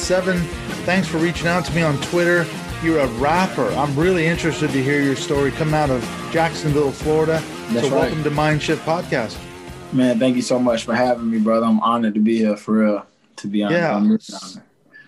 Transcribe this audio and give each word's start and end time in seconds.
Seven. 0.00 0.38
Thanks 0.84 1.06
for 1.06 1.18
reaching 1.18 1.46
out 1.46 1.64
to 1.66 1.72
me 1.74 1.82
on 1.82 2.00
Twitter. 2.02 2.44
You're 2.82 2.98
a 2.98 3.06
rapper. 3.18 3.68
I'm 3.72 3.94
really 3.96 4.26
interested 4.26 4.70
to 4.70 4.82
hear 4.82 5.00
your 5.00 5.14
story 5.14 5.52
coming 5.52 5.74
out 5.74 5.90
of 5.90 6.02
Jacksonville, 6.32 6.90
Florida. 6.90 7.40
That's 7.68 7.86
so, 7.86 7.94
right. 7.94 8.00
welcome 8.06 8.24
to 8.24 8.30
Mind 8.30 8.60
Shift 8.62 8.84
Podcast. 8.84 9.38
Man, 9.92 10.18
thank 10.18 10.34
you 10.36 10.42
so 10.42 10.58
much 10.58 10.84
for 10.84 10.94
having 10.94 11.30
me, 11.30 11.38
brother. 11.38 11.66
I'm 11.66 11.78
honored 11.80 12.14
to 12.14 12.20
be 12.20 12.38
here 12.38 12.56
for 12.56 12.72
real. 12.84 13.06
To 13.36 13.46
be 13.46 13.62
honest, 13.62 13.78
Yeah. 13.78 14.00
Really. 14.00 14.18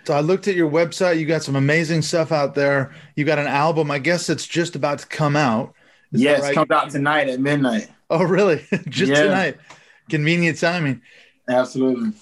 So, 0.05 0.15
I 0.15 0.21
looked 0.21 0.47
at 0.47 0.55
your 0.55 0.71
website. 0.71 1.19
You 1.19 1.27
got 1.27 1.43
some 1.43 1.57
amazing 1.57 2.03
stuff 2.03 2.31
out 2.31 2.55
there. 2.55 2.95
You 3.17 3.25
got 3.25 3.39
an 3.39 3.47
album. 3.49 3.91
I 3.91 3.99
guess 3.99 4.29
it's 4.31 4.47
just 4.47 4.77
about 4.77 5.01
to 5.01 5.07
come 5.07 5.35
out. 5.37 5.75
Is 6.13 6.21
Yes, 6.21 6.43
right? 6.43 6.55
comes 6.55 6.71
out 6.71 6.91
tonight 6.91 7.29
at 7.29 7.41
midnight. 7.41 7.89
Oh, 8.11 8.23
really? 8.23 8.65
just 8.89 9.11
Yeah. 9.13 9.23
tonight. 9.23 9.57
Convenient 10.11 10.59
timing. 10.61 11.01
Absolutely. 11.49 12.13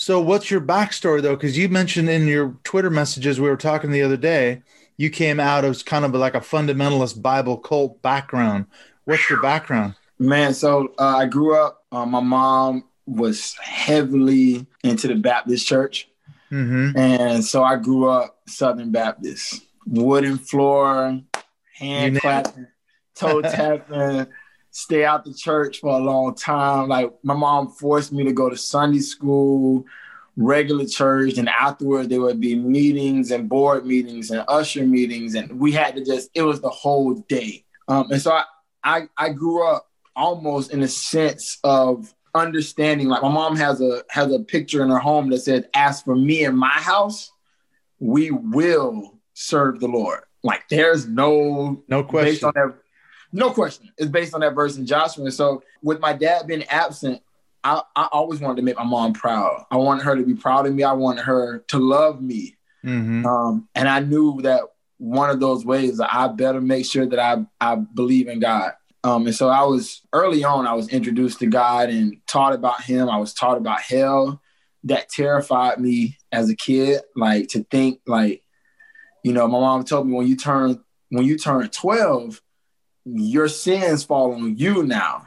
So, 0.00 0.18
what's 0.18 0.50
your 0.50 0.62
backstory 0.62 1.20
though? 1.20 1.36
Because 1.36 1.58
you 1.58 1.68
mentioned 1.68 2.08
in 2.08 2.26
your 2.26 2.56
Twitter 2.64 2.88
messages 2.88 3.38
we 3.38 3.50
were 3.50 3.56
talking 3.58 3.90
the 3.90 4.00
other 4.00 4.16
day, 4.16 4.62
you 4.96 5.10
came 5.10 5.38
out 5.38 5.62
as 5.62 5.82
kind 5.82 6.06
of 6.06 6.14
like 6.14 6.34
a 6.34 6.40
fundamentalist 6.40 7.20
Bible 7.20 7.58
cult 7.58 8.00
background. 8.00 8.64
What's 9.04 9.28
your 9.28 9.42
background? 9.42 9.96
Man, 10.18 10.54
so 10.54 10.94
uh, 10.98 11.18
I 11.18 11.26
grew 11.26 11.54
up. 11.54 11.84
Uh, 11.92 12.06
my 12.06 12.20
mom 12.20 12.84
was 13.04 13.54
heavily 13.60 14.66
into 14.82 15.06
the 15.06 15.16
Baptist 15.16 15.66
church, 15.66 16.08
Mm-hmm. 16.50 16.98
and 16.98 17.44
so 17.44 17.62
I 17.62 17.76
grew 17.76 18.08
up 18.08 18.40
Southern 18.48 18.90
Baptist, 18.92 19.60
wooden 19.86 20.38
floor, 20.38 21.20
hand 21.74 22.18
clapping, 22.18 22.68
toe 23.14 23.42
tapping. 23.42 24.28
Stay 24.72 25.04
out 25.04 25.24
the 25.24 25.34
church 25.34 25.80
for 25.80 25.98
a 25.98 26.02
long 26.02 26.34
time. 26.34 26.88
Like 26.88 27.12
my 27.22 27.34
mom 27.34 27.68
forced 27.68 28.12
me 28.12 28.24
to 28.24 28.32
go 28.32 28.48
to 28.48 28.56
Sunday 28.56 29.00
school, 29.00 29.84
regular 30.36 30.86
church, 30.86 31.38
and 31.38 31.48
afterwards 31.48 32.08
there 32.08 32.20
would 32.20 32.40
be 32.40 32.54
meetings 32.54 33.30
and 33.30 33.48
board 33.48 33.84
meetings 33.84 34.30
and 34.30 34.44
usher 34.48 34.86
meetings, 34.86 35.34
and 35.34 35.58
we 35.58 35.72
had 35.72 35.96
to 35.96 36.04
just. 36.04 36.30
It 36.34 36.42
was 36.42 36.60
the 36.60 36.70
whole 36.70 37.14
day, 37.14 37.64
um, 37.88 38.10
and 38.10 38.22
so 38.22 38.32
I, 38.32 38.44
I 38.84 39.02
I 39.16 39.28
grew 39.30 39.66
up 39.66 39.88
almost 40.14 40.72
in 40.72 40.82
a 40.82 40.88
sense 40.88 41.58
of 41.64 42.14
understanding. 42.34 43.08
Like 43.08 43.22
my 43.22 43.28
mom 43.28 43.56
has 43.56 43.80
a 43.80 44.02
has 44.08 44.32
a 44.32 44.38
picture 44.38 44.82
in 44.84 44.90
her 44.90 44.98
home 45.00 45.30
that 45.30 45.40
says, 45.40 45.64
"As 45.74 46.00
for 46.02 46.14
me 46.14 46.44
and 46.44 46.56
my 46.56 46.68
house, 46.68 47.32
we 47.98 48.30
will 48.30 49.18
serve 49.34 49.80
the 49.80 49.88
Lord." 49.88 50.20
Like 50.42 50.62
there's 50.70 51.06
no 51.08 51.82
No 51.88 52.02
based 52.02 52.42
question. 52.42 52.46
on 52.48 52.52
that. 52.54 52.74
No 53.32 53.50
question. 53.50 53.90
It's 53.96 54.10
based 54.10 54.34
on 54.34 54.40
that 54.40 54.54
verse 54.54 54.76
in 54.76 54.86
Joshua. 54.86 55.24
And 55.24 55.34
so 55.34 55.62
with 55.82 56.00
my 56.00 56.12
dad 56.12 56.46
being 56.46 56.64
absent, 56.64 57.22
I, 57.62 57.82
I 57.94 58.08
always 58.12 58.40
wanted 58.40 58.56
to 58.56 58.62
make 58.62 58.76
my 58.76 58.84
mom 58.84 59.12
proud. 59.12 59.66
I 59.70 59.76
wanted 59.76 60.04
her 60.04 60.16
to 60.16 60.22
be 60.22 60.34
proud 60.34 60.66
of 60.66 60.74
me. 60.74 60.82
I 60.82 60.92
wanted 60.92 61.22
her 61.22 61.60
to 61.68 61.78
love 61.78 62.20
me. 62.20 62.56
Mm-hmm. 62.84 63.26
Um, 63.26 63.68
and 63.74 63.88
I 63.88 64.00
knew 64.00 64.40
that 64.42 64.62
one 64.98 65.30
of 65.30 65.40
those 65.40 65.64
ways 65.64 66.00
I 66.00 66.28
better 66.28 66.60
make 66.60 66.86
sure 66.86 67.06
that 67.06 67.18
I, 67.18 67.44
I 67.60 67.76
believe 67.76 68.28
in 68.28 68.40
God. 68.40 68.72
Um, 69.02 69.26
and 69.26 69.34
so 69.34 69.48
I 69.48 69.62
was 69.62 70.02
early 70.12 70.44
on, 70.44 70.66
I 70.66 70.74
was 70.74 70.88
introduced 70.88 71.38
to 71.38 71.46
God 71.46 71.88
and 71.88 72.16
taught 72.26 72.52
about 72.52 72.82
him. 72.82 73.08
I 73.08 73.16
was 73.16 73.32
taught 73.32 73.56
about 73.56 73.80
hell. 73.80 74.42
That 74.84 75.08
terrified 75.08 75.78
me 75.78 76.18
as 76.32 76.48
a 76.48 76.56
kid, 76.56 77.02
like 77.16 77.48
to 77.48 77.64
think 77.64 78.00
like, 78.06 78.42
you 79.22 79.32
know, 79.32 79.46
my 79.46 79.60
mom 79.60 79.84
told 79.84 80.06
me 80.06 80.14
when 80.14 80.26
you 80.26 80.36
turn 80.36 80.82
when 81.10 81.24
you 81.24 81.36
turn 81.36 81.68
12, 81.68 82.40
your 83.18 83.48
sins 83.48 84.04
fall 84.04 84.34
on 84.34 84.56
you 84.56 84.82
now. 84.82 85.26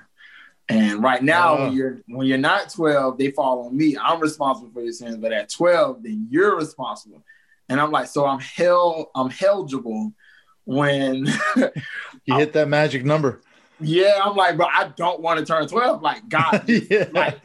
And 0.69 1.03
right 1.03 1.21
now, 1.21 1.57
Oh. 1.57 1.63
when 1.65 1.73
you're 1.73 2.01
when 2.07 2.25
you're 2.27 2.37
not 2.37 2.69
12, 2.71 3.17
they 3.17 3.31
fall 3.31 3.65
on 3.67 3.75
me. 3.75 3.97
I'm 4.01 4.19
responsible 4.21 4.71
for 4.73 4.81
your 4.81 4.93
sins, 4.93 5.17
but 5.17 5.33
at 5.33 5.49
12, 5.49 6.03
then 6.03 6.27
you're 6.29 6.55
responsible. 6.55 7.23
And 7.69 7.79
I'm 7.81 7.91
like, 7.91 8.07
so 8.07 8.25
I'm 8.25 8.39
hell, 8.39 9.11
I'm 9.15 9.31
eligible 9.45 10.13
when 10.65 11.27
You 12.25 12.37
hit 12.37 12.53
that 12.53 12.69
magic 12.69 13.03
number. 13.03 13.41
yeah, 13.81 14.19
I'm 14.23 14.35
like, 14.37 14.55
bro, 14.55 14.65
I 14.67 14.93
don't 14.95 15.19
want 15.21 15.39
to 15.39 15.45
turn 15.45 15.67
12. 15.67 16.01
Like, 16.01 16.29
God, 16.29 16.63
yeah. 16.67 17.09
like, 17.11 17.39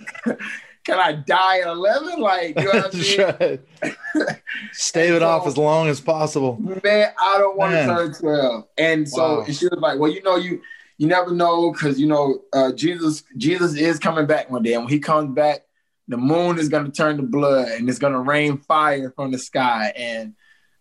can 0.88 0.98
I 0.98 1.12
die 1.12 1.58
at 1.60 1.66
11? 1.66 2.18
Like, 2.20 2.58
you 2.58 2.64
know 2.64 2.70
what 2.70 2.94
I 2.94 2.98
mean? 3.82 4.00
Right. 4.22 4.40
Stave 4.72 5.14
it 5.14 5.22
off 5.22 5.46
as 5.46 5.58
long 5.58 5.88
as 5.88 6.00
possible. 6.00 6.56
man, 6.82 7.10
I 7.20 7.36
don't 7.38 7.58
want 7.58 7.72
to 7.72 7.84
turn 7.86 8.14
12. 8.14 8.64
And 8.78 9.06
so 9.08 9.40
Wow. 9.40 9.44
she 9.44 9.66
was 9.66 9.78
like, 9.80 9.98
well, 9.98 10.10
you 10.10 10.22
know, 10.22 10.36
you 10.36 10.62
you 10.96 11.06
never 11.06 11.30
know 11.32 11.70
because 11.72 12.00
you 12.00 12.06
know 12.06 12.40
uh, 12.54 12.72
Jesus 12.72 13.22
Jesus 13.36 13.74
is 13.76 13.98
coming 13.98 14.26
back 14.26 14.50
one 14.50 14.62
day, 14.62 14.72
and 14.72 14.84
when 14.84 14.92
he 14.92 14.98
comes 14.98 15.32
back, 15.34 15.60
the 16.08 16.16
moon 16.16 16.58
is 16.58 16.68
going 16.70 16.86
to 16.86 16.90
turn 16.90 17.18
to 17.18 17.22
blood, 17.22 17.68
and 17.68 17.88
it's 17.88 17.98
going 17.98 18.14
to 18.14 18.18
rain 18.18 18.56
fire 18.58 19.12
from 19.14 19.30
the 19.30 19.38
sky, 19.38 19.92
and 19.94 20.34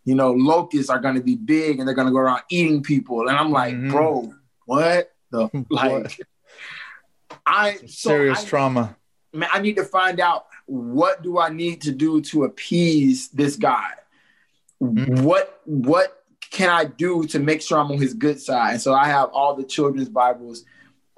you 0.05 0.15
know 0.15 0.31
locusts 0.31 0.89
are 0.89 0.99
going 0.99 1.15
to 1.15 1.21
be 1.21 1.35
big, 1.35 1.77
and 1.79 1.87
they're 1.87 1.93
going 1.95 2.07
to 2.07 2.13
go 2.13 2.19
around 2.19 2.41
eating 2.49 2.81
people. 2.81 3.27
And 3.27 3.37
I'm 3.37 3.51
like, 3.51 3.75
Mhm. 3.75 3.91
bro, 3.91 4.33
what 4.65 5.11
the 5.31 5.49
like? 5.69 6.17
I 7.45 7.73
so 7.85 8.09
Serious 8.09 8.43
I- 8.43 8.47
trauma. 8.47 8.95
Man, 9.37 9.49
I 9.53 9.59
need 9.59 9.75
to 9.77 9.83
find 9.83 10.19
out 10.19 10.47
what 10.65 11.23
do 11.23 11.39
I 11.39 11.49
need 11.49 11.81
to 11.81 11.91
do 11.91 12.21
to 12.21 12.43
appease 12.43 13.29
this 13.29 13.55
guy. 13.55 13.91
Mhm. 14.81 15.21
What 15.21 15.61
what 15.65 16.23
can 16.51 16.69
I 16.69 16.85
do 16.85 17.25
to 17.27 17.39
make 17.39 17.61
sure 17.61 17.77
I'm 17.77 17.91
on 17.91 17.97
his 17.97 18.13
good 18.13 18.39
side? 18.39 18.73
And 18.73 18.81
so 18.81 18.93
I 18.93 19.05
have 19.07 19.29
all 19.29 19.55
the 19.55 19.63
children's 19.63 20.09
Bibles. 20.09 20.63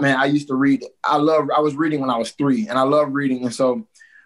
Man, 0.01 0.15
I 0.17 0.25
used 0.25 0.47
to 0.47 0.55
read. 0.55 0.83
I 1.03 1.17
love. 1.17 1.49
I 1.55 1.59
was 1.59 1.75
reading 1.75 1.99
when 1.99 2.09
I 2.09 2.17
was 2.17 2.31
three, 2.31 2.67
and 2.67 2.79
I 2.79 2.83
love 2.83 3.13
reading. 3.13 3.43
And 3.43 3.53
so, 3.53 3.85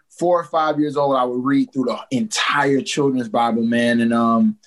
four 0.09 0.39
or 0.39 0.43
five 0.43 0.79
years 0.79 0.95
old, 0.95 1.15
I 1.15 1.23
would 1.23 1.43
read 1.43 1.73
through 1.73 1.85
the 1.85 1.99
entire 2.11 2.81
children's 2.81 3.27
Bible, 3.27 3.63
man, 3.63 3.99
and 3.99 4.13
um, 4.13 4.57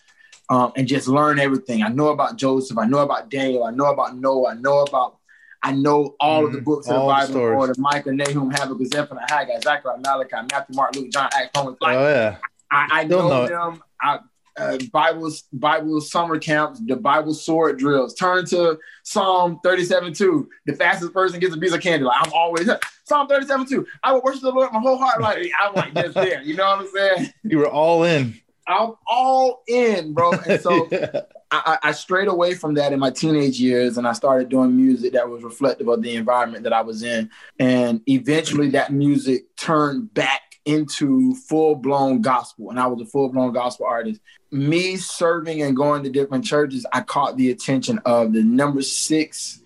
um, 0.51 0.73
and 0.77 0.89
just 0.89 1.07
learn 1.07 1.39
everything. 1.39 1.83
I 1.83 1.89
know 1.89 2.09
about 2.09 2.37
Joseph. 2.37 2.77
I 2.77 2.87
know 2.87 2.99
about 2.99 3.31
Daniel. 3.31 3.65
I 3.65 3.71
know 3.71 3.87
about 3.87 4.17
Noah. 4.17 4.51
I 4.51 4.55
know 4.55 4.81
about. 4.81 5.19
I 5.67 5.73
know 5.73 6.15
all 6.21 6.47
of 6.47 6.53
the 6.53 6.59
Mhm. 6.61 6.65
books 6.65 6.87
of 6.87 6.95
the 6.95 7.01
All 7.01 7.09
the 7.09 7.13
Bible, 7.15 7.27
in 7.27 7.33
stories. 7.33 7.57
order: 7.59 7.75
Micah, 7.79 8.13
Nahum, 8.13 8.51
Habakkuk, 8.51 8.87
Zephaniah, 8.87 9.27
Haggai, 9.29 9.59
Zechariah, 9.61 9.99
Malachi, 9.99 10.37
Matthew, 10.53 10.77
Mark, 10.77 10.95
Luke, 10.95 11.11
John, 11.11 11.29
Acts, 11.35 11.51
Romans. 11.57 11.77
Like, 11.81 11.97
oh 11.97 12.09
yeah. 12.09 12.37
I, 12.71 13.01
I 13.01 13.05
know, 13.05 13.29
know 13.29 13.47
them. 13.47 13.83
I, 14.01 14.19
uh, 14.59 14.79
Bibles, 14.93 15.43
Bible 15.53 16.01
summer 16.01 16.39
camps, 16.39 16.81
the 16.87 16.97
Bible 16.97 17.35
sword 17.35 17.79
drills. 17.79 18.15
Turn 18.15 18.45
to 18.47 18.79
Psalm 19.03 19.61
37 19.63 20.15
2. 20.15 20.49
The 20.67 20.73
fastest 20.75 21.13
person 21.13 21.41
gets 21.41 21.55
a 21.55 21.59
piece 21.59 21.73
of 21.75 21.81
candy. 21.81 22.05
Like 22.05 22.17
I'm 22.27 22.33
always 22.33 22.69
Psalm 23.05 23.27
37 23.29 23.67
2. 23.67 23.87
I 24.05 24.13
will 24.13 24.23
worship 24.23 24.43
the 24.43 24.51
Lord 24.51 24.69
with 24.69 24.73
my 24.73 24.81
whole 24.81 24.97
heart. 24.99 25.21
Like 25.21 25.51
I'm 25.61 25.75
like 25.75 25.95
just 25.95 26.15
there. 26.15 26.43
You 26.43 26.55
know 26.57 26.65
what 26.69 26.79
I'm 26.81 26.89
saying? 26.95 27.33
You 27.43 27.59
were 27.59 27.69
all 27.69 28.05
in. 28.05 28.41
I'm 28.67 28.95
all 29.07 29.63
in, 29.69 30.13
bro. 30.15 30.33
And 30.33 30.61
so 30.61 30.89
Yeah. 30.93 31.23
I, 31.51 31.79
I 31.83 31.93
strayed 31.93 32.29
away 32.29 32.55
from 32.55 32.75
that 32.75 32.93
in 32.93 32.99
my 32.99 33.11
teenage 33.11 33.61
years 33.61 33.99
and 33.99 34.07
I 34.07 34.13
started 34.13 34.49
doing 34.49 34.77
music 34.77 35.13
that 35.13 35.29
was 35.29 35.43
reflective 35.43 35.89
of 35.89 36.03
the 36.03 36.17
environment 36.17 36.65
that 36.65 36.73
I 36.73 36.83
was 36.83 37.03
in. 37.03 37.31
And 37.59 38.01
eventually 38.07 38.71
that 38.71 38.93
music 38.93 39.55
turned 39.57 40.13
back 40.13 40.43
into 40.65 41.35
full 41.35 41.77
blown 41.77 42.21
gospel. 42.21 42.71
And 42.71 42.81
I 42.81 42.87
was 42.89 43.01
a 43.01 43.07
full 43.07 43.29
blown 43.29 43.53
gospel 43.53 43.87
artist. 43.87 44.21
Me 44.51 44.97
serving 44.97 45.63
and 45.63 45.77
going 45.77 46.03
to 46.03 46.11
different 46.11 46.45
churches, 46.45 46.85
I 46.93 47.03
caught 47.03 47.37
the 47.37 47.51
attention 47.51 48.01
of 48.05 48.33
the 48.33 48.43
number 48.43 48.83
six 48.83 49.63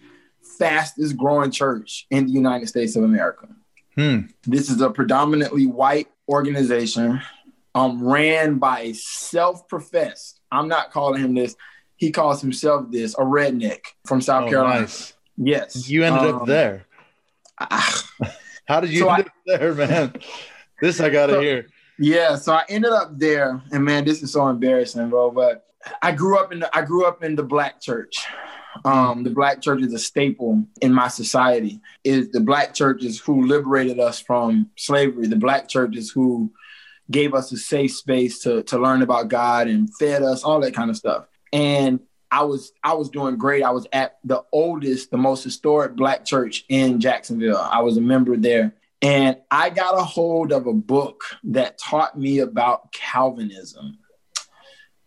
fastest 0.59 1.17
growing 1.17 1.51
church 1.51 2.07
in 2.11 2.27
the 2.27 2.33
United 2.33 2.69
States 2.69 2.95
of 2.97 3.05
America. 3.05 3.49
Hmm. 3.95 4.21
This 4.47 4.69
is 4.71 4.83
a 4.83 4.91
predominantly 4.91 5.67
white 5.67 6.09
organization 6.29 7.21
um, 7.75 8.03
ran 8.07 8.59
by 8.59 8.81
a 8.81 8.93
self-professed. 8.95 10.41
I'm 10.53 10.69
not 10.69 10.91
calling 10.91 11.23
him 11.23 11.35
this. 11.35 11.55
He 11.97 12.11
calls 12.11 12.41
himself 12.41 12.87
this 12.91 13.15
a 13.15 13.23
redneck 13.23 13.81
from 14.07 14.21
South 14.21 14.45
Oh, 14.47 14.51
Carolina. 14.51 14.81
nice. 14.81 15.13
Yes, 15.37 15.89
You 15.89 16.05
ended 16.05 16.35
up 16.35 16.43
Um, 16.43 16.49
there. 16.49 16.87
ah, 17.61 18.03
How 18.67 18.81
did 18.81 18.91
you 18.91 19.01
so 19.01 19.11
end 19.11 19.27
up 19.27 19.33
there, 19.47 19.75
man? 19.75 20.13
This 20.81 21.01
I 21.01 21.11
gotta 21.11 21.35
So- 21.35 21.41
hear. 21.41 21.67
yeah, 21.99 22.37
so 22.37 22.53
I 22.55 22.65
ended 22.69 22.93
up 22.93 23.19
there, 23.19 23.61
and 23.73 23.85
man, 23.85 24.05
this 24.05 24.23
is 24.23 24.33
so 24.33 24.49
embarrassing, 24.49 25.09
bro. 25.11 25.31
But 25.31 25.67
I 26.03 26.13
grew 26.13 26.39
up 26.39 26.53
in 26.53 26.61
the 26.61 26.77
I 26.77 26.83
grew 26.83 27.05
up 27.07 27.23
in 27.25 27.37
the 27.37 27.43
black 27.43 27.81
church. 27.81 28.17
Um, 28.85 29.25
the 29.25 29.31
black 29.31 29.61
church 29.61 29.83
is 29.83 29.93
a 29.93 29.99
staple 29.99 30.65
in 30.81 30.93
my 30.93 31.09
society. 31.09 31.81
Is 32.05 32.31
the 32.31 32.41
black 32.41 32.73
churches 32.73 33.19
who 33.19 33.45
liberated 33.47 33.99
us 33.99 34.21
from 34.21 34.71
slavery. 34.77 35.27
The 35.27 35.37
black 35.37 35.69
churches 35.69 36.11
who 36.11 36.53
gave 37.11 37.35
us 37.35 37.53
a 37.53 37.57
safe 37.57 37.93
space 37.93 38.41
to 38.41 38.63
to 38.65 38.79
learn 38.79 39.03
about 39.03 39.29
God 39.29 39.69
and 39.69 39.95
fed 39.97 40.23
us 40.23 40.45
all 40.45 40.61
that 40.61 40.75
kind 40.75 40.91
of 40.91 40.97
stuff. 40.97 41.27
And 41.53 42.01
I 42.31 42.45
was 42.45 42.73
I 42.83 42.95
was 42.95 43.09
doing 43.09 43.37
great. 43.37 43.63
I 43.63 43.71
was 43.71 43.87
at 43.93 44.19
the 44.25 44.45
oldest, 44.53 45.11
the 45.11 45.17
most 45.17 45.43
historic 45.43 45.97
black 45.97 46.25
church 46.25 46.65
in 46.69 47.01
Jacksonville. 47.01 47.59
I 47.59 47.83
was 47.83 47.97
a 47.97 48.01
member 48.03 48.37
there. 48.37 48.75
And 49.03 49.39
I 49.51 49.71
got 49.71 49.99
a 49.99 50.05
hold 50.05 50.53
of 50.53 50.67
a 50.67 50.75
book 50.75 51.25
that 51.45 51.79
taught 51.79 52.19
me 52.19 52.41
about 52.41 52.93
Calvinism 52.93 53.99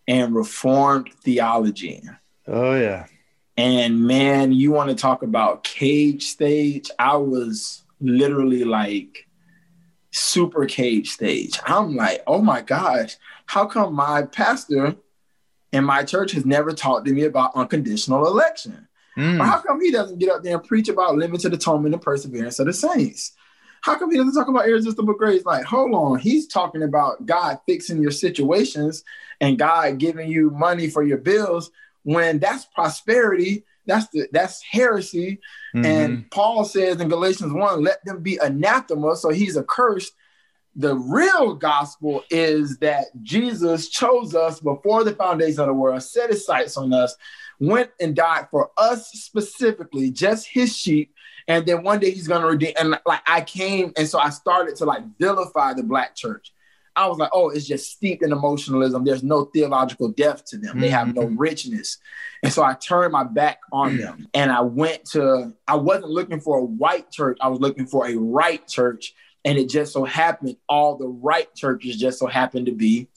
and 0.07 0.35
Reformed 0.35 1.11
theology. 1.23 2.01
Oh 2.47 2.75
yeah. 2.75 3.05
And 3.55 4.01
man, 4.07 4.51
you 4.51 4.71
want 4.71 4.89
to 4.89 4.95
talk 4.95 5.21
about 5.21 5.63
cage 5.63 6.25
stage? 6.25 6.89
I 6.97 7.17
was 7.17 7.83
literally 8.01 8.63
like 8.63 9.27
super 10.13 10.65
cage 10.65 11.11
stage. 11.11 11.59
I'm 11.65 11.95
like, 11.95 12.23
oh 12.27 12.41
my 12.41 12.61
gosh, 12.61 13.17
how 13.47 13.65
come 13.65 13.95
my 13.95 14.23
pastor 14.23 14.95
and 15.73 15.85
my 15.85 16.03
church 16.03 16.31
has 16.33 16.45
never 16.45 16.71
talked 16.71 17.07
to 17.07 17.13
me 17.13 17.23
about 17.23 17.55
unconditional 17.55 18.27
election? 18.27 18.87
Mm. 19.17 19.43
How 19.43 19.59
come 19.59 19.81
he 19.81 19.91
doesn't 19.91 20.19
get 20.19 20.29
up 20.29 20.43
there 20.43 20.57
and 20.57 20.67
preach 20.67 20.87
about 20.87 21.15
limited 21.15 21.53
atonement 21.53 21.93
and 21.93 22.01
perseverance 22.01 22.59
of 22.59 22.67
the 22.67 22.73
saints? 22.73 23.33
How 23.81 23.95
come 23.95 24.11
he 24.11 24.17
doesn't 24.17 24.33
talk 24.33 24.47
about 24.47 24.67
irresistible 24.67 25.13
grace? 25.15 25.43
Like, 25.45 25.65
hold 25.65 25.93
on, 25.93 26.19
he's 26.19 26.47
talking 26.47 26.83
about 26.83 27.25
God 27.25 27.59
fixing 27.67 28.01
your 28.01 28.11
situations 28.11 29.03
and 29.41 29.59
God 29.59 29.97
giving 29.97 30.29
you 30.29 30.51
money 30.51 30.89
for 30.89 31.03
your 31.03 31.17
bills 31.17 31.69
when 32.03 32.39
that's 32.39 32.65
prosperity. 32.65 33.65
That's 33.85 34.07
the 34.09 34.27
that's 34.31 34.61
heresy. 34.61 35.39
Mm-hmm. 35.75 35.85
And 35.85 36.31
Paul 36.31 36.65
says 36.65 36.99
in 37.01 37.09
Galatians 37.09 37.53
1, 37.53 37.83
let 37.83 38.03
them 38.05 38.21
be 38.21 38.37
anathema. 38.37 39.15
So 39.15 39.29
he's 39.29 39.57
accursed. 39.57 40.13
The 40.75 40.95
real 40.95 41.53
gospel 41.53 42.23
is 42.31 42.77
that 42.77 43.05
Jesus 43.21 43.89
chose 43.89 44.33
us 44.33 44.59
before 44.59 45.03
the 45.03 45.13
foundation 45.13 45.59
of 45.59 45.67
the 45.67 45.73
world, 45.73 46.01
set 46.01 46.31
his 46.31 46.45
sights 46.45 46.77
on 46.77 46.91
us, 46.93 47.15
went 47.59 47.91
and 47.99 48.15
died 48.15 48.47
for 48.49 48.71
us 48.77 49.11
specifically, 49.11 50.09
just 50.09 50.47
his 50.47 50.75
sheep. 50.75 51.13
And 51.47 51.65
then 51.65 51.83
one 51.83 51.99
day 51.99 52.09
he's 52.11 52.27
gonna 52.27 52.47
redeem. 52.47 52.73
And 52.79 52.99
like 53.05 53.21
I 53.27 53.41
came, 53.41 53.93
and 53.97 54.07
so 54.07 54.17
I 54.17 54.29
started 54.29 54.75
to 54.77 54.85
like 54.85 55.03
vilify 55.19 55.73
the 55.73 55.83
black 55.83 56.15
church. 56.15 56.53
I 56.95 57.07
was 57.07 57.17
like, 57.17 57.31
oh, 57.33 57.49
it's 57.49 57.65
just 57.65 57.91
steeped 57.91 58.23
in 58.23 58.31
emotionalism. 58.31 59.03
There's 59.03 59.23
no 59.23 59.45
theological 59.45 60.09
depth 60.09 60.45
to 60.45 60.57
them. 60.57 60.71
Mm-hmm. 60.71 60.81
They 60.81 60.89
have 60.89 61.13
no 61.13 61.23
mm-hmm. 61.23 61.37
richness. 61.37 61.97
And 62.43 62.51
so 62.51 62.63
I 62.63 62.73
turned 62.73 63.13
my 63.13 63.23
back 63.23 63.59
on 63.71 63.97
them 63.97 64.27
and 64.33 64.51
I 64.51 64.61
went 64.61 65.05
to, 65.11 65.53
I 65.67 65.75
wasn't 65.75 66.09
looking 66.09 66.39
for 66.39 66.59
a 66.59 66.63
white 66.63 67.09
church. 67.09 67.37
I 67.41 67.47
was 67.47 67.59
looking 67.59 67.87
for 67.87 68.07
a 68.07 68.15
right 68.15 68.65
church. 68.67 69.13
And 69.45 69.57
it 69.57 69.69
just 69.69 69.93
so 69.93 70.05
happened 70.05 70.55
all 70.69 70.97
the 70.97 71.07
right 71.07 71.53
churches 71.55 71.97
just 71.97 72.19
so 72.19 72.27
happened 72.27 72.67
to 72.67 72.71
be 72.73 73.07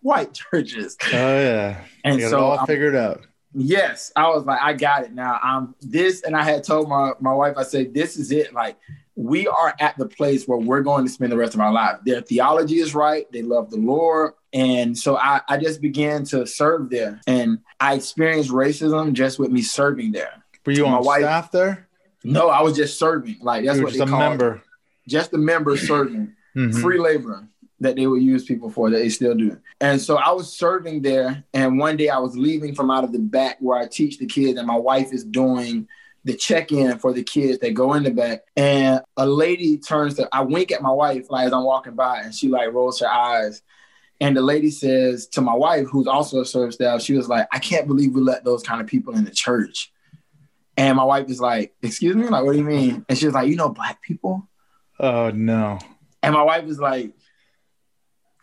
white 0.00 0.34
churches. 0.52 0.96
Oh 1.06 1.08
yeah. 1.16 1.80
And 2.04 2.20
so 2.20 2.40
all 2.40 2.58
I'm, 2.58 2.66
figured 2.66 2.94
out. 2.94 3.22
Yes. 3.54 4.12
I 4.16 4.28
was 4.28 4.44
like, 4.44 4.60
I 4.60 4.74
got 4.74 5.04
it 5.04 5.12
now. 5.12 5.38
I'm 5.42 5.74
this, 5.80 6.22
and 6.22 6.36
I 6.36 6.42
had 6.42 6.64
told 6.64 6.88
my, 6.88 7.12
my 7.20 7.34
wife, 7.34 7.56
I 7.56 7.64
said, 7.64 7.94
this 7.94 8.16
is 8.16 8.32
it. 8.32 8.52
Like 8.52 8.76
we 9.14 9.46
are 9.46 9.74
at 9.78 9.96
the 9.98 10.06
place 10.06 10.46
where 10.46 10.58
we're 10.58 10.80
going 10.80 11.04
to 11.04 11.10
spend 11.10 11.32
the 11.32 11.36
rest 11.36 11.54
of 11.54 11.60
our 11.60 11.72
life. 11.72 11.98
Their 12.04 12.22
theology 12.22 12.78
is 12.78 12.94
right. 12.94 13.30
They 13.32 13.42
love 13.42 13.70
the 13.70 13.76
Lord. 13.76 14.32
And 14.52 14.96
so 14.96 15.16
I, 15.16 15.40
I 15.48 15.58
just 15.58 15.80
began 15.80 16.24
to 16.26 16.46
serve 16.46 16.90
there. 16.90 17.20
And 17.26 17.58
I 17.80 17.94
experienced 17.94 18.50
racism 18.50 19.12
just 19.12 19.38
with 19.38 19.50
me 19.50 19.62
serving 19.62 20.12
there. 20.12 20.42
Were 20.64 20.72
you 20.72 20.84
My 20.84 20.92
on 20.94 21.04
wife, 21.04 21.22
staff 21.22 21.50
there? 21.50 21.88
No, 22.24 22.48
I 22.48 22.62
was 22.62 22.76
just 22.76 22.98
serving. 22.98 23.38
Like 23.42 23.64
that's 23.64 23.80
what 23.80 23.92
they 23.92 24.00
a 24.00 24.06
call 24.06 24.18
member. 24.18 24.62
Just 25.08 25.32
a 25.32 25.38
member 25.38 25.76
serving. 25.76 26.34
mm-hmm. 26.56 26.80
Free 26.80 26.98
labor 26.98 27.48
that 27.80 27.96
they 27.96 28.06
would 28.06 28.22
use 28.22 28.44
people 28.44 28.70
for 28.70 28.90
that 28.90 28.98
they 28.98 29.08
still 29.08 29.34
do. 29.34 29.58
And 29.80 30.00
so 30.00 30.16
I 30.16 30.30
was 30.30 30.56
serving 30.56 31.02
there. 31.02 31.42
And 31.52 31.78
one 31.78 31.96
day 31.96 32.08
I 32.08 32.18
was 32.18 32.36
leaving 32.36 32.74
from 32.74 32.90
out 32.90 33.02
of 33.02 33.12
the 33.12 33.18
back 33.18 33.56
where 33.58 33.76
I 33.76 33.88
teach 33.88 34.18
the 34.18 34.26
kids, 34.26 34.56
and 34.56 34.66
my 34.66 34.76
wife 34.76 35.12
is 35.12 35.24
doing 35.24 35.88
the 36.24 36.34
check-in 36.34 36.98
for 36.98 37.12
the 37.12 37.22
kids 37.22 37.58
that 37.58 37.74
go 37.74 37.94
in 37.94 38.04
the 38.04 38.10
back. 38.10 38.42
And 38.56 39.00
a 39.16 39.26
lady 39.26 39.78
turns 39.78 40.14
to 40.14 40.28
I 40.32 40.42
wink 40.42 40.70
at 40.70 40.82
my 40.82 40.90
wife 40.90 41.30
like 41.30 41.46
as 41.46 41.52
I'm 41.52 41.64
walking 41.64 41.94
by 41.94 42.20
and 42.20 42.34
she 42.34 42.48
like 42.48 42.72
rolls 42.72 43.00
her 43.00 43.08
eyes. 43.08 43.62
And 44.20 44.36
the 44.36 44.42
lady 44.42 44.70
says 44.70 45.26
to 45.28 45.40
my 45.40 45.54
wife, 45.54 45.88
who's 45.88 46.06
also 46.06 46.40
a 46.40 46.46
service 46.46 46.76
staff, 46.76 47.02
she 47.02 47.14
was 47.14 47.28
like, 47.28 47.48
I 47.50 47.58
can't 47.58 47.88
believe 47.88 48.14
we 48.14 48.20
let 48.20 48.44
those 48.44 48.62
kind 48.62 48.80
of 48.80 48.86
people 48.86 49.16
in 49.16 49.24
the 49.24 49.32
church. 49.32 49.92
And 50.76 50.96
my 50.96 51.04
wife 51.04 51.28
is 51.28 51.40
like, 51.40 51.74
excuse 51.82 52.14
me? 52.14 52.28
Like, 52.28 52.44
what 52.44 52.52
do 52.52 52.58
you 52.58 52.64
mean? 52.64 53.04
And 53.08 53.18
she 53.18 53.26
was 53.26 53.34
like, 53.34 53.48
you 53.48 53.56
know, 53.56 53.70
black 53.70 54.00
people? 54.00 54.48
Oh 55.00 55.30
no. 55.30 55.78
And 56.22 56.34
my 56.34 56.42
wife 56.42 56.64
is 56.64 56.78
like, 56.78 57.12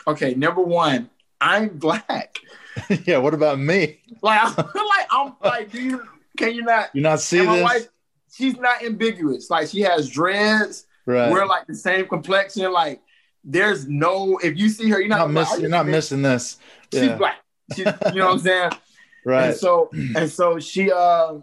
okay, 0.06 0.34
number 0.34 0.62
one, 0.62 1.10
I'm 1.40 1.78
black. 1.78 2.36
yeah, 3.06 3.18
what 3.18 3.34
about 3.34 3.58
me? 3.58 4.00
Like, 4.22 4.42
I'm 4.58 4.66
like, 4.66 5.08
I'm 5.12 5.34
like, 5.42 5.72
do 5.72 5.82
you 5.82 6.08
can 6.40 6.56
you 6.56 6.64
not? 6.64 6.90
You 6.94 7.02
not 7.02 7.20
see 7.20 7.40
this? 7.40 7.64
Wife, 7.64 7.90
she's 8.32 8.58
not 8.58 8.84
ambiguous. 8.84 9.50
Like 9.50 9.68
she 9.68 9.82
has 9.82 10.10
dreads. 10.10 10.88
Right. 11.06 11.32
We're 11.32 11.46
like 11.46 11.68
the 11.68 11.76
same 11.76 12.08
complexion. 12.08 12.72
Like 12.72 13.02
there's 13.44 13.88
no. 13.88 14.38
If 14.42 14.58
you 14.58 14.70
see 14.70 14.90
her, 14.90 15.00
you're 15.00 15.10
not, 15.10 15.30
not 15.30 15.32
miss, 15.32 15.60
You're 15.60 15.70
not 15.70 15.86
missing 15.86 16.22
this. 16.22 16.58
Yeah. 16.92 17.02
She's 17.02 17.12
black. 17.12 17.36
She's, 17.76 17.86
you 17.86 18.20
know 18.20 18.28
what 18.28 18.34
I'm 18.34 18.40
saying? 18.40 18.72
right. 19.26 19.48
And 19.50 19.58
so 19.58 19.90
and 19.94 20.30
so 20.30 20.60
she. 20.60 20.92
uh 20.92 21.36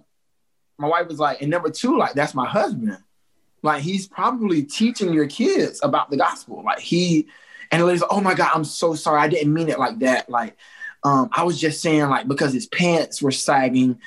My 0.79 0.89
wife 0.89 1.09
was 1.09 1.19
like, 1.19 1.43
and 1.43 1.51
number 1.51 1.71
two, 1.71 1.99
like 1.99 2.15
that's 2.15 2.35
my 2.35 2.47
husband. 2.47 2.99
Like 3.63 3.83
he's 3.83 4.07
probably 4.07 4.63
teaching 4.63 5.13
your 5.13 5.27
kids 5.27 5.81
about 5.83 6.11
the 6.11 6.17
gospel. 6.17 6.63
Like 6.65 6.81
he. 6.81 7.29
And 7.73 7.83
the 7.83 7.87
lady's 7.87 8.01
like, 8.01 8.13
oh 8.13 8.21
my 8.21 8.35
God, 8.35 8.53
I'm 8.55 8.63
so 8.63 8.95
sorry. 8.95 9.21
I 9.21 9.27
didn't 9.27 9.53
mean 9.53 9.69
it 9.69 9.77
like 9.77 9.99
that. 9.99 10.31
Like, 10.31 10.57
um, 11.03 11.29
I 11.33 11.43
was 11.43 11.61
just 11.61 11.83
saying, 11.83 12.09
like, 12.09 12.29
because 12.29 12.53
his 12.53 12.69
pants 12.69 13.21
were 13.21 13.33
sagging 13.33 13.99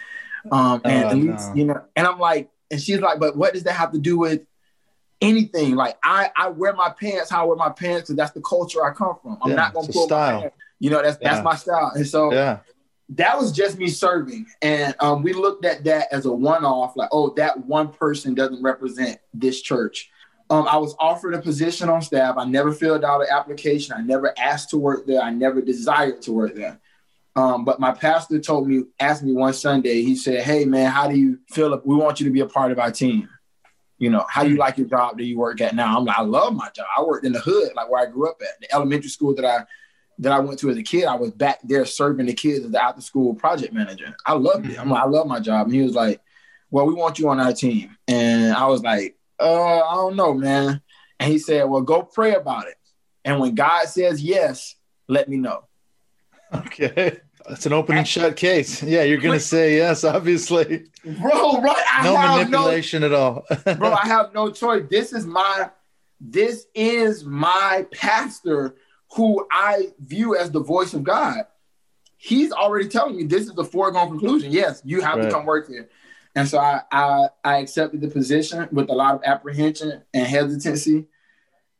um, 0.52 0.82
and 0.84 1.06
oh, 1.06 1.10
at 1.10 1.18
least, 1.18 1.50
no. 1.50 1.56
you 1.56 1.66
know, 1.66 1.82
and 1.96 2.08
I'm 2.08 2.20
like, 2.20 2.50
and 2.72 2.80
she's 2.80 3.00
like, 3.00 3.20
but 3.20 3.36
what 3.36 3.54
does 3.54 3.64
that 3.64 3.74
have 3.74 3.92
to 3.94 4.00
do 4.00 4.18
with 4.18 4.42
anything? 5.22 5.76
Like 5.76 5.98
I, 6.04 6.32
I 6.38 6.50
wear 6.50 6.74
my 6.74 6.90
pants 6.90 7.30
how 7.30 7.44
I 7.44 7.46
wear 7.46 7.56
my 7.56 7.70
pants 7.70 8.04
because 8.04 8.16
that's 8.16 8.32
the 8.32 8.42
culture 8.42 8.84
I 8.84 8.92
come 8.94 9.16
from. 9.22 9.38
I'm 9.42 9.50
yeah, 9.50 9.56
not 9.56 9.74
gonna 9.74 9.88
pull 9.88 10.06
style. 10.06 10.36
my 10.36 10.42
pants. 10.42 10.56
You 10.80 10.90
know, 10.90 11.02
that's 11.02 11.18
yeah. 11.22 11.34
that's 11.34 11.44
my 11.44 11.56
style. 11.56 11.92
And 11.96 12.08
so 12.08 12.32
yeah. 12.32 12.60
that 13.10 13.38
was 13.38 13.52
just 13.52 13.78
me 13.78 13.88
serving. 13.88 14.46
And 14.62 14.96
um, 15.00 15.24
we 15.24 15.34
looked 15.34 15.66
at 15.66 15.84
that 15.84 16.08
as 16.12 16.26
a 16.26 16.32
one-off, 16.32 16.96
like, 16.96 17.10
oh, 17.12 17.34
that 17.36 17.66
one 17.66 17.90
person 17.90 18.34
doesn't 18.34 18.62
represent 18.64 19.20
this 19.34 19.62
church. 19.62 20.10
Um, 20.52 20.68
I 20.68 20.78
was 20.78 20.96
offered 21.00 21.36
a 21.36 21.42
position 21.42 21.90
on 21.90 22.02
staff. 22.02 22.36
I 22.38 22.46
never 22.46 22.72
filled 22.72 23.04
out 23.04 23.22
an 23.22 23.28
application. 23.30 23.94
I 23.96 24.02
never 24.02 24.34
asked 24.40 24.72
to 24.72 24.78
work 24.78 25.06
there. 25.06 25.22
I 25.22 25.32
never 25.32 25.62
desired 25.62 26.22
to 26.24 26.32
work 26.32 26.56
there. 26.56 26.80
Um, 27.36 27.64
but 27.64 27.80
my 27.80 27.92
pastor 27.92 28.40
told 28.40 28.68
me, 28.68 28.84
asked 29.00 29.24
me 29.24 29.34
one 29.34 29.54
Sunday, 29.54 30.02
he 30.02 30.16
said, 30.16 30.44
Hey 30.44 30.66
man, 30.66 30.92
how 30.92 31.08
do 31.08 31.18
you 31.18 31.40
feel? 31.52 31.80
We 31.86 31.96
want 31.96 32.20
you 32.20 32.26
to 32.26 32.32
be 32.32 32.42
a 32.42 32.46
part 32.46 32.72
of 32.72 32.80
our 32.80 32.92
team. 32.92 33.30
You 33.98 34.10
know, 34.10 34.26
how 34.30 34.44
do 34.44 34.50
you 34.50 34.56
like 34.56 34.78
your 34.78 34.88
job 34.88 35.18
that 35.18 35.26
you 35.26 35.38
work 35.38 35.60
at 35.60 35.76
now? 35.76 35.98
I'm 35.98 36.06
like, 36.06 36.18
I 36.18 36.22
love 36.22 36.56
my 36.56 36.70
job. 36.74 36.86
I 36.98 37.04
worked 37.04 37.26
in 37.26 37.34
the 37.34 37.40
hood, 37.40 37.72
like 37.76 37.90
where 37.90 38.02
I 38.02 38.10
grew 38.10 38.30
up 38.30 38.42
at. 38.42 38.60
The 38.62 38.74
elementary 38.74 39.10
school 39.10 39.36
that 39.36 39.46
I 39.46 39.66
that 40.20 40.32
I 40.34 40.40
went 40.40 40.60
to 40.60 40.70
as 40.70 40.78
a 40.78 40.84
kid, 40.84 41.06
I 41.06 41.16
was 41.16 41.32
back 41.32 41.60
there 41.64 41.86
serving 41.86 42.26
the 42.26 42.34
kids 42.34 42.66
as 42.66 42.72
the 42.72 42.84
after 42.84 43.02
school 43.02 43.34
project 43.36 43.74
manager. 43.74 44.16
I 44.26 44.34
loved 44.34 44.66
it. 44.66 44.80
I'm 44.80 44.90
like, 44.90 45.04
I 45.04 45.06
love 45.06 45.28
my 45.28 45.40
job. 45.40 45.68
And 45.68 45.76
he 45.76 45.82
was 45.82 45.96
like, 45.96 46.22
Well, 46.72 46.86
we 46.86 46.94
want 46.94 47.20
you 47.20 47.30
on 47.30 47.40
our 47.40 47.54
team. 47.54 47.98
And 48.08 48.54
I 48.54 48.68
was 48.68 48.82
like, 48.82 49.18
uh, 49.40 49.80
I 49.80 49.96
don't 49.96 50.16
know, 50.16 50.34
man. 50.34 50.82
And 51.20 51.32
he 51.32 51.40
said, 51.40 51.64
Well, 51.64 51.82
go 51.82 52.02
pray 52.02 52.36
about 52.36 52.68
it. 52.68 52.76
And 53.24 53.40
when 53.40 53.56
God 53.56 53.88
says 53.88 54.22
yes, 54.22 54.76
let 55.08 55.30
me 55.30 55.38
know. 55.38 55.69
Okay. 56.54 57.20
That's 57.48 57.66
an 57.66 57.74
open 57.74 57.98
and 57.98 58.08
shut 58.08 58.36
case. 58.36 58.84
Yeah, 58.84 59.04
you're 59.04 59.18
gonna 59.18 59.40
say 59.40 59.78
yes, 59.78 60.04
obviously. 60.04 60.86
Bro, 61.04 61.62
right? 61.62 61.84
I 61.92 62.04
no 62.04 62.16
manipulation 62.16 63.02
no, 63.02 63.08
at 63.08 63.14
all. 63.14 63.46
bro, 63.76 63.92
I 63.92 64.06
have 64.06 64.34
no 64.36 64.52
choice. 64.52 64.84
This 64.90 65.14
is 65.14 65.26
my 65.26 65.72
this 66.22 66.68
is 66.76 67.24
my 67.24 67.88
pastor 67.92 68.76
who 69.14 69.48
I 69.52 69.88
view 70.00 70.36
as 70.36 70.52
the 70.52 70.60
voice 70.60 70.94
of 70.94 71.04
God. 71.04 71.46
He's 72.18 72.52
already 72.52 72.88
telling 72.88 73.16
me 73.16 73.24
this 73.24 73.48
is 73.48 73.54
the 73.54 73.64
foregone 73.64 74.10
conclusion. 74.10 74.52
Yes, 74.52 74.82
you 74.86 75.02
have 75.02 75.18
right. 75.18 75.26
to 75.26 75.32
come 75.32 75.46
work 75.46 75.68
here. 75.68 75.90
And 76.36 76.48
so 76.48 76.60
I, 76.60 76.82
I 76.92 77.30
I 77.44 77.58
accepted 77.58 78.02
the 78.02 78.10
position 78.10 78.68
with 78.72 78.90
a 78.90 78.94
lot 78.94 79.16
of 79.16 79.22
apprehension 79.24 80.04
and 80.14 80.28
hesitancy. 80.28 81.08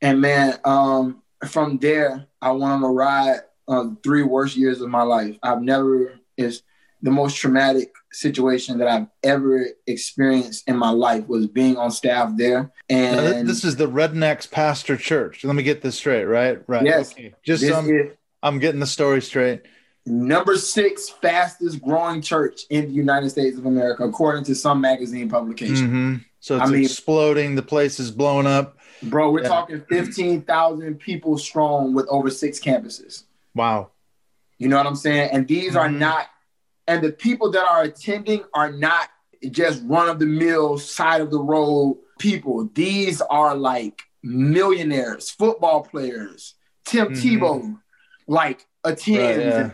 And 0.02 0.20
man, 0.20 0.58
um, 0.66 1.22
from 1.48 1.78
there 1.78 2.26
I 2.42 2.52
went 2.52 2.72
on 2.72 2.84
a 2.84 2.90
ride 2.90 3.42
uh, 3.70 3.86
three 4.04 4.24
worst 4.24 4.58
years 4.58 4.82
of 4.82 4.90
my 4.90 5.04
life. 5.04 5.38
I've 5.44 5.62
never 5.62 6.20
is 6.38 6.64
the 7.02 7.12
most 7.12 7.38
traumatic 7.38 7.94
situation 8.12 8.78
that 8.80 8.88
I've 8.90 9.08
ever 9.24 9.68
experienced 9.88 10.68
in 10.68 10.76
my 10.76 10.90
life 10.90 11.28
was 11.28 11.48
being 11.48 11.78
on 11.78 11.92
staff 11.92 12.32
there. 12.36 12.72
And 12.90 13.48
this 13.48 13.64
is 13.64 13.78
the 13.78 13.88
Rednecks 13.88 14.50
Pastor 14.50 14.98
Church. 14.98 15.44
Let 15.46 15.56
me 15.56 15.64
get 15.64 15.82
this 15.82 15.96
straight, 15.98 16.26
right? 16.26 16.62
Right. 16.68 16.84
Yes. 16.84 17.14
Okay. 17.14 17.34
Just 17.44 17.64
um, 17.72 18.12
I'm 18.44 18.60
getting 18.60 18.80
the 18.82 18.88
story 18.88 19.22
straight. 19.22 19.62
number 20.06 20.58
six 20.58 21.10
fastest 21.10 21.82
growing 21.82 22.22
church 22.22 22.64
in 22.70 22.88
the 22.88 22.94
United 22.94 23.30
States 23.30 23.58
of 23.58 23.66
America, 23.66 24.04
according 24.04 24.44
to 24.46 24.56
some 24.56 24.82
magazine 24.82 25.30
publication. 25.30 25.88
hmm 25.90 26.16
So 26.42 26.56
it's 26.58 26.68
I 26.68 26.72
mean- 26.72 26.84
exploding. 26.84 27.56
The 27.56 27.62
place 27.62 28.00
is 28.00 28.12
blowing 28.12 28.48
up. 28.48 28.78
Bro, 29.04 29.32
we're 29.32 29.44
Yeah. 29.44 29.48
talking 29.50 29.82
15,000 29.90 30.96
people 31.00 31.38
strong 31.38 31.94
with 31.94 32.08
over 32.10 32.30
six 32.30 32.60
campuses. 32.60 33.24
Wow. 33.56 33.92
You 34.58 34.68
know 34.68 34.78
what 34.78 34.88
I'm 34.88 34.96
saying? 34.96 35.30
And 35.32 35.48
these 35.48 35.76
are 35.76 35.88
Mhm. 35.88 35.98
not, 36.00 36.28
and 36.88 37.04
the 37.04 37.12
people 37.12 37.52
that 37.52 37.66
are 37.66 37.84
attending 37.84 38.44
are 38.54 38.72
not 38.72 39.10
just 39.52 39.82
run 39.86 40.10
of 40.10 40.20
the 40.20 40.26
mill, 40.26 40.78
side 40.78 41.22
of 41.22 41.32
the 41.32 41.40
road 41.40 41.98
people. 42.20 42.70
These 42.74 43.22
are 43.22 43.56
like 43.56 44.02
millionaires, 44.24 45.30
football 45.30 45.82
players, 45.84 46.56
Tim 46.86 47.10
Mhm. 47.14 47.22
Tebow, 47.40 47.80
like 48.28 48.66
attends 48.84 49.38
Right, 49.46 49.56
yeah. 49.66 49.70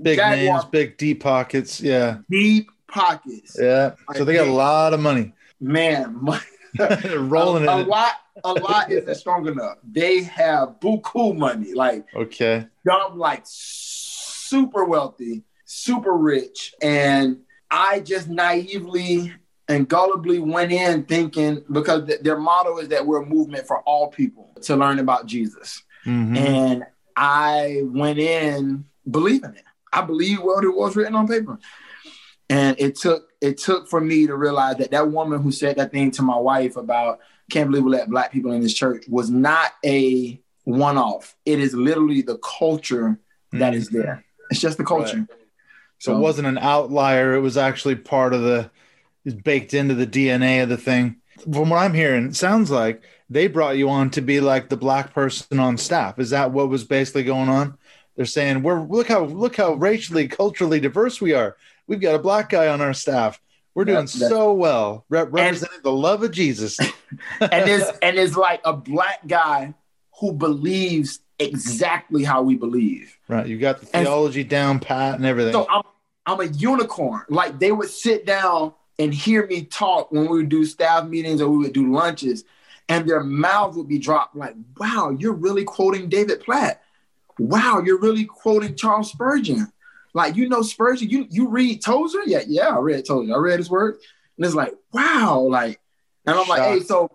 Big 0.00 0.18
Jaguar- 0.18 0.36
names, 0.36 0.64
big 0.66 0.96
deep 0.98 1.22
pockets. 1.22 1.80
Yeah. 1.80 2.18
deep 2.28 2.68
pockets. 2.88 3.56
Yeah. 3.58 3.94
So 4.14 4.24
they 4.26 4.34
got 4.34 4.48
a 4.48 4.52
lot 4.52 4.92
of 4.92 5.00
money. 5.00 5.32
Man, 5.60 6.20
They're 6.74 7.18
rolling 7.20 7.66
a, 7.66 7.70
a 7.72 7.80
it. 7.80 7.88
lot, 7.88 8.12
a 8.44 8.52
lot 8.52 8.90
isn't 8.90 9.14
strong 9.16 9.46
enough. 9.48 9.78
They 9.90 10.22
have 10.24 10.80
buku 10.80 11.36
money, 11.36 11.74
like 11.74 12.04
Okay. 12.14 12.66
dumb, 12.84 13.18
like 13.18 13.42
super 13.44 14.84
wealthy, 14.84 15.44
super 15.64 16.16
rich. 16.16 16.74
And 16.82 17.38
I 17.70 18.00
just 18.00 18.28
naively 18.28 19.32
and 19.68 19.88
gullibly 19.88 20.38
went 20.40 20.70
in 20.72 21.04
thinking 21.04 21.64
because 21.72 22.06
th- 22.06 22.20
their 22.20 22.38
motto 22.38 22.78
is 22.78 22.88
that 22.88 23.04
we're 23.06 23.22
a 23.22 23.26
movement 23.26 23.66
for 23.66 23.80
all 23.80 24.08
people 24.08 24.52
to 24.62 24.76
learn 24.76 24.98
about 25.00 25.26
Jesus. 25.26 25.82
Mhm. 26.04 26.36
And 26.36 26.86
I 27.16 27.80
went 27.84 28.18
in 28.18 28.84
believing 29.10 29.54
it. 29.54 29.64
I 29.92 30.02
believe 30.02 30.40
what 30.42 30.62
it 30.64 30.74
was 30.74 30.94
written 30.94 31.14
on 31.16 31.26
paper. 31.26 31.58
And 32.48 32.76
it 32.78 32.94
took 32.94 33.28
it 33.40 33.58
took 33.58 33.88
for 33.88 34.00
me 34.00 34.26
to 34.28 34.36
realize 34.36 34.76
that 34.76 34.92
that 34.92 35.10
woman 35.10 35.42
who 35.42 35.50
said 35.50 35.76
that 35.76 35.90
thing 35.90 36.10
to 36.12 36.22
my 36.22 36.36
wife 36.38 36.76
about 36.76 37.18
can't 37.50 37.70
believe 37.70 37.84
we 37.84 37.90
let 37.90 38.10
black 38.10 38.32
people 38.32 38.52
in 38.52 38.60
this 38.60 38.74
church 38.74 39.04
was 39.08 39.30
not 39.30 39.72
a 39.84 40.40
one 40.64 40.98
off. 40.98 41.36
It 41.44 41.60
is 41.60 41.74
literally 41.74 42.22
the 42.22 42.38
culture 42.38 43.18
that 43.52 43.74
is 43.74 43.88
mm-hmm. 43.88 43.98
there. 43.98 44.24
It's 44.50 44.60
just 44.60 44.78
the 44.78 44.84
culture. 44.84 45.26
So 45.98 46.16
it 46.16 46.20
wasn't 46.20 46.48
an 46.48 46.58
outlier. 46.58 47.34
It 47.34 47.40
was 47.40 47.56
actually 47.56 47.96
part 47.96 48.34
of 48.34 48.42
the, 48.42 48.70
it's 49.24 49.34
baked 49.34 49.74
into 49.74 49.94
the 49.94 50.06
DNA 50.06 50.62
of 50.62 50.68
the 50.68 50.76
thing. 50.76 51.16
From 51.40 51.70
what 51.70 51.78
I'm 51.78 51.94
hearing, 51.94 52.26
it 52.26 52.36
sounds 52.36 52.70
like 52.70 53.02
they 53.28 53.46
brought 53.46 53.76
you 53.76 53.88
on 53.88 54.10
to 54.10 54.20
be 54.20 54.40
like 54.40 54.68
the 54.68 54.76
black 54.76 55.12
person 55.12 55.58
on 55.58 55.76
staff. 55.76 56.18
Is 56.18 56.30
that 56.30 56.52
what 56.52 56.68
was 56.68 56.84
basically 56.84 57.24
going 57.24 57.48
on? 57.48 57.76
They're 58.16 58.24
saying 58.24 58.62
we're 58.62 58.80
look 58.80 59.08
how 59.08 59.24
look 59.24 59.56
how 59.56 59.74
racially, 59.74 60.28
culturally 60.28 60.80
diverse 60.80 61.20
we 61.20 61.34
are. 61.34 61.56
We've 61.86 62.00
got 62.00 62.14
a 62.14 62.20
black 62.20 62.48
guy 62.48 62.68
on 62.68 62.80
our 62.80 62.94
staff. 62.94 63.40
We're 63.76 63.84
doing 63.84 64.06
so 64.06 64.54
well, 64.54 65.04
re- 65.10 65.24
representing 65.24 65.80
the 65.82 65.92
love 65.92 66.22
of 66.22 66.30
Jesus. 66.30 66.78
and 66.80 66.88
it's 67.68 67.98
and 68.00 68.16
it's 68.16 68.34
like 68.34 68.62
a 68.64 68.72
black 68.72 69.26
guy 69.26 69.74
who 70.18 70.32
believes 70.32 71.20
exactly 71.38 72.24
how 72.24 72.40
we 72.40 72.56
believe. 72.56 73.14
right, 73.28 73.46
you 73.46 73.58
got 73.58 73.82
the 73.82 73.88
And- 73.94 74.06
theology 74.06 74.44
down 74.44 74.80
pat 74.80 75.16
and 75.16 75.26
everything. 75.26 75.52
So 75.52 75.66
I'm 75.68 75.82
I'm 76.24 76.40
a 76.40 76.46
unicorn. 76.46 77.20
Like 77.28 77.58
they 77.58 77.70
would 77.70 77.90
sit 77.90 78.24
down 78.24 78.72
and 78.98 79.12
hear 79.12 79.46
me 79.46 79.64
talk 79.64 80.10
when 80.10 80.22
we 80.22 80.38
would 80.38 80.48
do 80.48 80.64
staff 80.64 81.06
meetings 81.06 81.42
or 81.42 81.50
we 81.50 81.58
would 81.58 81.74
do 81.74 81.92
lunches, 81.92 82.44
and 82.88 83.06
their 83.06 83.22
mouths 83.22 83.76
would 83.76 83.88
be 83.88 83.98
dropped 83.98 84.34
like, 84.34 84.54
"Wow, 84.78 85.14
you're 85.18 85.34
really 85.34 85.64
quoting 85.64 86.08
David 86.08 86.40
Platt. 86.40 86.82
Wow, 87.38 87.82
you're 87.84 88.00
really 88.00 88.24
quoting 88.24 88.74
Charles 88.74 89.10
Spurgeon. 89.12 89.70
Like 90.16 90.34
you 90.34 90.48
know 90.48 90.62
Spurgeon. 90.62 91.10
You 91.10 91.26
you 91.28 91.46
read 91.46 91.82
Tozer? 91.84 92.22
Yeah, 92.24 92.40
yeah, 92.46 92.68
I 92.74 92.78
read 92.78 93.04
Tozer. 93.04 93.34
I 93.34 93.36
read 93.36 93.58
his 93.58 93.68
work, 93.68 94.00
and 94.38 94.46
it's 94.46 94.54
like, 94.54 94.72
wow, 94.90 95.40
like, 95.40 95.78
and 96.26 96.34
I'm 96.38 96.48
like, 96.48 96.62
hey, 96.62 96.80
so. 96.80 97.10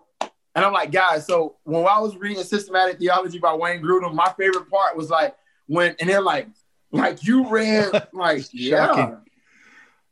And 0.54 0.64
I'm 0.64 0.72
like, 0.72 0.92
guys, 0.92 1.26
so 1.26 1.56
when 1.64 1.84
I 1.84 1.98
was 1.98 2.14
reading 2.14 2.44
systematic 2.44 2.98
theology 2.98 3.38
by 3.38 3.54
Wayne 3.54 3.82
Grudem, 3.82 4.14
my 4.14 4.32
favorite 4.38 4.68
part 4.70 4.96
was 4.96 5.08
like 5.10 5.34
when, 5.66 5.96
and 5.98 6.08
they're 6.08 6.20
like, 6.20 6.46
like 6.92 7.24
you 7.24 7.48
read, 7.48 7.90
like, 8.12 8.44
yeah. 8.52 8.86
Shocking. 8.86 9.16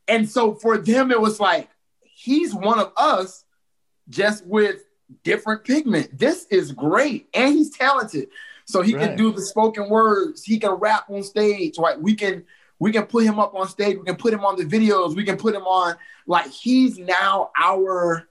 And 0.07 0.27
so 0.27 0.55
for 0.55 0.77
them, 0.79 1.11
it 1.11 1.21
was 1.21 1.39
like, 1.39 1.69
he's 2.01 2.55
one 2.55 2.79
of 2.79 2.91
us, 2.97 3.45
just 4.09 4.43
with 4.47 4.81
different 5.23 5.63
pigment. 5.63 6.17
This 6.17 6.47
is 6.49 6.71
great. 6.71 7.29
And 7.35 7.53
he's 7.53 7.69
talented. 7.69 8.29
So 8.65 8.81
he 8.81 8.95
Right. 8.95 9.09
can 9.09 9.17
do 9.17 9.31
the 9.31 9.41
spoken 9.41 9.89
words, 9.89 10.43
he 10.43 10.57
can 10.59 10.71
rap 10.71 11.05
on 11.09 11.21
stage, 11.21 11.77
right? 11.77 12.01
We 12.01 12.15
can 12.15 12.45
we 12.81 12.91
can 12.91 13.03
put 13.05 13.23
him 13.23 13.39
up 13.39 13.53
on 13.53 13.67
stage, 13.67 13.97
we 13.99 14.03
can 14.03 14.15
put 14.15 14.33
him 14.33 14.43
on 14.43 14.55
the 14.57 14.65
videos, 14.65 15.15
we 15.15 15.23
can 15.23 15.37
put 15.37 15.53
him 15.53 15.61
on 15.63 15.95
like 16.25 16.47
he's 16.47 16.97
now 16.97 17.51
our 17.59 18.27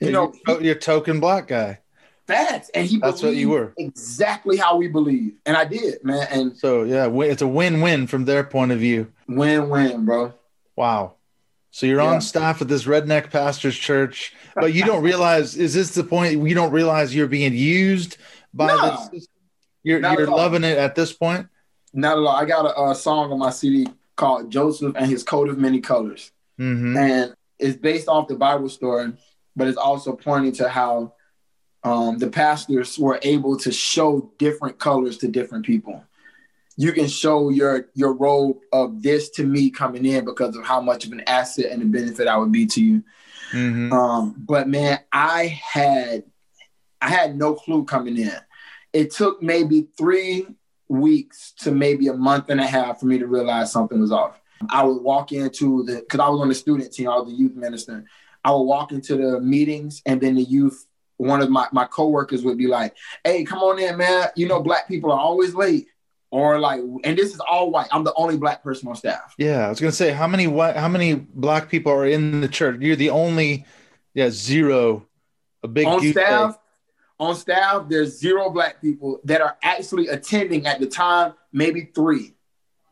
you 0.00 0.12
know 0.12 0.32
you're, 0.46 0.56
oh, 0.56 0.60
you're 0.60 0.76
a 0.76 0.78
token 0.78 1.18
black 1.18 1.48
guy. 1.48 1.80
facts. 2.26 2.70
And 2.74 2.86
he 2.86 2.98
That's 2.98 3.22
what 3.22 3.34
you 3.34 3.48
were. 3.48 3.72
exactly 3.78 4.56
how 4.58 4.76
we 4.76 4.86
believe. 4.88 5.32
And 5.46 5.56
I 5.56 5.64
did, 5.64 6.04
man. 6.04 6.26
And 6.30 6.56
So 6.56 6.84
yeah, 6.84 7.08
it's 7.24 7.42
a 7.42 7.48
win-win 7.48 8.06
from 8.06 8.24
their 8.26 8.44
point 8.44 8.70
of 8.72 8.78
view. 8.78 9.10
win-win, 9.28 10.04
bro. 10.04 10.34
Wow. 10.76 11.14
So 11.70 11.86
you're 11.86 12.00
Yeah. 12.02 12.14
on 12.14 12.20
staff 12.20 12.60
at 12.60 12.68
this 12.68 12.84
redneck 12.84 13.30
pastor's 13.30 13.76
church, 13.76 14.34
but 14.54 14.74
you 14.74 14.84
don't 14.84 15.02
realize 15.10 15.56
is 15.56 15.72
this 15.74 15.90
the 15.94 16.04
point 16.04 16.32
you 16.46 16.54
don't 16.54 16.72
realize 16.72 17.14
you're 17.14 17.26
being 17.28 17.54
used 17.54 18.16
by 18.52 18.66
No. 18.68 19.08
this? 19.12 19.26
You're 19.82 20.00
you're 20.00 20.26
loving 20.26 20.64
it 20.64 20.76
at 20.76 20.94
this 20.94 21.12
point. 21.12 21.46
Not 21.92 22.12
at 22.12 22.18
all. 22.18 22.28
I 22.28 22.44
got 22.44 22.66
a, 22.66 22.90
a 22.90 22.94
song 22.94 23.32
on 23.32 23.38
my 23.38 23.50
CD 23.50 23.88
called 24.16 24.50
Joseph 24.50 24.94
and 24.96 25.06
His 25.06 25.22
Coat 25.22 25.48
of 25.48 25.58
Many 25.58 25.80
Colors. 25.80 26.30
hmm 26.56 26.96
and 26.96 27.34
it's 27.58 27.76
based 27.76 28.08
off 28.08 28.26
the 28.26 28.36
Bible 28.36 28.70
story, 28.70 29.12
but 29.54 29.68
it's 29.68 29.76
also 29.76 30.16
pointing 30.16 30.52
to 30.52 30.68
how 30.68 31.12
um, 31.84 32.16
the 32.18 32.28
pastors 32.28 32.98
were 32.98 33.20
able 33.22 33.56
to 33.58 33.70
show 33.70 34.32
different 34.38 34.78
colors 34.78 35.18
to 35.18 35.28
different 35.28 35.66
people. 35.66 36.02
You 36.76 36.92
can 36.92 37.08
show 37.08 37.50
your 37.50 37.88
your 37.94 38.14
robe 38.14 38.58
of 38.72 39.02
this 39.02 39.28
to 39.30 39.44
me 39.44 39.70
coming 39.70 40.06
in 40.06 40.24
because 40.24 40.56
of 40.56 40.64
how 40.64 40.80
much 40.80 41.04
of 41.04 41.12
an 41.12 41.20
asset 41.26 41.70
and 41.72 41.82
a 41.82 41.86
benefit 41.86 42.28
I 42.28 42.36
would 42.38 42.52
be 42.52 42.66
to 42.66 42.82
you. 42.82 43.04
hmm 43.50 43.92
Um, 43.92 44.34
but 44.38 44.68
man, 44.68 45.00
I 45.12 45.46
had 45.46 46.24
I 47.02 47.08
had 47.10 47.36
no 47.36 47.54
clue 47.54 47.84
coming 47.84 48.16
in. 48.16 48.32
It 48.92 49.10
took 49.12 49.42
maybe 49.42 49.88
three 49.98 50.46
weeks 50.90 51.52
to 51.52 51.70
maybe 51.70 52.08
a 52.08 52.12
month 52.12 52.50
and 52.50 52.60
a 52.60 52.66
half 52.66 53.00
for 53.00 53.06
me 53.06 53.18
to 53.18 53.26
realize 53.26 53.72
something 53.72 54.00
was 54.00 54.12
off. 54.12 54.40
I 54.68 54.84
would 54.84 55.02
walk 55.02 55.32
into 55.32 55.84
the 55.84 55.96
because 56.00 56.20
I 56.20 56.28
was 56.28 56.40
on 56.40 56.48
the 56.48 56.54
student 56.54 56.92
team, 56.92 57.08
I 57.08 57.16
was 57.16 57.28
the 57.28 57.38
youth 57.38 57.54
minister. 57.54 58.04
I 58.44 58.50
would 58.50 58.62
walk 58.62 58.92
into 58.92 59.16
the 59.16 59.40
meetings 59.40 60.02
and 60.04 60.20
then 60.20 60.34
the 60.34 60.42
youth, 60.42 60.86
one 61.18 61.40
of 61.42 61.50
my, 61.50 61.68
my 61.72 61.84
coworkers 61.84 62.42
would 62.42 62.58
be 62.58 62.66
like, 62.66 62.96
Hey, 63.24 63.44
come 63.44 63.60
on 63.60 63.78
in, 63.78 63.96
man. 63.96 64.28
You 64.34 64.48
know, 64.48 64.62
black 64.62 64.88
people 64.88 65.12
are 65.12 65.18
always 65.18 65.54
late. 65.54 65.86
Or 66.32 66.60
like, 66.60 66.80
and 67.04 67.18
this 67.18 67.34
is 67.34 67.40
all 67.40 67.70
white. 67.70 67.88
I'm 67.90 68.04
the 68.04 68.14
only 68.14 68.36
black 68.36 68.62
person 68.62 68.88
on 68.88 68.94
staff. 68.94 69.34
Yeah, 69.36 69.66
I 69.66 69.68
was 69.68 69.80
gonna 69.80 69.92
say 69.92 70.12
how 70.12 70.28
many 70.28 70.46
white, 70.46 70.76
how 70.76 70.88
many 70.88 71.14
black 71.14 71.68
people 71.68 71.92
are 71.92 72.06
in 72.06 72.40
the 72.40 72.48
church? 72.48 72.80
You're 72.80 72.96
the 72.96 73.10
only, 73.10 73.64
yeah, 74.14 74.30
zero. 74.30 75.06
A 75.62 75.68
big 75.68 75.86
on 75.86 76.00
staff, 76.00 76.50
egg. 76.50 76.60
On 77.20 77.36
staff, 77.36 77.86
there's 77.88 78.18
zero 78.18 78.50
black 78.50 78.80
people 78.80 79.20
that 79.24 79.40
are 79.40 79.56
actually 79.62 80.08
attending 80.08 80.66
at 80.66 80.80
the 80.80 80.86
time, 80.86 81.34
maybe 81.52 81.90
three 81.94 82.34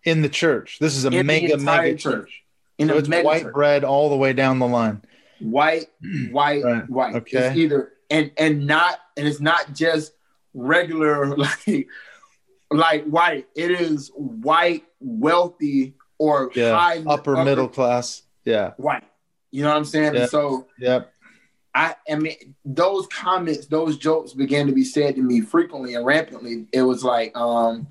in 0.05 0.23
the 0.23 0.29
church. 0.29 0.79
This 0.81 0.95
is 0.97 1.05
a 1.05 1.09
in 1.09 1.27
mega 1.27 1.57
mega 1.57 1.93
church. 1.93 2.03
church. 2.03 2.43
In 2.79 2.89
So 2.89 2.95
a 2.95 2.99
it's 2.99 3.09
mega 3.09 3.27
white 3.27 3.43
church. 3.43 3.55
bread 3.55 3.85
all 3.85 4.09
the 4.11 4.17
way 4.17 4.33
down 4.35 4.59
the 4.61 4.69
line. 4.69 5.03
white, 5.41 5.87
white, 6.31 6.63
Right. 6.63 6.89
white. 6.89 7.15
Okay. 7.17 7.39
It's 7.49 7.57
either 7.57 7.93
and 8.11 8.31
and 8.39 8.67
not 8.67 8.99
and 9.17 9.27
it's 9.27 9.41
not 9.41 9.73
just 9.75 10.13
regular 10.55 11.35
like 11.37 11.89
like 12.71 13.05
white. 13.07 13.49
It 13.57 13.71
is 13.71 14.11
white, 14.15 14.85
wealthy, 15.01 15.95
or 16.19 16.51
Yeah, 16.55 16.79
high 16.79 17.03
Upper 17.07 17.43
middle 17.45 17.69
class. 17.69 18.23
Yeah. 18.45 18.73
white. 18.77 19.05
You 19.51 19.63
know 19.63 19.71
what 19.71 19.79
I'm 19.79 19.85
saying? 19.87 20.15
And 20.17 20.29
so 20.29 20.67
Yep. 20.79 21.13
I, 21.79 21.95
I 22.11 22.17
mean, 22.17 22.57
those 22.65 23.07
comments, 23.07 23.69
those 23.69 23.99
jokes 23.99 24.33
began 24.33 24.67
to 24.67 24.73
be 24.73 24.83
said 24.83 25.15
to 25.15 25.23
me 25.23 25.41
frequently 25.43 25.95
and 25.95 26.05
rampantly. 26.05 26.67
It 26.73 26.83
was 26.83 27.05
like, 27.05 27.37
um, 27.37 27.87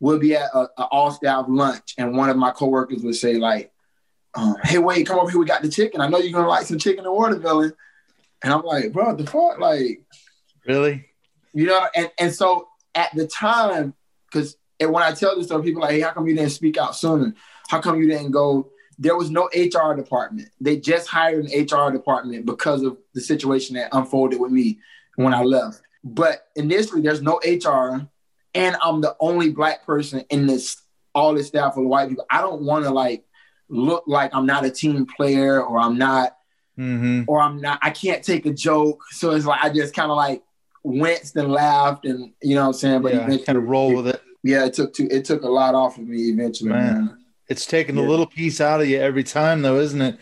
we'll 0.00 0.18
be 0.18 0.34
at 0.34 0.50
a, 0.52 0.68
a 0.76 0.84
all 0.90 1.12
staff 1.12 1.46
lunch, 1.48 1.94
and 1.96 2.16
one 2.16 2.28
of 2.28 2.36
my 2.36 2.50
coworkers 2.50 3.04
would 3.04 3.14
say, 3.14 3.36
like, 3.36 3.72
um, 4.34 4.56
"Hey, 4.64 4.78
wait, 4.78 5.06
come 5.06 5.20
over 5.20 5.30
here. 5.30 5.38
We 5.38 5.46
got 5.46 5.62
the 5.62 5.68
chicken. 5.68 6.00
I 6.00 6.08
know 6.08 6.18
you're 6.18 6.32
gonna 6.32 6.48
like 6.48 6.66
some 6.66 6.80
chicken 6.80 7.04
and 7.04 7.14
watermelon." 7.14 7.72
And 8.42 8.52
I'm 8.52 8.62
like, 8.62 8.92
"Bro, 8.92 9.14
the 9.14 9.26
fuck, 9.26 9.60
like, 9.60 10.02
Really? 10.66 11.06
you 11.52 11.66
know?" 11.66 11.86
And 11.94 12.10
and 12.18 12.34
so 12.34 12.66
at 12.96 13.14
the 13.14 13.28
time, 13.28 13.94
because 14.26 14.56
when 14.80 15.04
I 15.04 15.12
tell 15.12 15.36
this 15.36 15.46
story, 15.46 15.62
people 15.62 15.82
are 15.82 15.86
like, 15.86 15.94
"Hey, 15.94 16.00
how 16.00 16.10
come 16.10 16.26
you 16.26 16.34
didn't 16.34 16.50
speak 16.50 16.78
out 16.78 16.96
sooner? 16.96 17.32
How 17.68 17.80
come 17.80 18.00
you 18.00 18.08
didn't 18.08 18.32
go?" 18.32 18.72
There 19.00 19.16
was 19.16 19.30
no 19.30 19.48
HR 19.54 19.94
department. 19.94 20.50
They 20.60 20.76
just 20.76 21.08
hired 21.08 21.46
an 21.46 21.64
HR 21.64 21.90
department 21.90 22.44
because 22.46 22.82
of 22.82 22.98
the 23.14 23.20
situation 23.20 23.74
that 23.76 23.88
unfolded 23.92 24.38
with 24.38 24.52
me 24.52 24.78
when 25.16 25.34
I 25.34 25.42
left. 25.42 25.80
But 26.04 26.46
initially, 26.54 27.00
there's 27.00 27.22
no 27.22 27.40
HR, 27.44 28.06
and 28.54 28.76
I'm 28.82 29.00
the 29.00 29.16
only 29.18 29.50
black 29.50 29.84
person 29.84 30.20
in 30.30 30.46
this 30.46 30.82
all 31.14 31.34
this 31.34 31.48
staff 31.48 31.76
of 31.76 31.84
white 31.84 32.08
people. 32.10 32.26
I 32.30 32.40
don't 32.42 32.62
want 32.62 32.84
to 32.84 32.90
like 32.90 33.24
look 33.68 34.04
like 34.06 34.34
I'm 34.34 34.46
not 34.46 34.64
a 34.64 34.70
team 34.70 35.06
player 35.16 35.62
or 35.62 35.78
I'm 35.78 35.98
not 35.98 36.36
Mm-hmm. 36.78 37.24
or 37.26 37.40
I'm 37.40 37.60
not 37.60 37.78
I 37.82 37.90
can't 37.90 38.24
take 38.24 38.46
a 38.46 38.54
joke. 38.54 39.02
So 39.10 39.32
it's 39.32 39.44
like 39.44 39.62
I 39.62 39.68
just 39.68 39.92
kind 39.92 40.10
of 40.10 40.16
like 40.16 40.42
winced 40.82 41.36
and 41.36 41.52
laughed 41.52 42.06
and 42.06 42.32
you 42.42 42.54
know 42.54 42.62
what 42.62 42.66
I'm 42.68 42.72
saying. 42.72 43.02
But 43.02 43.14
yeah, 43.14 43.36
kind 43.44 43.58
of 43.58 43.64
roll 43.64 43.94
with 43.94 44.06
it. 44.06 44.22
yeah, 44.42 44.64
it 44.64 44.72
took 44.72 44.94
two, 44.94 45.06
it 45.10 45.26
took 45.26 45.42
a 45.42 45.48
lot 45.48 45.74
off 45.74 45.98
of 45.98 46.06
me 46.06 46.30
eventually, 46.30 46.70
Man. 46.70 47.06
man. 47.06 47.19
It's 47.50 47.66
taking 47.66 47.98
a 47.98 48.02
little 48.02 48.26
piece 48.26 48.60
out 48.60 48.80
of 48.80 48.88
you 48.88 48.98
every 48.98 49.24
time, 49.24 49.62
though, 49.62 49.80
isn't 49.80 50.00
it? 50.00 50.18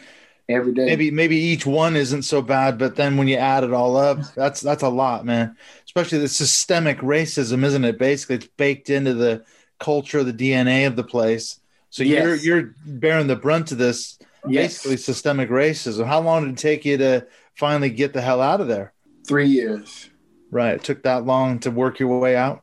Every 0.48 0.72
day. 0.72 0.86
Maybe 0.86 1.10
maybe 1.10 1.36
each 1.36 1.66
one 1.66 1.94
isn't 1.94 2.22
so 2.22 2.40
bad, 2.40 2.78
but 2.78 2.96
then 2.96 3.18
when 3.18 3.28
you 3.28 3.36
add 3.36 3.64
it 3.64 3.72
all 3.74 3.98
up, 3.98 4.18
that's 4.34 4.62
that's 4.62 4.82
a 4.82 4.88
lot, 4.88 5.26
man. 5.26 5.56
Especially 5.84 6.18
the 6.18 6.28
systemic 6.28 6.98
racism, 7.00 7.64
isn't 7.64 7.84
it? 7.84 7.98
Basically, 7.98 8.36
it's 8.36 8.46
baked 8.56 8.88
into 8.88 9.12
the 9.12 9.44
culture, 9.78 10.24
the 10.24 10.32
DNA 10.32 10.86
of 10.86 10.96
the 10.96 11.04
place. 11.04 11.60
So 11.90 12.02
you're 12.02 12.34
you're 12.34 12.74
bearing 12.86 13.26
the 13.26 13.36
brunt 13.36 13.72
of 13.72 13.78
this 13.78 14.18
yes. 14.48 14.78
basically 14.78 14.96
systemic 14.96 15.50
racism. 15.50 16.06
How 16.06 16.20
long 16.20 16.44
did 16.44 16.52
it 16.52 16.58
take 16.58 16.86
you 16.86 16.96
to 16.96 17.26
finally 17.54 17.90
get 17.90 18.14
the 18.14 18.22
hell 18.22 18.40
out 18.40 18.62
of 18.62 18.68
there? 18.68 18.94
Three 19.26 19.48
years. 19.48 20.08
Right. 20.50 20.74
It 20.76 20.82
took 20.84 21.02
that 21.02 21.26
long 21.26 21.58
to 21.60 21.70
work 21.70 21.98
your 21.98 22.18
way 22.18 22.36
out. 22.36 22.62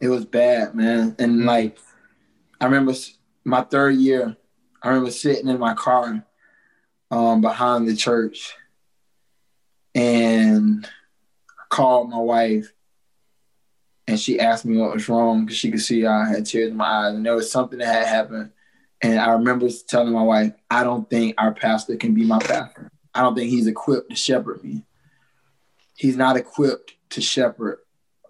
It 0.00 0.08
was 0.08 0.24
bad, 0.24 0.74
man. 0.74 1.14
And 1.20 1.42
Mm. 1.42 1.44
like, 1.44 1.78
I 2.60 2.64
remember 2.64 2.94
my 3.44 3.62
third 3.62 3.96
year, 3.96 4.36
I 4.82 4.88
remember 4.88 5.10
sitting 5.10 5.48
in 5.48 5.58
my 5.58 5.74
car 5.74 6.24
um, 7.10 7.40
behind 7.40 7.88
the 7.88 7.96
church 7.96 8.54
and 9.94 10.86
I 11.50 11.62
called 11.68 12.10
my 12.10 12.18
wife 12.18 12.72
and 14.06 14.18
she 14.18 14.40
asked 14.40 14.64
me 14.64 14.76
what 14.76 14.94
was 14.94 15.08
wrong 15.08 15.44
because 15.44 15.58
she 15.58 15.70
could 15.70 15.80
see 15.80 16.06
I 16.06 16.28
had 16.28 16.46
tears 16.46 16.70
in 16.70 16.76
my 16.76 16.86
eyes 16.86 17.14
and 17.14 17.24
there 17.24 17.34
was 17.34 17.50
something 17.50 17.78
that 17.78 17.86
had 17.86 18.06
happened. 18.06 18.50
And 19.00 19.18
I 19.18 19.32
remember 19.32 19.68
telling 19.88 20.12
my 20.12 20.22
wife, 20.22 20.52
I 20.70 20.84
don't 20.84 21.08
think 21.08 21.34
our 21.38 21.52
pastor 21.52 21.96
can 21.96 22.14
be 22.14 22.24
my 22.24 22.38
pastor. 22.38 22.90
I 23.14 23.20
don't 23.20 23.34
think 23.34 23.50
he's 23.50 23.66
equipped 23.66 24.10
to 24.10 24.16
shepherd 24.16 24.62
me. 24.62 24.84
He's 25.96 26.16
not 26.16 26.36
equipped 26.36 26.94
to 27.10 27.20
shepherd 27.20 27.78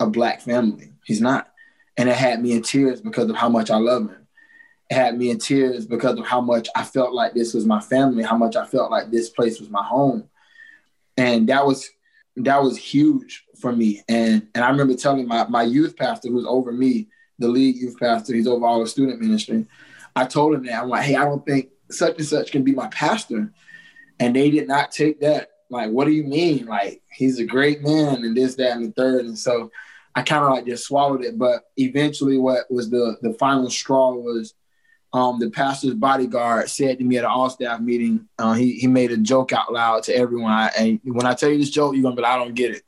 a 0.00 0.06
black 0.06 0.40
family. 0.40 0.92
He's 1.04 1.20
not. 1.20 1.48
And 1.96 2.08
it 2.08 2.16
had 2.16 2.42
me 2.42 2.52
in 2.52 2.62
tears 2.62 3.00
because 3.00 3.28
of 3.28 3.36
how 3.36 3.48
much 3.48 3.70
I 3.70 3.76
love 3.76 4.08
him. 4.08 4.21
Had 4.92 5.18
me 5.18 5.30
in 5.30 5.38
tears 5.38 5.86
because 5.86 6.18
of 6.18 6.26
how 6.26 6.40
much 6.40 6.68
I 6.76 6.84
felt 6.84 7.12
like 7.12 7.34
this 7.34 7.54
was 7.54 7.66
my 7.66 7.80
family, 7.80 8.22
how 8.22 8.36
much 8.36 8.56
I 8.56 8.66
felt 8.66 8.90
like 8.90 9.10
this 9.10 9.30
place 9.30 9.58
was 9.58 9.70
my 9.70 9.82
home. 9.82 10.28
And 11.16 11.48
that 11.48 11.66
was 11.66 11.88
that 12.36 12.62
was 12.62 12.76
huge 12.76 13.44
for 13.60 13.72
me. 13.72 14.02
And 14.08 14.48
and 14.54 14.64
I 14.64 14.70
remember 14.70 14.94
telling 14.94 15.26
my, 15.26 15.46
my 15.48 15.62
youth 15.62 15.96
pastor 15.96 16.28
who's 16.28 16.46
over 16.46 16.72
me, 16.72 17.08
the 17.38 17.48
lead 17.48 17.76
youth 17.76 17.98
pastor, 17.98 18.34
he's 18.34 18.46
over 18.46 18.66
all 18.66 18.80
the 18.80 18.86
student 18.86 19.20
ministry. 19.20 19.66
I 20.14 20.26
told 20.26 20.54
him 20.54 20.64
that 20.66 20.82
I'm 20.82 20.88
like, 20.88 21.04
hey, 21.04 21.16
I 21.16 21.24
don't 21.24 21.44
think 21.44 21.70
such 21.90 22.18
and 22.18 22.26
such 22.26 22.52
can 22.52 22.62
be 22.62 22.72
my 22.72 22.88
pastor. 22.88 23.52
And 24.20 24.36
they 24.36 24.50
did 24.50 24.68
not 24.68 24.92
take 24.92 25.20
that. 25.20 25.50
Like, 25.70 25.90
what 25.90 26.04
do 26.04 26.10
you 26.10 26.24
mean? 26.24 26.66
Like, 26.66 27.02
he's 27.10 27.38
a 27.38 27.44
great 27.44 27.82
man 27.82 28.24
and 28.24 28.36
this, 28.36 28.56
that, 28.56 28.76
and 28.76 28.86
the 28.86 28.92
third. 28.92 29.24
And 29.24 29.38
so 29.38 29.70
I 30.14 30.22
kind 30.22 30.44
of 30.44 30.50
like 30.50 30.66
just 30.66 30.84
swallowed 30.86 31.24
it. 31.24 31.38
But 31.38 31.62
eventually, 31.76 32.38
what 32.38 32.70
was 32.70 32.90
the 32.90 33.16
the 33.22 33.32
final 33.34 33.70
straw 33.70 34.12
was 34.12 34.54
um, 35.12 35.38
the 35.38 35.50
pastor's 35.50 35.94
bodyguard 35.94 36.70
said 36.70 36.98
to 36.98 37.04
me 37.04 37.18
at 37.18 37.24
an 37.24 37.30
all 37.30 37.50
staff 37.50 37.80
meeting. 37.80 38.28
Uh, 38.38 38.54
he 38.54 38.72
he 38.74 38.86
made 38.86 39.12
a 39.12 39.16
joke 39.16 39.52
out 39.52 39.72
loud 39.72 40.04
to 40.04 40.16
everyone. 40.16 40.70
And 40.78 41.00
when 41.04 41.26
I 41.26 41.34
tell 41.34 41.50
you 41.50 41.58
this 41.58 41.70
joke, 41.70 41.94
you're 41.94 42.02
gonna 42.02 42.16
be 42.16 42.22
like, 42.22 42.32
I 42.32 42.38
don't 42.38 42.54
get 42.54 42.74
it. 42.74 42.82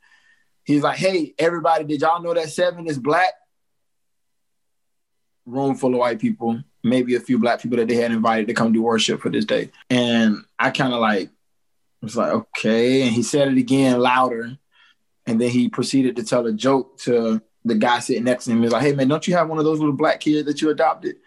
He's 0.63 0.81
like, 0.81 0.97
Hey, 0.97 1.35
everybody, 1.37 1.83
did 1.83 2.01
y'all 2.01 2.21
know 2.21 2.33
that 2.33 2.49
seven 2.49 2.87
is 2.87 2.97
black? 2.97 3.33
Room 5.45 5.75
full 5.75 5.93
of 5.93 5.99
white 5.99 6.19
people, 6.19 6.59
maybe 6.83 7.13
a 7.13 7.19
few 7.19 7.37
black 7.37 7.61
people 7.61 7.77
that 7.77 7.87
they 7.87 7.95
had 7.95 8.11
invited 8.11 8.47
to 8.47 8.55
come 8.55 8.73
do 8.73 8.81
worship 8.81 9.21
for 9.21 9.29
this 9.29 9.45
day. 9.45 9.69
And 9.91 10.43
I 10.57 10.71
kind 10.71 10.93
of 10.93 10.99
like 10.99 11.29
was 12.01 12.17
like, 12.17 12.31
okay. 12.31 13.03
And 13.03 13.11
he 13.11 13.21
said 13.21 13.49
it 13.49 13.57
again 13.59 13.99
louder. 13.99 14.57
And 15.27 15.39
then 15.39 15.49
he 15.49 15.69
proceeded 15.69 16.15
to 16.15 16.23
tell 16.23 16.47
a 16.47 16.53
joke 16.53 16.97
to 16.99 17.41
the 17.63 17.75
guy 17.75 17.99
sitting 17.99 18.23
next 18.23 18.45
to 18.45 18.51
him. 18.51 18.61
He's 18.61 18.71
like, 18.71 18.83
"Hey 18.83 18.93
man, 18.93 19.07
don't 19.07 19.27
you 19.27 19.35
have 19.35 19.49
one 19.49 19.57
of 19.57 19.65
those 19.65 19.79
little 19.79 19.95
black 19.95 20.19
kids 20.19 20.45
that 20.45 20.61
you 20.61 20.69
adopted?" 20.69 21.17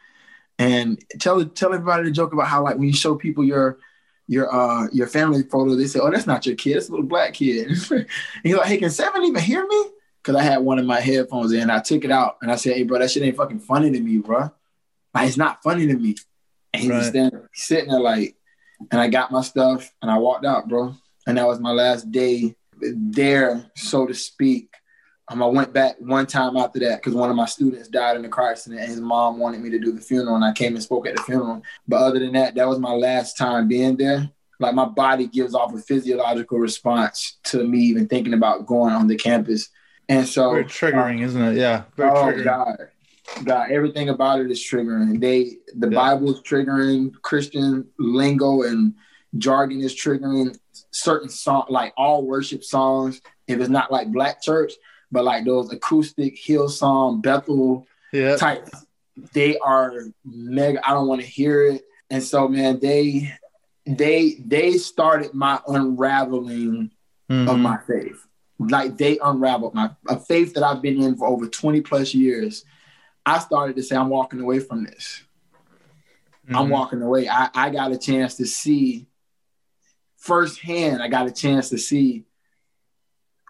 And 0.59 1.03
tell 1.21 1.45
tell 1.45 1.73
everybody 1.73 2.05
the 2.05 2.11
joke 2.11 2.33
about 2.33 2.49
how 2.49 2.65
like 2.65 2.77
when 2.77 2.89
you 2.89 2.93
show 2.95 3.15
people 3.15 3.45
your 3.45 3.79
your 4.27 4.53
uh 4.53 4.89
your 4.93 5.07
family 5.07 5.43
photo, 5.45 5.75
they 5.77 5.87
say, 5.87 6.01
"Oh, 6.01 6.11
that's 6.11 6.27
not 6.27 6.47
your 6.47 6.57
kid, 6.57 6.77
it's 6.79 6.89
a 6.89 6.91
little 6.91 7.07
black 7.07 7.35
kid." 7.35 7.69
and 7.91 8.07
he's 8.43 8.55
like, 8.57 8.67
"Hey, 8.67 8.77
can 8.79 8.91
Seven 8.91 9.23
even 9.25 9.43
hear 9.43 9.67
me?" 9.67 9.85
Because 10.23 10.35
I 10.35 10.43
had 10.43 10.59
one 10.59 10.79
of 10.79 10.85
my 10.85 11.01
headphones 11.01 11.53
in. 11.53 11.71
I 11.71 11.79
took 11.81 12.05
it 12.05 12.11
out 12.11 12.39
and 12.43 12.51
I 12.51 12.57
said, 12.57 12.75
"Hey, 12.75 12.83
bro, 12.83 12.99
that 12.99 13.11
shit 13.11 13.23
ain't 13.23 13.37
fucking 13.37 13.61
funny 13.61 13.91
to 13.93 14.01
me, 14.01 14.19
bro. 14.19 14.51
Like 15.15 15.29
it's 15.29 15.37
not 15.37 15.63
funny 15.63 15.87
to 15.87 15.95
me." 15.95 16.17
And 16.75 16.83
he 16.83 16.89
was 16.91 17.05
Right. 17.05 17.09
standing, 17.09 17.41
sitting 17.55 17.91
there 17.91 18.01
like, 18.01 18.37
and 18.91 19.01
I 19.01 19.09
got 19.09 19.31
my 19.33 19.43
stuff 19.43 19.91
and 20.03 20.11
I 20.11 20.19
walked 20.19 20.45
out, 20.45 20.69
bro. 20.69 20.95
And 21.27 21.39
that 21.39 21.47
was 21.47 21.61
my 21.61 21.71
last 21.73 22.11
day 22.11 22.57
there, 22.81 23.71
so 23.77 24.07
to 24.07 24.15
speak. 24.15 24.71
Um, 25.31 25.43
I 25.43 25.47
went 25.47 25.73
back 25.73 25.97
one 25.99 26.27
time 26.27 26.57
after 26.57 26.79
that 26.81 26.97
because 26.97 27.15
one 27.15 27.29
of 27.29 27.37
my 27.37 27.45
students 27.45 27.89
died 27.89 28.17
in 28.17 28.25
a 28.25 28.29
car 28.29 28.51
accident 28.51 28.81
and 28.81 28.91
his 28.91 29.01
mom 29.01 29.39
wanted 29.39 29.61
me 29.61 29.69
to 29.71 29.79
do 29.79 29.93
the 29.93 30.01
funeral 30.01 30.37
and 30.37 30.45
I 30.45 30.53
came 30.53 30.75
and 30.75 30.83
spoke 30.83 31.07
at 31.07 31.17
the 31.17 31.23
funeral. 31.23 31.63
But 31.87 31.97
other 32.03 32.19
than 32.19 32.33
that, 32.33 32.55
that 32.55 32.67
was 32.67 32.79
my 32.79 32.93
last 32.93 33.37
time 33.37 33.69
being 33.69 33.97
there. 33.97 34.31
Like 34.59 34.75
my 34.75 34.87
body 34.87 35.27
gives 35.27 35.55
off 35.55 35.75
a 35.75 35.79
physiological 35.79 36.59
response 36.59 37.39
to 37.45 37.63
me 37.63 37.79
even 37.81 38.09
thinking 38.09 38.35
about 38.35 38.67
going 38.67 38.93
on 38.95 39.07
the 39.07 39.17
campus. 39.17 39.69
And 40.09 40.27
so 40.27 40.53
Very 40.53 40.65
triggering, 40.65 41.23
isn't 41.23 41.41
it? 41.43 41.57
Yeah. 41.57 41.83
Very 41.97 42.11
oh 42.11 42.15
triggering. 42.15 42.45
God. 42.45 42.77
God, 43.45 43.71
everything 43.71 44.09
about 44.09 44.41
it 44.41 44.51
is 44.51 44.59
triggering. 44.61 45.21
They 45.21 45.59
the 45.75 45.89
Yeah. 45.91 45.95
Bible 45.95 46.33
is 46.33 46.41
triggering, 46.41 47.13
Christian 47.21 47.87
lingo 47.99 48.63
and 48.63 48.95
jargon 49.37 49.83
is 49.83 49.95
triggering 49.95 50.59
certain 50.91 51.29
song 51.29 51.67
like 51.69 51.93
all 51.99 52.25
worship 52.25 52.65
songs. 52.65 53.21
If 53.47 53.61
it's 53.61 53.69
not 53.69 53.93
like 53.93 54.11
black 54.11 54.43
church, 54.43 54.73
but 55.11 55.25
like 55.25 55.45
those 55.45 55.73
acoustic 55.73 56.37
Hillsong, 56.37 57.23
Bethel 57.23 57.87
Yeah. 58.13 58.37
type, 58.37 58.69
they 59.33 59.59
are 59.59 59.93
mega. 60.25 60.87
I 60.89 60.93
don't 60.93 61.09
want 61.09 61.21
to 61.21 61.27
hear 61.27 61.65
it. 61.65 61.83
And 62.11 62.23
so 62.23 62.49
man, 62.49 62.79
they 62.81 63.33
they 63.87 64.35
they 64.45 64.73
started 64.79 65.33
my 65.35 65.61
unraveling 65.67 66.91
of 67.31 67.57
Mhm. 67.57 67.61
my 67.63 67.79
faith. 67.87 68.27
Like 68.59 68.97
they 68.99 69.19
unraveled 69.19 69.75
my 69.75 69.91
a 70.09 70.19
faith 70.19 70.55
that 70.55 70.63
I've 70.63 70.83
been 70.83 71.01
in 71.03 71.17
for 71.17 71.27
over 71.29 71.47
20 71.47 71.81
plus 71.81 72.15
years. 72.15 72.65
I 73.25 73.39
started 73.39 73.77
to 73.77 73.83
say, 73.83 73.95
I'm 73.97 74.09
walking 74.09 74.41
away 74.41 74.59
from 74.61 74.85
this. 74.85 75.23
I'm 76.51 76.67
Mhm. 76.67 76.71
walking 76.71 77.03
away. 77.03 77.29
I, 77.29 77.51
I 77.55 77.71
got 77.71 77.93
a 77.93 77.99
chance 77.99 78.37
to 78.37 78.47
see 78.47 79.07
firsthand, 80.17 81.03
I 81.03 81.09
got 81.09 81.27
a 81.27 81.31
chance 81.31 81.69
to 81.71 81.79
see 81.79 82.25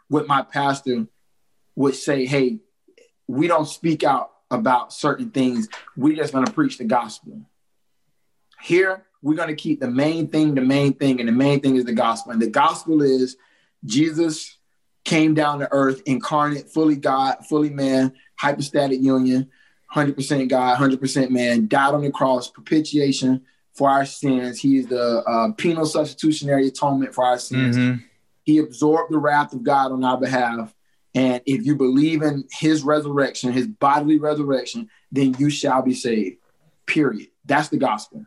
what 0.09 0.27
my 0.27 0.43
pastor 0.43 1.07
would 1.79 1.95
say, 1.95 2.27
hey, 2.27 2.59
we 3.29 3.47
don't 3.47 3.69
speak 3.69 4.03
out 4.03 4.33
about 4.51 4.93
certain 4.93 5.31
things. 5.31 5.69
We're 5.97 6.17
just 6.17 6.33
gonna 6.33 6.51
preach 6.51 6.77
the 6.77 6.85
gospel. 6.85 7.43
Here, 8.61 9.05
we're 9.23 9.37
gonna 9.37 9.55
keep 9.55 9.79
the 9.79 9.89
main 9.89 10.27
thing, 10.27 10.57
the 10.57 10.61
main 10.61 10.95
thing, 10.95 11.21
and 11.21 11.29
the 11.29 11.33
main 11.33 11.61
thing 11.61 11.77
is 11.77 11.85
the 11.85 11.93
gospel. 11.93 12.33
And 12.33 12.43
the 12.43 12.51
gospel 12.51 13.01
is 13.01 13.37
Jesus 13.85 14.59
came 15.05 15.35
down 15.35 15.61
to 15.61 15.69
earth, 15.71 16.03
incarnate, 16.05 16.69
fully 16.69 16.97
God, 16.97 17.47
fully 17.49 17.71
man, 17.71 18.13
hypostatic 18.35 19.01
union, 19.01 19.49
100% 19.95 20.49
God, 20.49 20.79
100% 20.79 21.31
man, 21.31 21.69
died 21.69 21.95
on 21.95 22.03
the 22.03 22.11
cross, 22.11 22.51
propitiation 22.51 23.43
for 23.73 23.89
our 23.89 24.05
sins. 24.05 24.59
He 24.59 24.79
is 24.79 24.89
the 24.89 25.23
uh, 25.23 25.53
penal 25.53 25.87
substitutionary 25.87 26.67
atonement 26.67 27.15
for 27.15 27.25
our 27.25 27.39
sins. 27.39 27.77
Mhm. 27.77 28.03
He 28.43 28.59
absorbed 28.59 29.13
the 29.13 29.19
wrath 29.19 29.53
of 29.53 29.63
God 29.63 29.93
on 29.93 30.03
our 30.03 30.19
behalf. 30.19 30.75
And 31.15 31.43
if 31.47 31.65
you 31.65 31.75
believe 31.75 32.23
in 32.23 32.45
his 32.51 32.83
resurrection, 32.83 33.53
his 33.53 33.67
bodily 33.67 34.19
resurrection, 34.19 34.89
then 35.11 35.35
you 35.39 35.51
shall 35.51 35.83
be 35.83 35.95
saved. 35.95 36.37
Period. 36.87 37.29
That's 37.45 37.69
the 37.69 37.79
gospel. 37.79 38.27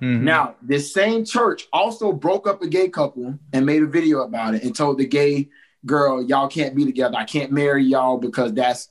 Mhm. 0.00 0.22
Now, 0.22 0.56
this 0.62 0.92
same 0.92 1.24
church 1.24 1.68
also 1.72 2.12
broke 2.12 2.48
up 2.48 2.62
a 2.62 2.66
gay 2.66 2.88
couple 2.88 3.38
and 3.52 3.66
made 3.66 3.82
a 3.82 3.86
video 3.86 4.22
about 4.22 4.54
it 4.54 4.64
and 4.64 4.74
told 4.74 4.98
the 4.98 5.06
gay 5.06 5.48
girl, 5.86 6.22
y'all 6.22 6.48
can't 6.48 6.74
be 6.74 6.84
together. 6.84 7.16
I 7.16 7.24
can't 7.24 7.52
marry 7.52 7.84
y'all 7.84 8.18
because 8.18 8.52
that's 8.52 8.88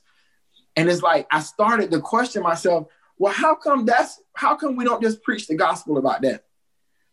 and 0.76 0.88
it's 0.88 1.02
like 1.02 1.26
I 1.30 1.40
started 1.40 1.90
to 1.92 2.00
question 2.00 2.42
myself, 2.42 2.88
well, 3.18 3.32
how 3.32 3.54
come 3.54 3.84
that's 3.84 4.20
how 4.34 4.56
come 4.56 4.76
we 4.76 4.84
don't 4.84 5.02
just 5.02 5.22
preach 5.22 5.46
the 5.46 5.54
gospel 5.54 5.98
about 5.98 6.22
that? 6.22 6.44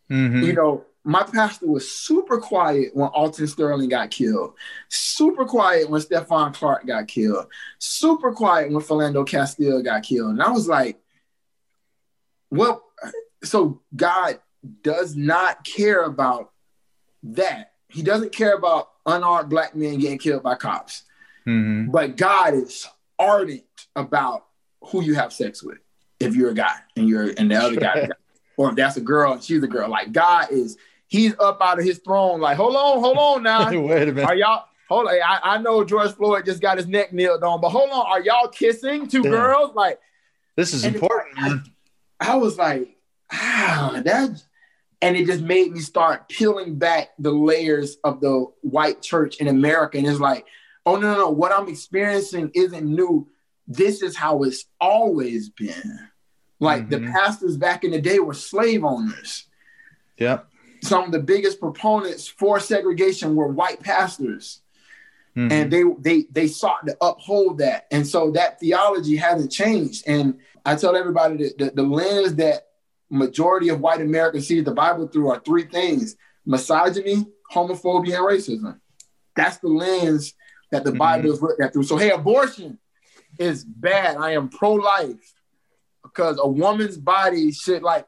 Mhm. 0.09 0.43
You 0.43 0.53
know, 0.53 0.85
my 1.03 1.23
pastor 1.23 1.67
was 1.67 1.89
super 1.89 2.37
quiet 2.37 2.95
when 2.95 3.09
Alton 3.09 3.47
Sterling 3.47 3.89
got 3.89 4.11
killed, 4.11 4.53
super 4.89 5.45
quiet 5.45 5.89
when 5.89 6.01
Stephon 6.01 6.53
Clark 6.53 6.85
got 6.85 7.07
killed, 7.07 7.47
super 7.79 8.31
quiet 8.31 8.71
when 8.71 8.81
Philando 8.83 9.25
Castile 9.27 9.81
got 9.81 10.03
killed. 10.03 10.31
And 10.31 10.43
I 10.43 10.51
was 10.51 10.67
like, 10.67 10.99
well, 12.49 12.83
so 13.43 13.81
God 13.95 14.39
does 14.83 15.15
not 15.15 15.63
care 15.63 16.03
about 16.03 16.51
that. 17.23 17.73
He 17.87 18.03
doesn't 18.03 18.31
care 18.33 18.53
about 18.55 18.89
unarmed 19.05 19.49
black 19.49 19.75
men 19.75 19.99
getting 19.99 20.19
killed 20.19 20.43
by 20.43 20.55
cops. 20.55 21.03
Mhm. 21.47 21.91
But 21.91 22.17
God 22.17 22.53
is 22.53 22.87
ardent 23.17 23.63
about 23.95 24.45
who 24.85 25.01
you 25.01 25.15
have 25.15 25.33
sex 25.33 25.63
with. 25.63 25.79
if 26.19 26.35
you're 26.35 26.51
a 26.51 26.53
guy 26.53 26.75
and 26.95 27.09
you're 27.09 27.33
and 27.35 27.49
the 27.49 27.55
other 27.55 27.77
guy, 27.77 28.07
or 28.57 28.69
if 28.69 28.75
that's 28.75 28.97
a 28.97 29.01
girl 29.01 29.33
and 29.33 29.41
she's 29.43 29.63
a 29.63 29.67
girl. 29.67 29.89
Like 29.89 30.11
God 30.11 30.51
is 30.51 30.77
he's 31.11 31.33
up 31.39 31.61
out 31.61 31.77
of 31.77 31.83
his 31.85 31.97
throne. 31.99 32.39
Like, 32.39 32.55
hold 32.55 32.73
on, 32.75 32.99
hold 33.01 33.17
on 33.17 33.43
now. 33.51 33.69
Wait 33.69 34.07
a 34.07 34.11
minute. 34.13 34.25
Are 34.25 34.33
y'all 34.35 34.63
hold 34.89 35.07
on? 35.07 35.13
I, 35.13 35.39
I 35.43 35.57
know 35.59 35.83
George 35.83 36.13
Floyd 36.13 36.45
just 36.45 36.61
got 36.61 36.77
his 36.77 36.87
neck 36.87 37.11
nailed 37.13 37.43
on, 37.43 37.59
but 37.61 37.69
hold 37.69 37.89
on, 37.91 38.05
are 38.07 38.21
y'all 38.21 38.47
kissing 38.47 39.07
two 39.07 39.23
girls? 39.23 39.75
Like 39.75 39.99
This 40.55 40.73
is 40.73 40.85
important, 40.85 41.37
man. 41.37 41.63
I 42.19 42.35
was 42.37 42.57
like, 42.57 42.95
ah, 43.31 44.01
that 44.05 44.41
and 45.01 45.17
it 45.17 45.25
just 45.25 45.41
made 45.41 45.71
me 45.71 45.79
start 45.79 46.29
peeling 46.29 46.77
back 46.77 47.09
the 47.19 47.31
layers 47.31 47.97
of 48.03 48.21
the 48.21 48.45
white 48.61 49.01
church 49.01 49.37
in 49.37 49.47
America. 49.47 49.97
And 49.97 50.05
it's 50.07 50.19
like, 50.19 50.45
oh 50.85 50.95
no, 50.95 51.11
no, 51.13 51.17
no, 51.17 51.29
what 51.29 51.51
I'm 51.51 51.67
experiencing 51.67 52.51
isn't 52.53 52.85
new. 52.85 53.27
This 53.67 54.01
is 54.03 54.15
how 54.15 54.43
it's 54.43 54.65
always 54.79 55.49
been. 55.49 55.99
Like 56.59 56.89
the 56.89 56.97
Mhm. 56.97 57.11
pastors 57.11 57.57
back 57.57 57.83
in 57.83 57.89
the 57.91 57.99
day 57.99 58.19
were 58.19 58.35
slave 58.35 58.83
owners. 58.85 59.47
Yep. 60.17 60.47
Some 60.83 61.05
of 61.05 61.11
the 61.11 61.19
biggest 61.19 61.59
proponents 61.59 62.27
for 62.27 62.59
segregation 62.59 63.35
were 63.35 63.47
white 63.47 63.79
pastors. 63.81 64.61
Mhm. 65.37 65.49
and 65.49 65.71
they 65.71 65.83
they 65.99 66.27
they 66.29 66.47
sought 66.47 66.85
to 66.87 66.97
uphold 66.99 67.59
that. 67.59 67.87
And 67.89 68.05
so 68.05 68.31
that 68.31 68.59
theology 68.59 69.15
hasn't 69.15 69.49
changed. 69.49 70.03
And 70.05 70.39
i 70.65 70.75
tell 70.75 70.93
everybody 70.97 71.37
that 71.37 71.57
the, 71.57 71.71
the 71.73 71.83
lens 71.83 72.35
that 72.35 72.67
majority 73.09 73.69
of 73.69 73.79
white 73.79 74.01
Americans 74.01 74.45
sees 74.47 74.65
the 74.65 74.73
bible 74.73 75.07
through 75.07 75.29
are 75.29 75.39
three 75.39 75.63
things 75.63 76.17
misogyny 76.45 77.25
homophobia 77.53 78.17
and 78.17 78.25
racism. 78.25 78.79
That's 79.33 79.57
the 79.59 79.69
lens 79.69 80.33
that 80.71 80.83
the 80.83 80.91
Mhm. 80.91 80.97
bible 80.97 81.31
is 81.31 81.41
looked 81.41 81.61
at 81.61 81.71
through. 81.71 81.83
So 81.83 81.95
hey 81.95 82.11
abortion 82.11 82.77
is 83.39 83.63
bad. 83.63 84.17
I 84.17 84.31
am 84.31 84.49
pro-life 84.49 85.33
because 86.03 86.39
a 86.43 86.47
woman's 86.49 86.97
body 86.97 87.53
should 87.53 87.83
like 87.83 88.05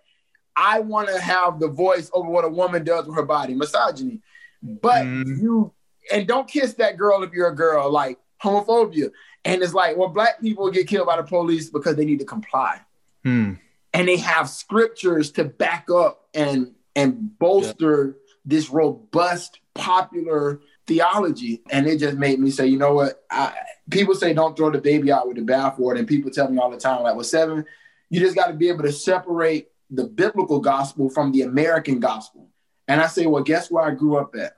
i 0.56 0.80
want 0.80 1.08
to 1.10 1.20
have 1.20 1.60
the 1.60 1.68
voice 1.68 2.10
over 2.14 2.30
what 2.30 2.46
a 2.46 2.50
woman 2.50 2.84
does 2.84 3.06
with 3.06 3.16
her 3.16 3.26
body 3.26 3.54
misogyny 3.54 4.20
but 4.62 5.04
Mhm. 5.04 5.42
you 5.42 5.74
and 6.12 6.28
don't 6.28 6.48
kiss 6.48 6.74
that 6.76 6.98
girl 6.98 7.24
if 7.24 7.32
you're 7.32 7.48
a 7.48 7.56
girl, 7.56 7.90
like 7.90 8.18
homophobia. 8.42 9.10
And 9.46 9.62
it's 9.64 9.74
like, 9.74 9.96
well, 9.96 10.10
black 10.10 10.42
people 10.42 10.70
get 10.70 10.86
killed 10.88 11.08
by 11.08 11.16
the 11.16 11.24
police 11.24 11.70
because 11.70 11.96
they 11.96 12.04
need 12.04 12.20
to 12.20 12.26
comply. 12.26 12.82
Hmm. 13.24 13.54
And 13.94 14.08
they 14.08 14.18
have 14.18 14.50
scriptures 14.50 15.32
to 15.32 15.46
back 15.46 15.88
up 15.90 16.28
and 16.34 16.74
and 16.96 17.38
bolster 17.40 18.18
this 18.46 18.70
robust, 18.70 19.60
popular 19.76 20.60
theology. 20.88 21.62
And 21.70 21.88
it 21.88 22.00
just 22.00 22.18
made 22.18 22.40
me 22.40 22.52
say, 22.52 22.68
you 22.68 22.78
know 22.78 22.94
what? 22.94 23.24
I, 23.32 23.54
people 23.90 24.16
say 24.16 24.34
don't 24.34 24.56
throw 24.56 24.72
the 24.72 24.80
baby 24.82 25.12
out 25.12 25.28
with 25.28 25.38
the 25.38 25.44
bathwater. 25.44 26.00
And 26.00 26.08
people 26.08 26.32
tell 26.32 26.50
me 26.50 26.58
all 26.58 26.70
the 26.70 26.78
time, 26.78 27.04
like, 27.04 27.16
well, 27.16 27.24
seven, 27.24 27.66
you 28.10 28.20
just 28.20 28.36
got 28.36 28.48
to 28.48 28.54
be 28.54 28.70
able 28.70 28.84
to 28.84 28.92
separate 28.92 29.70
the 29.90 30.06
biblical 30.06 30.60
gospel 30.60 31.10
from 31.10 31.32
the 31.32 31.42
American 31.42 32.00
gospel. 32.00 32.50
And 32.88 33.02
I 33.02 33.08
say, 33.08 33.26
well, 33.26 33.44
guess 33.44 33.72
where 33.72 33.84
I 33.84 33.92
grew 33.92 34.18
up 34.18 34.36
at? 34.36 34.58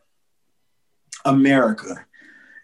America. 1.25 2.05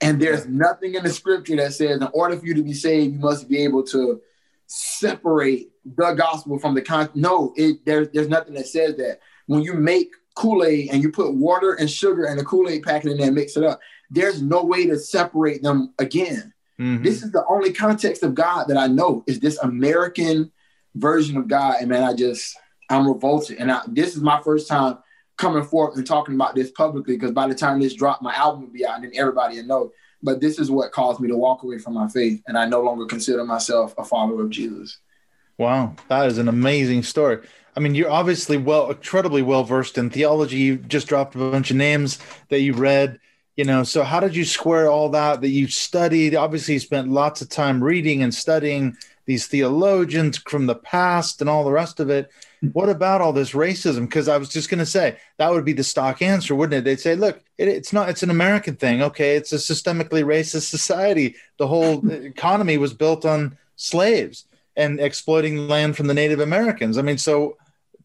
And 0.02 0.20
there's 0.20 0.48
nothing 0.48 0.96
in 0.96 1.04
the 1.04 1.10
scripture 1.10 1.56
that 1.58 1.74
says, 1.74 2.02
in 2.02 2.08
order 2.14 2.38
for 2.38 2.46
you 2.46 2.56
to 2.56 2.64
be 2.64 2.74
saved, 2.74 3.14
you 3.14 3.20
must 3.20 3.48
be 3.48 3.64
able 3.64 3.84
to 3.84 4.22
separate 4.66 5.70
the 5.86 6.14
gospel 6.14 6.58
from 6.58 6.74
the 6.74 6.82
con. 6.82 7.10
No, 7.14 7.54
it, 7.56 7.86
there's 7.86 8.10
there's 8.10 8.30
nothing 8.30 8.54
that 8.56 8.68
says 8.68 8.96
that. 8.98 9.20
When 9.48 9.62
you 9.62 9.74
make 9.74 10.12
Kool-Aid 10.36 10.90
and 10.92 11.04
you 11.04 11.12
put 11.12 11.34
water 11.34 11.74
and 11.74 11.90
sugar 11.90 12.26
and 12.26 12.40
a 12.40 12.44
Kool-Aid 12.44 12.84
packet 12.84 13.12
in 13.12 13.18
there 13.18 13.28
and 13.28 13.36
mix 13.36 13.58
it 13.58 13.64
up, 13.64 13.80
there's 14.10 14.42
no 14.42 14.64
way 14.64 14.88
to 14.88 14.98
separate 14.98 15.62
them 15.62 15.94
again. 16.00 16.54
Mhm. 16.80 17.04
This 17.04 17.22
is 17.22 17.32
the 17.32 17.46
only 17.48 17.74
context 17.74 18.24
of 18.24 18.34
God 18.34 18.68
that 18.70 18.78
I 18.78 18.88
know 18.88 19.24
is 19.28 19.40
this 19.40 19.58
American 19.60 20.52
version 20.96 21.38
of 21.38 21.48
God. 21.48 21.78
And 21.80 21.90
man, 21.90 22.04
I 22.04 22.14
just 22.14 22.58
I'm 22.90 23.08
revolted. 23.08 23.58
And 23.58 23.72
I, 23.72 23.82
this 23.88 24.16
is 24.16 24.22
my 24.22 24.42
first 24.42 24.68
time 24.68 24.98
coming 25.38 25.64
forth 25.64 25.98
and 25.98 26.06
talking 26.06 26.36
about 26.36 26.56
this 26.56 26.72
publicly 26.72 27.16
because 27.16 27.32
by 27.32 27.48
the 27.48 27.56
time 27.56 27.80
this 27.80 27.94
dropped, 27.94 28.22
my 28.22 28.36
album 28.36 28.62
will 28.62 28.70
be 28.70 28.86
out 28.86 28.96
and 28.96 29.06
then 29.06 29.12
everybody 29.16 29.58
will 29.58 29.66
know. 29.66 29.92
But 30.24 30.40
this 30.40 30.60
is 30.60 30.70
what 30.70 30.92
caused 30.92 31.20
me 31.20 31.28
to 31.30 31.36
walk 31.36 31.64
away 31.64 31.80
from 31.80 31.96
my 31.96 32.08
faith, 32.08 32.44
and 32.46 32.56
I 32.56 32.68
no 32.68 32.82
longer 32.82 33.06
consider 33.08 33.44
myself 33.44 33.96
a 33.98 34.04
follower 34.04 34.44
of 34.44 34.52
Jesus. 34.52 35.00
Wow, 35.58 35.96
that 36.10 36.28
is 36.28 36.38
an 36.38 36.48
amazing 36.48 37.02
story. 37.02 37.40
I 37.76 37.80
mean, 37.80 37.96
you're 37.96 38.12
obviously 38.12 38.58
well, 38.58 38.92
incredibly 38.92 39.42
well 39.42 39.64
versed 39.64 39.98
in 39.98 40.12
theology. 40.12 40.58
You 40.58 40.78
just 40.78 41.08
dropped 41.08 41.34
a 41.34 41.40
bunch 41.40 41.72
of 41.72 41.78
names 41.78 42.20
that 42.50 42.60
you 42.60 42.74
read. 42.74 43.20
You 43.56 43.66
know, 43.66 43.84
so 43.84 44.04
how 44.04 44.20
did 44.20 44.36
you 44.36 44.46
square 44.46 44.90
all 44.90 45.10
that 45.10 45.42
that 45.42 45.50
you 45.50 45.68
studied? 45.68 46.36
Obviously, 46.36 46.76
you 46.76 46.80
spent 46.80 47.10
lots 47.10 47.42
of 47.42 47.50
time 47.50 47.84
reading 47.84 48.22
and 48.22 48.34
studying 48.34 48.96
these 49.32 49.48
theologians 49.48 50.38
from 50.40 50.66
the 50.66 50.76
past 50.76 51.40
and 51.40 51.50
all 51.50 51.64
the 51.64 51.72
rest 51.72 52.02
of 52.02 52.10
it. 52.10 52.30
What 52.74 52.90
about 52.90 53.22
all 53.22 53.32
this 53.32 53.54
racism? 53.54 54.02
Because 54.02 54.28
I 54.28 54.38
was 54.38 54.50
just 54.50 54.70
going 54.70 54.80
to 54.80 54.86
say 54.86 55.16
that 55.38 55.50
would 55.50 55.64
be 55.64 55.72
the 55.72 55.86
stock 55.86 56.22
answer, 56.22 56.54
wouldn't 56.54 56.80
it? 56.80 56.84
They'd 56.84 57.00
say, 57.00 57.16
"Look, 57.16 57.42
it, 57.58 57.70
it's 57.70 57.94
not. 57.94 58.10
It's 58.10 58.24
an 58.24 58.30
American 58.30 58.76
thing. 58.76 59.02
Okay, 59.02 59.38
it's 59.38 59.54
a 59.54 59.56
systemically 59.56 60.26
racist 60.26 60.70
society. 60.70 61.36
The 61.58 61.68
whole 61.68 62.06
economy 62.34 62.78
was 62.78 62.94
built 62.94 63.26
on 63.26 63.58
slaves." 63.76 64.46
and 64.78 65.02
exploiting 65.02 65.68
land 65.68 65.98
from 65.98 66.08
the 66.08 66.14
Native 66.14 66.40
Americans. 66.40 66.98
I 66.98 67.02
mean, 67.02 67.18
so 67.18 67.58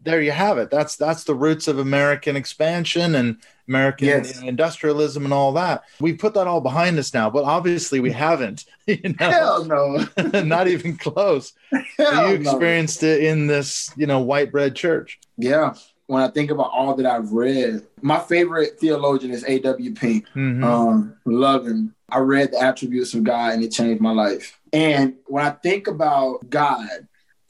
there 0.06 0.22
you 0.22 0.30
have 0.30 0.56
it. 0.56 0.70
That's 0.70 0.96
that's 0.96 1.24
the 1.24 1.34
roots 1.34 1.68
of 1.68 1.78
American 1.78 2.36
expansion 2.36 3.14
and 3.14 3.36
American 3.68 4.06
Yes. 4.06 4.40
industrialism 4.40 5.24
and 5.24 5.34
all 5.34 5.52
that. 5.54 5.82
We 6.00 6.14
put 6.14 6.32
that 6.34 6.46
all 6.46 6.60
behind 6.60 6.98
us 6.98 7.12
now, 7.12 7.28
but 7.28 7.44
obviously 7.44 8.00
we 8.00 8.12
haven't. 8.12 8.64
You 8.86 9.16
Hell 9.18 9.64
no. 9.64 10.06
not 10.42 10.68
even 10.68 10.96
close. 10.96 11.52
You 11.72 11.84
no. 11.98 12.26
experienced 12.28 13.02
it 13.02 13.24
in 13.24 13.48
this, 13.48 13.90
you 13.96 14.06
know, 14.06 14.20
white 14.20 14.52
bread 14.52 14.76
church. 14.76 15.18
Yeah. 15.36 15.74
When 16.06 16.22
I 16.22 16.28
think 16.28 16.52
about 16.52 16.70
all 16.72 16.94
that 16.94 17.04
I've 17.04 17.32
read, 17.32 17.82
my 18.00 18.20
favorite 18.20 18.78
theologian 18.78 19.32
is 19.32 19.42
A.W. 19.44 19.92
Pink. 19.94 20.26
Mhm. 20.36 20.62
um, 20.64 21.16
love 21.24 21.66
him. 21.66 21.92
I 22.08 22.18
read 22.18 22.52
the 22.52 22.62
attributes 22.62 23.12
of 23.14 23.24
God 23.24 23.54
and 23.54 23.64
it 23.64 23.72
changed 23.72 24.00
my 24.00 24.12
life. 24.12 24.56
And 24.72 25.14
when 25.26 25.44
I 25.44 25.50
think 25.50 25.88
about 25.88 26.48
God, 26.48 26.86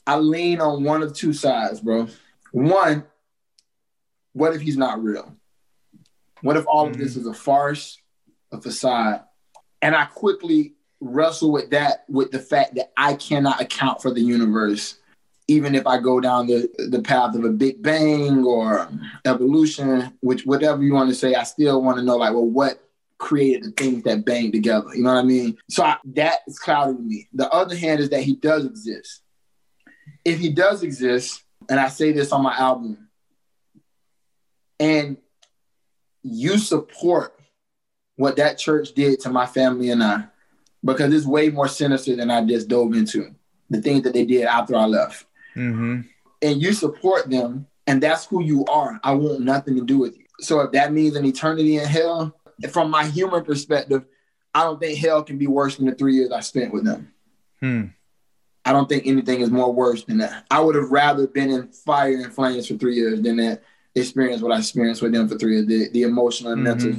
I 0.07 0.17
lean 0.17 0.63
on 0.63 0.85
one 0.85 1.03
of 1.03 1.13
two 1.13 1.35
sides, 1.35 1.81
bro. 1.81 2.09
One, 2.57 3.05
what 4.33 4.55
if 4.55 4.63
he's 4.63 4.79
not 4.79 5.05
real? 5.05 5.31
What 6.41 6.57
if 6.57 6.65
all 6.67 6.87
of 6.87 6.97
this 6.97 7.15
mm. 7.15 7.19
is 7.19 7.27
a 7.27 7.35
farce, 7.35 7.99
a 8.51 8.59
facade? 8.59 9.25
And 9.83 9.95
I 9.95 10.07
quickly 10.07 10.73
wrestle 10.99 11.53
with 11.53 11.69
that, 11.73 12.07
with 12.09 12.31
the 12.31 12.39
fact 12.39 12.77
that 12.77 12.93
I 12.97 13.13
cannot 13.13 13.61
account 13.61 14.01
for 14.01 14.11
the 14.11 14.23
universe, 14.23 14.97
even 15.49 15.75
if 15.75 15.87
I 15.87 16.01
go 16.01 16.19
down 16.19 16.47
the, 16.47 16.67
the 16.91 17.03
path 17.03 17.35
of 17.35 17.45
a 17.45 17.51
Big 17.51 17.83
Bang 17.83 18.43
or 18.43 18.89
evolution, 19.27 20.17
which 20.21 20.47
whatever 20.47 20.83
you 20.83 20.95
want 20.95 21.11
to 21.11 21.15
say, 21.15 21.35
I 21.35 21.43
still 21.43 21.83
want 21.83 21.99
to 21.99 22.05
know, 22.05 22.17
like, 22.17 22.33
well, 22.33 22.47
what 22.47 22.83
created 23.19 23.65
the 23.65 23.71
things 23.73 24.03
that 24.05 24.25
bang 24.25 24.51
together? 24.51 24.95
You 24.95 25.03
know 25.03 25.13
what 25.13 25.21
I 25.21 25.25
mean? 25.25 25.59
So 25.69 25.85
I, 25.85 25.99
that 26.15 26.39
is 26.47 26.59
clouding 26.59 27.07
me. 27.07 27.29
The 27.35 27.51
other 27.51 27.77
hand 27.77 28.01
is 28.01 28.09
that 28.09 28.23
he 28.23 28.35
does 28.35 28.65
exist. 28.65 29.21
If 30.25 30.39
he 30.39 30.49
does 30.49 30.83
exist, 30.83 31.43
and 31.69 31.81
I 31.81 31.89
say 31.89 32.13
this 32.13 32.33
on 32.33 32.43
my 32.43 32.57
album, 32.57 33.09
and 34.79 35.17
you 36.23 36.59
support 36.59 37.39
what 38.17 38.37
that 38.37 38.59
church 38.59 38.93
did 38.95 39.21
to 39.21 39.31
my 39.31 39.47
family 39.47 39.91
and 39.91 40.03
I, 40.03 40.25
because 40.85 41.13
it's 41.13 41.27
way 41.27 41.51
more 41.51 41.69
sinister 41.69 42.17
than 42.17 42.31
I 42.31 42.45
just 42.45 42.69
dove 42.69 42.95
into. 42.95 43.35
The 43.69 43.83
things 43.83 44.03
that 44.03 44.13
they 44.13 44.25
did 44.25 44.45
after 44.45 44.77
I 44.77 44.87
left. 44.87 45.27
Mhm. 45.57 46.07
And 46.43 46.63
you 46.63 46.73
support 46.73 47.29
them, 47.29 47.67
and 47.87 48.03
that's 48.03 48.25
who 48.27 48.43
you 48.43 48.65
are. 48.67 49.01
I 49.03 49.13
want 49.13 49.41
nothing 49.41 49.75
to 49.77 49.85
do 49.85 49.99
with 49.99 50.17
you. 50.17 50.25
So 50.41 50.61
if 50.61 50.73
that 50.73 50.93
means 50.93 51.17
an 51.17 51.25
eternity 51.25 51.77
in 51.77 51.85
hell, 51.85 52.37
from 52.71 52.91
my 52.91 53.07
human 53.07 53.45
perspective, 53.45 54.05
I 54.55 54.63
don't 54.63 54.81
think 54.81 54.99
hell 54.99 55.23
can 55.23 55.37
be 55.37 55.47
worse 55.47 55.77
than 55.77 55.87
the 55.87 55.95
three 55.95 56.15
years 56.15 56.33
I 56.33 56.41
spent 56.41 56.73
with 56.73 56.85
them. 56.85 57.13
Hmm. 57.61 57.83
I 58.67 58.73
don't 58.73 58.89
think 58.89 59.07
anything 59.07 59.41
is 59.41 59.51
more 59.51 59.73
worse 59.73 60.03
than 60.05 60.19
that. 60.19 60.45
I 60.51 60.59
would 60.61 60.75
have 60.75 60.91
rather 60.91 61.29
been 61.29 61.51
in 61.51 61.69
fire 61.69 62.17
and 62.17 62.33
flames 62.35 62.67
for 62.67 62.75
three 62.75 62.97
years 62.97 63.23
than 63.23 63.37
that 63.37 63.63
experience 63.95 64.43
what 64.43 64.51
I 64.53 64.59
experienced 64.59 65.03
with 65.03 65.13
them 65.13 65.29
for 65.29 65.39
three 65.39 65.55
years. 65.55 65.67
The, 65.67 65.89
the 65.91 66.03
emotional 66.03 66.53
and 66.53 66.65
mental 66.65 66.95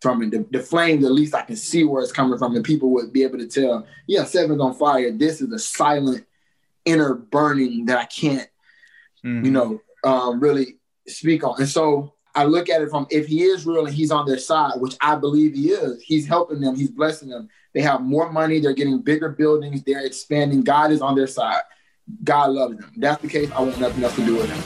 from 0.00 0.22
it. 0.22 0.30
The, 0.30 0.46
the 0.52 0.60
flames, 0.62 1.04
at 1.04 1.10
least 1.10 1.34
I 1.34 1.42
can 1.42 1.56
see 1.56 1.82
where 1.82 2.02
it's 2.02 2.12
coming 2.12 2.38
from, 2.38 2.54
and 2.54 2.64
people 2.64 2.90
would 2.90 3.12
be 3.12 3.24
able 3.24 3.38
to 3.38 3.48
tell, 3.48 3.84
yeah, 4.06 4.22
seven's 4.22 4.60
on 4.60 4.74
fire. 4.74 5.10
This 5.10 5.40
is 5.40 5.52
a 5.52 5.58
silent 5.58 6.24
inner 6.84 7.14
burning 7.14 7.86
that 7.86 7.98
I 7.98 8.04
can't, 8.04 8.48
Mhm. 9.24 9.44
you 9.44 9.50
know, 9.50 9.80
um, 10.04 10.38
really 10.38 10.78
speak 11.08 11.42
on. 11.42 11.56
And 11.58 11.68
so 11.68 12.14
I 12.36 12.44
look 12.44 12.68
at 12.68 12.80
it 12.80 12.90
from 12.90 13.08
if 13.10 13.26
he 13.26 13.42
is 13.42 13.66
real 13.66 13.86
and 13.86 13.94
he's 13.94 14.12
on 14.12 14.24
their 14.24 14.38
side, 14.38 14.74
which 14.76 14.96
I 15.00 15.16
believe 15.16 15.54
he 15.54 15.70
is, 15.70 16.00
he's 16.00 16.28
helping 16.28 16.60
them, 16.60 16.76
he's 16.76 16.92
blessing 16.92 17.28
them. 17.28 17.48
They 17.74 17.82
have 17.82 18.00
more 18.00 18.32
money, 18.32 18.60
they're 18.60 18.72
getting 18.72 19.02
bigger 19.02 19.28
buildings, 19.28 19.82
they're 19.82 20.04
expanding. 20.04 20.62
God 20.62 20.90
is 20.90 21.02
on 21.02 21.14
their 21.14 21.26
side. 21.26 21.60
God 22.24 22.50
loves 22.50 22.76
them. 22.76 22.90
If 22.94 23.00
that's 23.00 23.20
the 23.20 23.28
case, 23.28 23.50
I 23.52 23.60
want 23.60 23.78
nothing 23.78 24.02
else 24.02 24.16
to 24.16 24.24
do 24.24 24.36
with 24.36 24.48
them. 24.48 24.58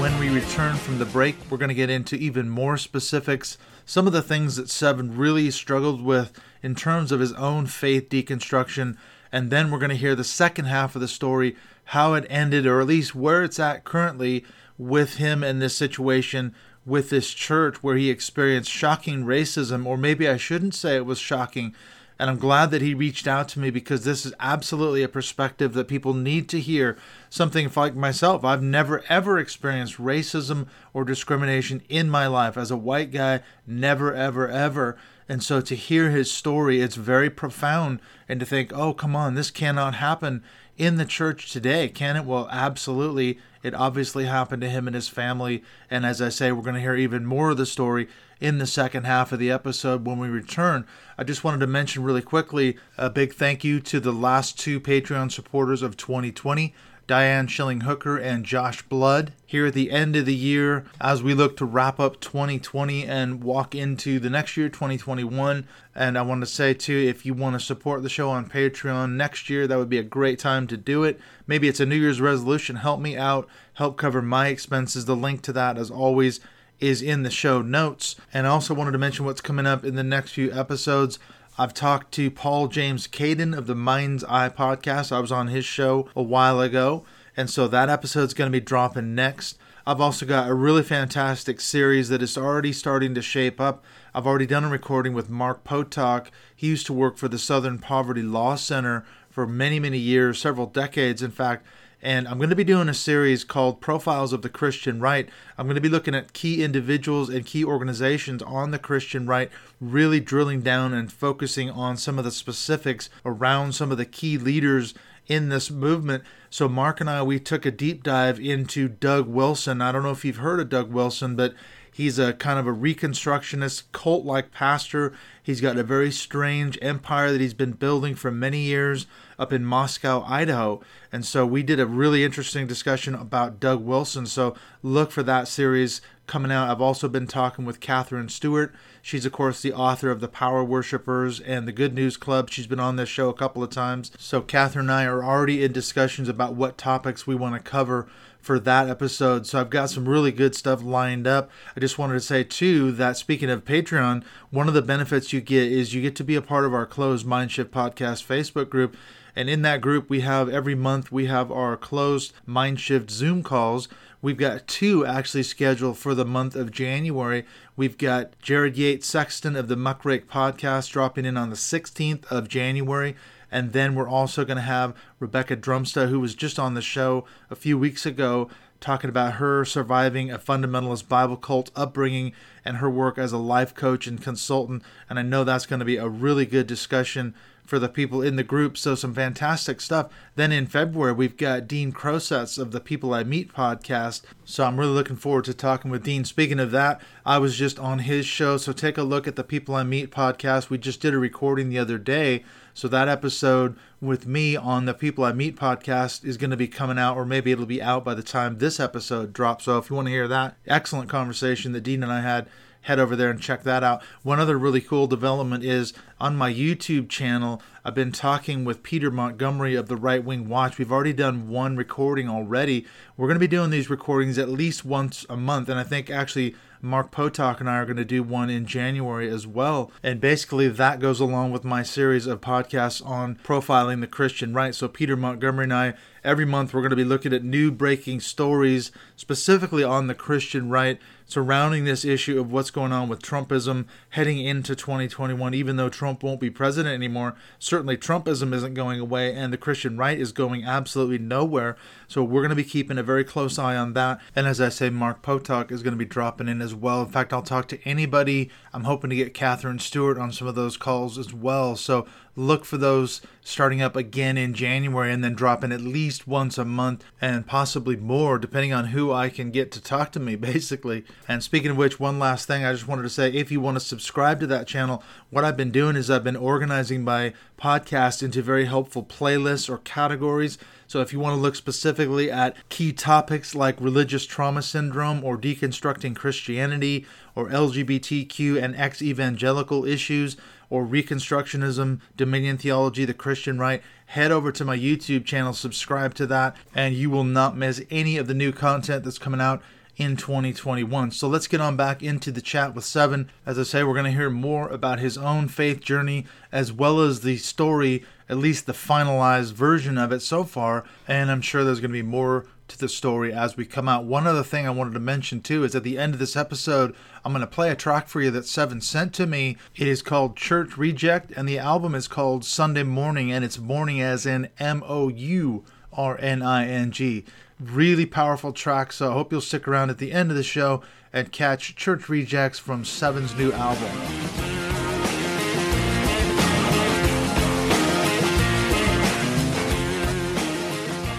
When 0.00 0.16
we 0.20 0.28
return 0.28 0.76
from 0.76 0.98
the 1.00 1.06
break, 1.06 1.34
we're 1.50 1.58
going 1.58 1.70
to 1.70 1.74
get 1.74 1.90
into 1.90 2.14
even 2.14 2.48
more 2.48 2.76
specifics, 2.76 3.58
some 3.84 4.06
of 4.06 4.12
the 4.12 4.22
things 4.22 4.54
that 4.54 4.70
Seven 4.70 5.16
really 5.16 5.50
struggled 5.50 6.00
with 6.00 6.40
in 6.62 6.76
terms 6.76 7.10
of 7.10 7.18
his 7.18 7.32
own 7.32 7.66
faith 7.66 8.08
deconstruction. 8.08 8.96
And 9.32 9.50
then 9.50 9.72
we're 9.72 9.80
going 9.80 9.90
to 9.90 9.96
hear 9.96 10.14
the 10.14 10.22
second 10.22 10.66
half 10.66 10.94
of 10.94 11.00
the 11.00 11.08
story, 11.08 11.56
how 11.86 12.14
it 12.14 12.26
ended, 12.30 12.64
or 12.64 12.80
at 12.80 12.86
least 12.86 13.16
where 13.16 13.42
it's 13.42 13.58
at 13.58 13.82
currently 13.82 14.44
with 14.78 15.16
him 15.16 15.42
in 15.42 15.58
this 15.58 15.74
situation 15.74 16.54
with 16.86 17.10
this 17.10 17.34
church 17.34 17.82
where 17.82 17.96
he 17.96 18.08
experienced 18.08 18.70
shocking 18.70 19.24
racism, 19.24 19.84
or 19.84 19.98
maybe 19.98 20.28
I 20.28 20.38
shouldn't 20.38 20.74
say 20.74 20.96
it 20.96 21.04
was 21.04 21.18
shocking. 21.18 21.74
And 22.20 22.28
I'm 22.28 22.38
glad 22.38 22.72
that 22.72 22.82
he 22.82 22.94
reached 22.94 23.28
out 23.28 23.48
to 23.50 23.60
me 23.60 23.70
because 23.70 24.04
this 24.04 24.26
is 24.26 24.34
absolutely 24.40 25.04
a 25.04 25.08
perspective 25.08 25.72
that 25.74 25.86
people 25.86 26.14
need 26.14 26.48
to 26.48 26.58
hear. 26.58 26.96
Something 27.30 27.70
like 27.76 27.94
myself, 27.94 28.42
I've 28.42 28.62
never 28.62 29.04
ever 29.08 29.38
experienced 29.38 29.98
racism 29.98 30.66
or 30.92 31.04
discrimination 31.04 31.82
in 31.88 32.10
my 32.10 32.26
life 32.26 32.56
as 32.56 32.72
a 32.72 32.76
white 32.76 33.12
guy, 33.12 33.40
never, 33.66 34.12
ever, 34.12 34.48
ever. 34.48 34.96
And 35.28 35.44
so 35.44 35.60
to 35.60 35.76
hear 35.76 36.10
his 36.10 36.32
story, 36.32 36.80
it's 36.80 36.96
very 36.96 37.30
profound. 37.30 38.00
And 38.28 38.40
to 38.40 38.46
think, 38.46 38.72
oh, 38.74 38.94
come 38.94 39.14
on, 39.14 39.34
this 39.34 39.52
cannot 39.52 39.94
happen 39.94 40.42
in 40.78 40.96
the 40.96 41.04
church 41.04 41.52
today, 41.52 41.88
can 41.88 42.16
it? 42.16 42.24
Well, 42.24 42.48
absolutely. 42.50 43.38
It 43.62 43.74
obviously 43.74 44.24
happened 44.24 44.62
to 44.62 44.70
him 44.70 44.86
and 44.86 44.94
his 44.94 45.08
family. 45.08 45.64
And 45.90 46.06
as 46.06 46.22
I 46.22 46.28
say, 46.28 46.52
we're 46.52 46.62
going 46.62 46.76
to 46.76 46.80
hear 46.80 46.94
even 46.94 47.26
more 47.26 47.50
of 47.50 47.56
the 47.56 47.66
story 47.66 48.08
in 48.40 48.58
the 48.58 48.66
second 48.66 49.04
half 49.04 49.32
of 49.32 49.40
the 49.40 49.50
episode 49.50 50.06
when 50.06 50.18
we 50.18 50.28
return. 50.28 50.86
I 51.18 51.24
just 51.24 51.42
wanted 51.42 51.58
to 51.58 51.66
mention 51.66 52.04
really 52.04 52.22
quickly 52.22 52.78
a 52.96 53.10
big 53.10 53.34
thank 53.34 53.64
you 53.64 53.80
to 53.80 53.98
the 53.98 54.12
last 54.12 54.58
two 54.58 54.80
Patreon 54.80 55.32
supporters 55.32 55.82
of 55.82 55.96
2020. 55.96 56.72
Diane 57.08 57.46
Schilling 57.46 57.80
Hooker 57.80 58.18
and 58.18 58.44
Josh 58.44 58.82
Blood 58.82 59.32
here 59.46 59.66
at 59.66 59.72
the 59.72 59.90
end 59.90 60.14
of 60.14 60.26
the 60.26 60.34
year 60.34 60.84
as 61.00 61.22
we 61.22 61.32
look 61.32 61.56
to 61.56 61.64
wrap 61.64 61.98
up 61.98 62.20
2020 62.20 63.06
and 63.06 63.42
walk 63.42 63.74
into 63.74 64.20
the 64.20 64.28
next 64.28 64.58
year, 64.58 64.68
2021. 64.68 65.66
And 65.94 66.18
I 66.18 66.22
want 66.22 66.42
to 66.42 66.46
say, 66.46 66.74
too, 66.74 66.94
if 66.94 67.24
you 67.24 67.32
want 67.32 67.58
to 67.58 67.64
support 67.64 68.02
the 68.02 68.10
show 68.10 68.28
on 68.28 68.50
Patreon 68.50 69.12
next 69.12 69.48
year, 69.48 69.66
that 69.66 69.78
would 69.78 69.88
be 69.88 69.96
a 69.96 70.02
great 70.02 70.38
time 70.38 70.66
to 70.66 70.76
do 70.76 71.02
it. 71.02 71.18
Maybe 71.46 71.66
it's 71.66 71.80
a 71.80 71.86
New 71.86 71.96
Year's 71.96 72.20
resolution. 72.20 72.76
Help 72.76 73.00
me 73.00 73.16
out, 73.16 73.48
help 73.74 73.96
cover 73.96 74.20
my 74.20 74.48
expenses. 74.48 75.06
The 75.06 75.16
link 75.16 75.40
to 75.42 75.52
that, 75.54 75.78
as 75.78 75.90
always, 75.90 76.40
is 76.78 77.00
in 77.00 77.22
the 77.22 77.30
show 77.30 77.62
notes. 77.62 78.16
And 78.34 78.46
I 78.46 78.50
also 78.50 78.74
wanted 78.74 78.92
to 78.92 78.98
mention 78.98 79.24
what's 79.24 79.40
coming 79.40 79.66
up 79.66 79.82
in 79.82 79.94
the 79.94 80.04
next 80.04 80.32
few 80.32 80.52
episodes. 80.52 81.18
I've 81.60 81.74
talked 81.74 82.12
to 82.12 82.30
Paul 82.30 82.68
James 82.68 83.08
Caden 83.08 83.56
of 83.56 83.66
the 83.66 83.74
Mind's 83.74 84.22
Eye 84.22 84.48
podcast. 84.48 85.10
I 85.10 85.18
was 85.18 85.32
on 85.32 85.48
his 85.48 85.64
show 85.64 86.08
a 86.14 86.22
while 86.22 86.60
ago, 86.60 87.02
and 87.36 87.50
so 87.50 87.66
that 87.66 87.88
episode's 87.88 88.32
going 88.32 88.46
to 88.46 88.56
be 88.56 88.64
dropping 88.64 89.16
next. 89.16 89.58
I've 89.84 90.00
also 90.00 90.24
got 90.24 90.48
a 90.48 90.54
really 90.54 90.84
fantastic 90.84 91.60
series 91.60 92.10
that 92.10 92.22
is 92.22 92.38
already 92.38 92.72
starting 92.72 93.12
to 93.16 93.22
shape 93.22 93.60
up. 93.60 93.84
I've 94.14 94.24
already 94.24 94.46
done 94.46 94.62
a 94.62 94.68
recording 94.68 95.14
with 95.14 95.28
Mark 95.28 95.64
Potok. 95.64 96.28
He 96.54 96.68
used 96.68 96.86
to 96.86 96.92
work 96.92 97.16
for 97.16 97.26
the 97.26 97.40
Southern 97.40 97.80
Poverty 97.80 98.22
Law 98.22 98.54
Center 98.54 99.04
for 99.28 99.44
many, 99.44 99.80
many 99.80 99.98
years, 99.98 100.38
several 100.38 100.66
decades, 100.66 101.24
in 101.24 101.32
fact 101.32 101.66
and 102.00 102.28
I'm 102.28 102.38
going 102.38 102.50
to 102.50 102.56
be 102.56 102.64
doing 102.64 102.88
a 102.88 102.94
series 102.94 103.42
called 103.42 103.80
Profiles 103.80 104.32
of 104.32 104.42
the 104.42 104.48
Christian 104.48 105.00
Right. 105.00 105.28
I'm 105.56 105.66
going 105.66 105.74
to 105.74 105.80
be 105.80 105.88
looking 105.88 106.14
at 106.14 106.32
key 106.32 106.62
individuals 106.62 107.28
and 107.28 107.44
key 107.44 107.64
organizations 107.64 108.42
on 108.42 108.70
the 108.70 108.78
Christian 108.78 109.26
right, 109.26 109.50
really 109.80 110.20
drilling 110.20 110.60
down 110.60 110.94
and 110.94 111.12
focusing 111.12 111.70
on 111.70 111.96
some 111.96 112.18
of 112.18 112.24
the 112.24 112.30
specifics 112.30 113.10
around 113.24 113.74
some 113.74 113.90
of 113.90 113.98
the 113.98 114.04
key 114.04 114.38
leaders 114.38 114.94
in 115.26 115.48
this 115.48 115.70
movement. 115.70 116.22
So, 116.50 116.68
Mark 116.68 117.00
and 117.00 117.10
I, 117.10 117.22
we 117.22 117.40
took 117.40 117.66
a 117.66 117.70
deep 117.70 118.02
dive 118.02 118.38
into 118.38 118.88
Doug 118.88 119.26
Wilson. 119.26 119.82
I 119.82 119.92
don't 119.92 120.02
know 120.02 120.10
if 120.10 120.24
you've 120.24 120.36
heard 120.36 120.60
of 120.60 120.68
Doug 120.68 120.90
Wilson, 120.92 121.36
but 121.36 121.54
he's 121.98 122.16
a 122.16 122.32
kind 122.32 122.60
of 122.60 122.66
a 122.68 122.72
Reconstructionist, 122.72 123.82
cult 123.90 124.24
like 124.24 124.52
pastor. 124.52 125.12
He's 125.42 125.60
got 125.60 125.76
a 125.76 125.82
very 125.82 126.12
strange 126.12 126.78
empire 126.80 127.32
that 127.32 127.40
he's 127.40 127.54
been 127.54 127.72
building 127.72 128.14
for 128.14 128.30
many 128.30 128.60
years 128.60 129.08
up 129.36 129.52
in 129.52 129.64
Moscow, 129.64 130.24
Idaho. 130.24 130.80
And 131.10 131.26
so 131.26 131.44
we 131.44 131.64
did 131.64 131.80
a 131.80 131.86
really 131.86 132.22
interesting 132.22 132.68
discussion 132.68 133.16
about 133.16 133.58
Doug 133.58 133.84
Wilson. 133.84 134.26
So 134.26 134.54
look 134.80 135.10
for 135.10 135.24
that 135.24 135.48
series 135.48 136.00
coming 136.28 136.52
out. 136.52 136.70
I've 136.70 136.80
also 136.80 137.08
been 137.08 137.26
talking 137.26 137.64
with 137.64 137.80
Katherine 137.80 138.28
Stewart. 138.28 138.72
She's, 139.02 139.26
of 139.26 139.32
course, 139.32 139.60
the 139.60 139.72
author 139.72 140.12
of 140.12 140.20
The 140.20 140.28
Power 140.28 140.62
Worshippers 140.62 141.40
and 141.40 141.66
The 141.66 141.72
Good 141.72 141.94
News 141.94 142.16
Club. 142.16 142.48
She's 142.48 142.68
been 142.68 142.78
on 142.78 142.94
this 142.94 143.08
show 143.08 143.28
a 143.28 143.34
couple 143.34 143.64
of 143.64 143.70
times. 143.70 144.12
So 144.18 144.40
Katherine 144.40 144.84
and 144.84 144.92
I 144.92 145.04
are 145.04 145.24
already 145.24 145.64
in 145.64 145.72
discussions 145.72 146.28
about 146.28 146.54
what 146.54 146.78
topics 146.78 147.26
we 147.26 147.34
want 147.34 147.56
to 147.56 147.70
cover 147.70 148.06
for 148.48 148.58
that 148.58 148.88
episode. 148.88 149.46
So 149.46 149.60
I've 149.60 149.68
got 149.68 149.90
some 149.90 150.08
really 150.08 150.32
good 150.32 150.54
stuff 150.54 150.82
lined 150.82 151.26
up. 151.26 151.50
I 151.76 151.80
just 151.80 151.98
wanted 151.98 152.14
to 152.14 152.20
say 152.20 152.44
too 152.44 152.92
that 152.92 153.18
speaking 153.18 153.50
of 153.50 153.66
Patreon, 153.66 154.24
one 154.48 154.68
of 154.68 154.72
the 154.72 154.80
benefits 154.80 155.34
you 155.34 155.42
get 155.42 155.70
is 155.70 155.92
you 155.92 156.00
get 156.00 156.16
to 156.16 156.24
be 156.24 156.34
a 156.34 156.40
part 156.40 156.64
of 156.64 156.72
our 156.72 156.86
closed 156.86 157.26
Mindshift 157.26 157.66
podcast 157.66 158.24
Facebook 158.26 158.70
group. 158.70 158.96
And 159.36 159.50
in 159.50 159.60
that 159.62 159.82
group, 159.82 160.08
we 160.08 160.22
have 160.22 160.48
every 160.48 160.74
month 160.74 161.12
we 161.12 161.26
have 161.26 161.52
our 161.52 161.76
closed 161.76 162.32
Mindshift 162.48 163.10
Zoom 163.10 163.42
calls. 163.42 163.86
We've 164.22 164.38
got 164.38 164.66
two 164.66 165.04
actually 165.04 165.42
scheduled 165.42 165.98
for 165.98 166.14
the 166.14 166.24
month 166.24 166.56
of 166.56 166.72
January. 166.72 167.44
We've 167.76 167.98
got 167.98 168.32
Jared 168.40 168.78
Yates 168.78 169.06
Sexton 169.06 169.56
of 169.56 169.68
the 169.68 169.76
Muckrake 169.76 170.24
podcast 170.24 170.90
dropping 170.90 171.26
in 171.26 171.36
on 171.36 171.50
the 171.50 171.56
16th 171.56 172.24
of 172.32 172.48
January. 172.48 173.14
And 173.50 173.72
then 173.72 173.94
we're 173.94 174.08
also 174.08 174.44
going 174.44 174.56
to 174.56 174.62
have 174.62 174.94
Rebecca 175.18 175.56
Drumsta, 175.56 176.08
who 176.08 176.20
was 176.20 176.34
just 176.34 176.58
on 176.58 176.74
the 176.74 176.82
show 176.82 177.24
a 177.50 177.56
few 177.56 177.78
weeks 177.78 178.04
ago, 178.04 178.48
talking 178.80 179.10
about 179.10 179.34
her 179.34 179.64
surviving 179.64 180.30
a 180.30 180.38
fundamentalist 180.38 181.08
Bible 181.08 181.36
cult 181.36 181.70
upbringing 181.74 182.32
and 182.64 182.76
her 182.76 182.90
work 182.90 183.18
as 183.18 183.32
a 183.32 183.38
life 183.38 183.74
coach 183.74 184.06
and 184.06 184.22
consultant. 184.22 184.82
And 185.08 185.18
I 185.18 185.22
know 185.22 185.44
that's 185.44 185.66
going 185.66 185.80
to 185.80 185.84
be 185.84 185.96
a 185.96 186.08
really 186.08 186.46
good 186.46 186.66
discussion 186.66 187.34
for 187.68 187.78
the 187.78 187.88
people 187.88 188.22
in 188.22 188.36
the 188.36 188.42
group. 188.42 188.78
So 188.78 188.94
some 188.94 189.12
fantastic 189.12 189.82
stuff. 189.82 190.10
Then 190.36 190.52
in 190.52 190.66
February, 190.66 191.12
we've 191.12 191.36
got 191.36 191.68
Dean 191.68 191.92
Crosets 191.92 192.56
of 192.56 192.72
the 192.72 192.80
People 192.80 193.12
I 193.12 193.24
Meet 193.24 193.52
podcast. 193.52 194.22
So 194.46 194.64
I'm 194.64 194.80
really 194.80 194.92
looking 194.92 195.16
forward 195.16 195.44
to 195.44 195.54
talking 195.54 195.90
with 195.90 196.02
Dean. 196.02 196.24
Speaking 196.24 196.60
of 196.60 196.70
that, 196.70 196.98
I 197.26 197.36
was 197.36 197.58
just 197.58 197.78
on 197.78 198.00
his 198.00 198.24
show. 198.24 198.56
So 198.56 198.72
take 198.72 198.96
a 198.96 199.02
look 199.02 199.28
at 199.28 199.36
the 199.36 199.44
People 199.44 199.74
I 199.74 199.82
Meet 199.82 200.10
podcast. 200.10 200.70
We 200.70 200.78
just 200.78 201.02
did 201.02 201.12
a 201.12 201.18
recording 201.18 201.68
the 201.68 201.78
other 201.78 201.98
day. 201.98 202.42
So 202.78 202.86
that 202.86 203.08
episode 203.08 203.74
with 204.00 204.28
me 204.28 204.54
on 204.54 204.84
the 204.84 204.94
People 204.94 205.24
I 205.24 205.32
Meet 205.32 205.56
podcast 205.56 206.24
is 206.24 206.36
going 206.36 206.52
to 206.52 206.56
be 206.56 206.68
coming 206.68 206.96
out, 206.96 207.16
or 207.16 207.24
maybe 207.24 207.50
it'll 207.50 207.66
be 207.66 207.82
out 207.82 208.04
by 208.04 208.14
the 208.14 208.22
time 208.22 208.58
this 208.58 208.78
episode 208.78 209.32
drops. 209.32 209.64
So 209.64 209.78
if 209.78 209.90
you 209.90 209.96
want 209.96 210.06
to 210.06 210.12
hear 210.12 210.28
that 210.28 210.54
excellent 210.64 211.10
conversation 211.10 211.72
that 211.72 211.80
Dean 211.80 212.04
and 212.04 212.12
I 212.12 212.20
had, 212.20 212.46
head 212.82 213.00
over 213.00 213.16
there 213.16 213.30
and 213.30 213.40
check 213.40 213.64
that 213.64 213.82
out. 213.82 214.00
One 214.22 214.38
other 214.38 214.56
really 214.56 214.80
cool 214.80 215.08
development 215.08 215.64
is 215.64 215.92
on 216.20 216.36
my 216.36 216.54
YouTube 216.54 217.08
channel, 217.08 217.60
I've 217.84 217.96
been 217.96 218.12
talking 218.12 218.64
with 218.64 218.84
Peter 218.84 219.10
Montgomery 219.10 219.74
of 219.74 219.88
the 219.88 219.96
Right 219.96 220.22
Wing 220.22 220.48
Watch. 220.48 220.78
We've 220.78 220.92
already 220.92 221.12
done 221.12 221.48
one 221.48 221.76
recording 221.76 222.28
already. 222.28 222.86
We're 223.16 223.26
going 223.26 223.34
to 223.34 223.40
be 223.40 223.48
doing 223.48 223.70
these 223.70 223.90
recordings 223.90 224.38
at 224.38 224.48
least 224.48 224.84
once 224.84 225.26
a 225.28 225.36
month, 225.36 225.68
and 225.68 225.80
I 225.80 225.82
think 225.82 226.10
actually 226.10 226.54
Mark 226.80 227.10
Potok 227.10 227.60
and 227.60 227.68
I 227.68 227.76
are 227.76 227.84
going 227.84 227.96
to 227.96 228.04
do 228.04 228.22
one 228.22 228.50
in 228.50 228.66
January 228.66 229.28
as 229.28 229.46
well. 229.46 229.90
And 230.02 230.20
basically, 230.20 230.68
that 230.68 231.00
goes 231.00 231.20
along 231.20 231.52
with 231.52 231.64
my 231.64 231.82
series 231.82 232.26
of 232.26 232.40
podcasts 232.40 233.04
on 233.04 233.36
profiling 233.44 234.00
the 234.00 234.06
Christian 234.06 234.54
right. 234.54 234.74
So, 234.74 234.88
Peter 234.88 235.16
Montgomery 235.16 235.64
and 235.64 235.74
I, 235.74 235.94
every 236.24 236.44
month, 236.44 236.72
we're 236.72 236.80
going 236.80 236.90
to 236.90 236.96
be 236.96 237.04
looking 237.04 237.32
at 237.32 237.44
new 237.44 237.70
breaking 237.70 238.20
stories 238.20 238.92
specifically 239.16 239.84
on 239.84 240.06
the 240.06 240.14
Christian 240.14 240.70
right 240.70 240.98
surrounding 241.28 241.84
this 241.84 242.06
issue 242.06 242.40
of 242.40 242.50
what's 242.50 242.70
going 242.70 242.90
on 242.90 243.08
with 243.08 243.20
Trumpism 243.20 243.86
heading 244.10 244.38
into 244.38 244.74
2021, 244.74 245.52
even 245.52 245.76
though 245.76 245.90
Trump 245.90 246.22
won't 246.22 246.40
be 246.40 246.50
president 246.50 246.94
anymore. 246.94 247.36
Certainly, 247.58 247.98
Trumpism 247.98 248.54
isn't 248.54 248.74
going 248.74 248.98
away, 248.98 249.34
and 249.34 249.52
the 249.52 249.58
Christian 249.58 249.96
right 249.98 250.18
is 250.18 250.32
going 250.32 250.64
absolutely 250.64 251.18
nowhere. 251.18 251.76
So, 252.08 252.24
we're 252.24 252.40
going 252.40 252.48
to 252.48 252.56
be 252.56 252.64
keeping 252.64 252.98
a 252.98 253.02
very 253.02 253.24
close 253.24 253.58
eye 253.58 253.76
on 253.76 253.92
that. 253.92 254.20
And 254.34 254.46
as 254.46 254.60
I 254.60 254.70
say, 254.70 254.88
Mark 254.88 255.22
Potok 255.22 255.70
is 255.70 255.82
going 255.82 255.92
to 255.92 255.98
be 255.98 256.06
dropping 256.06 256.48
in 256.48 256.62
as 256.62 256.74
well. 256.74 257.02
In 257.02 257.08
fact, 257.08 257.32
I'll 257.32 257.42
talk 257.42 257.68
to 257.68 257.82
anybody. 257.86 258.50
I'm 258.72 258.84
hoping 258.84 259.10
to 259.10 259.16
get 259.16 259.34
Katherine 259.34 259.78
Stewart 259.78 260.18
on 260.18 260.32
some 260.32 260.48
of 260.48 260.54
those 260.54 260.78
calls 260.78 261.18
as 261.18 261.34
well. 261.34 261.76
So, 261.76 262.06
look 262.38 262.64
for 262.64 262.78
those 262.78 263.20
starting 263.42 263.82
up 263.82 263.96
again 263.96 264.38
in 264.38 264.54
January 264.54 265.12
and 265.12 265.24
then 265.24 265.34
dropping 265.34 265.72
at 265.72 265.80
least 265.80 266.28
once 266.28 266.56
a 266.56 266.64
month 266.64 267.04
and 267.20 267.46
possibly 267.46 267.96
more, 267.96 268.38
depending 268.38 268.72
on 268.72 268.86
who 268.86 269.12
I 269.12 269.28
can 269.28 269.50
get 269.50 269.72
to 269.72 269.80
talk 269.80 270.12
to 270.12 270.20
me, 270.20 270.36
basically. 270.36 271.04
And 271.26 271.42
speaking 271.42 271.70
of 271.70 271.76
which, 271.76 271.98
one 271.98 272.18
last 272.18 272.46
thing 272.46 272.64
I 272.64 272.72
just 272.72 272.86
wanted 272.86 273.02
to 273.02 273.10
say 273.10 273.32
if 273.32 273.50
you 273.50 273.60
want 273.60 273.76
to 273.76 273.84
subscribe 273.84 274.38
to 274.40 274.46
that 274.48 274.68
channel, 274.68 275.02
what 275.30 275.44
I've 275.44 275.56
been 275.56 275.70
doing 275.70 275.96
is 275.96 276.10
I've 276.10 276.24
been 276.24 276.36
organizing 276.36 277.02
my 277.02 277.32
podcast 277.58 278.22
into 278.22 278.40
very 278.40 278.66
helpful 278.66 279.02
playlists 279.02 279.68
or 279.68 279.78
categories. 279.78 280.58
So 280.86 281.00
if 281.00 281.12
you 281.12 281.20
want 281.20 281.34
to 281.34 281.40
look 281.40 281.56
specifically 281.56 282.30
at 282.30 282.56
key 282.68 282.92
topics 282.92 283.54
like 283.54 283.80
religious 283.80 284.24
trauma 284.24 284.62
syndrome 284.62 285.24
or 285.24 285.36
deconstructing 285.36 286.16
Christianity 286.16 287.04
or 287.34 287.48
LGBTQ 287.48 288.62
and 288.62 288.74
ex 288.76 289.02
evangelical 289.02 289.84
issues, 289.84 290.36
or 290.70 290.86
Reconstructionism, 290.86 292.00
Dominion 292.16 292.58
Theology, 292.58 293.04
the 293.04 293.14
Christian 293.14 293.58
Right, 293.58 293.82
head 294.06 294.30
over 294.30 294.52
to 294.52 294.64
my 294.64 294.76
YouTube 294.76 295.24
channel, 295.24 295.52
subscribe 295.52 296.14
to 296.14 296.26
that, 296.26 296.56
and 296.74 296.94
you 296.94 297.10
will 297.10 297.24
not 297.24 297.56
miss 297.56 297.82
any 297.90 298.16
of 298.16 298.26
the 298.26 298.34
new 298.34 298.52
content 298.52 299.04
that's 299.04 299.18
coming 299.18 299.40
out 299.40 299.62
in 299.98 300.16
2021. 300.16 301.10
So 301.10 301.28
let's 301.28 301.48
get 301.48 301.60
on 301.60 301.76
back 301.76 302.02
into 302.02 302.30
the 302.30 302.40
chat 302.40 302.74
with 302.74 302.84
Seven. 302.84 303.30
As 303.44 303.58
I 303.58 303.64
say, 303.64 303.82
we're 303.82 303.94
going 303.94 304.04
to 304.04 304.12
hear 304.12 304.30
more 304.30 304.68
about 304.68 305.00
his 305.00 305.18
own 305.18 305.48
faith 305.48 305.80
journey 305.80 306.24
as 306.52 306.72
well 306.72 307.00
as 307.00 307.20
the 307.20 307.36
story, 307.36 308.04
at 308.28 308.38
least 308.38 308.66
the 308.66 308.72
finalized 308.72 309.52
version 309.52 309.98
of 309.98 310.12
it 310.12 310.20
so 310.20 310.44
far. 310.44 310.84
And 311.08 311.30
I'm 311.30 311.42
sure 311.42 311.64
there's 311.64 311.80
going 311.80 311.90
to 311.90 312.02
be 312.02 312.02
more 312.02 312.46
to 312.68 312.78
the 312.78 312.88
story 312.88 313.32
as 313.32 313.56
we 313.56 313.64
come 313.64 313.88
out. 313.88 314.04
One 314.04 314.26
other 314.26 314.42
thing 314.42 314.66
I 314.66 314.70
wanted 314.70 314.94
to 314.94 315.00
mention 315.00 315.40
too 315.40 315.64
is 315.64 315.74
at 315.74 315.82
the 315.82 315.98
end 315.98 316.14
of 316.14 316.20
this 316.20 316.36
episode, 316.36 316.94
I'm 317.24 317.32
going 317.32 317.40
to 317.40 317.46
play 317.46 317.70
a 317.70 317.76
track 317.76 318.08
for 318.08 318.20
you 318.20 318.30
that 318.30 318.46
Seven 318.46 318.80
sent 318.80 319.12
to 319.14 319.26
me. 319.26 319.56
It 319.76 319.86
is 319.86 320.02
called 320.02 320.36
Church 320.36 320.76
Reject, 320.76 321.30
and 321.32 321.48
the 321.48 321.58
album 321.58 321.94
is 321.94 322.08
called 322.08 322.44
Sunday 322.44 322.82
Mourning, 322.82 323.32
and 323.32 323.44
it's 323.44 323.58
morning 323.58 324.00
as 324.00 324.26
in 324.26 324.48
M 324.58 324.82
O 324.86 325.08
U 325.08 325.64
R 325.92 326.18
N 326.20 326.42
I 326.42 326.66
N 326.66 326.90
G. 326.90 327.24
Really 327.60 328.06
powerful 328.06 328.52
track, 328.52 328.92
so 328.92 329.10
I 329.10 329.14
hope 329.14 329.32
you'll 329.32 329.40
stick 329.40 329.66
around 329.66 329.90
at 329.90 329.98
the 329.98 330.12
end 330.12 330.30
of 330.30 330.36
the 330.36 330.42
show 330.42 330.82
and 331.12 331.32
catch 331.32 331.74
Church 331.74 332.08
Rejects 332.08 332.58
from 332.58 332.84
Seven's 332.84 333.34
new 333.34 333.52
album. 333.52 334.67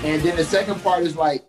And 0.10 0.24
then 0.24 0.36
the 0.36 0.43
second 0.43 0.82
part 0.82 1.04
is 1.04 1.15
like 1.15 1.45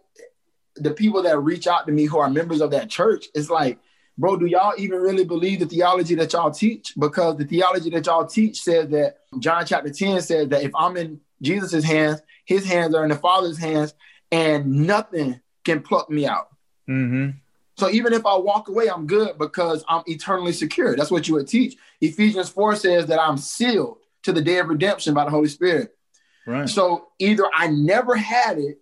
the 0.76 0.90
people 0.90 1.22
that 1.22 1.38
reach 1.38 1.66
out 1.66 1.86
to 1.86 1.92
me 1.92 2.04
who 2.04 2.18
are 2.18 2.28
members 2.28 2.60
of 2.60 2.72
that 2.72 2.90
church. 2.90 3.24
It's 3.34 3.48
like, 3.48 3.78
bro, 4.18 4.36
do 4.36 4.44
y'all 4.44 4.74
even 4.76 5.00
really 5.00 5.24
believe 5.24 5.60
the 5.60 5.66
theology 5.66 6.14
that 6.16 6.34
y'all 6.34 6.50
teach? 6.50 6.92
Because 6.98 7.38
the 7.38 7.46
theology 7.46 7.88
that 7.88 8.04
y'all 8.04 8.26
teach 8.26 8.60
says 8.60 8.90
that 8.90 9.20
John 9.38 9.64
chapter 9.64 9.88
10 9.88 10.20
says 10.20 10.48
that 10.48 10.62
if 10.62 10.72
I'm 10.74 10.98
in 10.98 11.22
Jesus' 11.40 11.82
hands, 11.82 12.20
his 12.44 12.66
hands 12.66 12.94
are 12.94 13.02
in 13.02 13.08
the 13.08 13.16
Father's 13.16 13.56
hands, 13.56 13.94
and 14.30 14.86
nothing 14.86 15.40
can 15.64 15.80
pluck 15.80 16.10
me 16.10 16.26
out. 16.26 16.50
Mm-hmm. 16.86 17.38
So 17.78 17.88
even 17.88 18.12
if 18.12 18.26
I 18.26 18.36
walk 18.36 18.68
away, 18.68 18.90
I'm 18.90 19.06
good 19.06 19.38
because 19.38 19.86
I'm 19.88 20.02
eternally 20.06 20.52
secure. 20.52 20.94
That's 20.96 21.10
what 21.10 21.28
you 21.28 21.34
would 21.36 21.48
teach. 21.48 21.78
Ephesians 22.02 22.50
4 22.50 22.76
says 22.76 23.06
that 23.06 23.18
I'm 23.18 23.38
sealed 23.38 23.96
to 24.24 24.34
the 24.34 24.42
day 24.42 24.58
of 24.58 24.68
redemption 24.68 25.14
by 25.14 25.24
the 25.24 25.30
Holy 25.30 25.48
Spirit. 25.48 25.96
Right. 26.46 26.68
So 26.68 27.08
either 27.18 27.44
I 27.54 27.68
never 27.68 28.16
had 28.16 28.58
it 28.58 28.78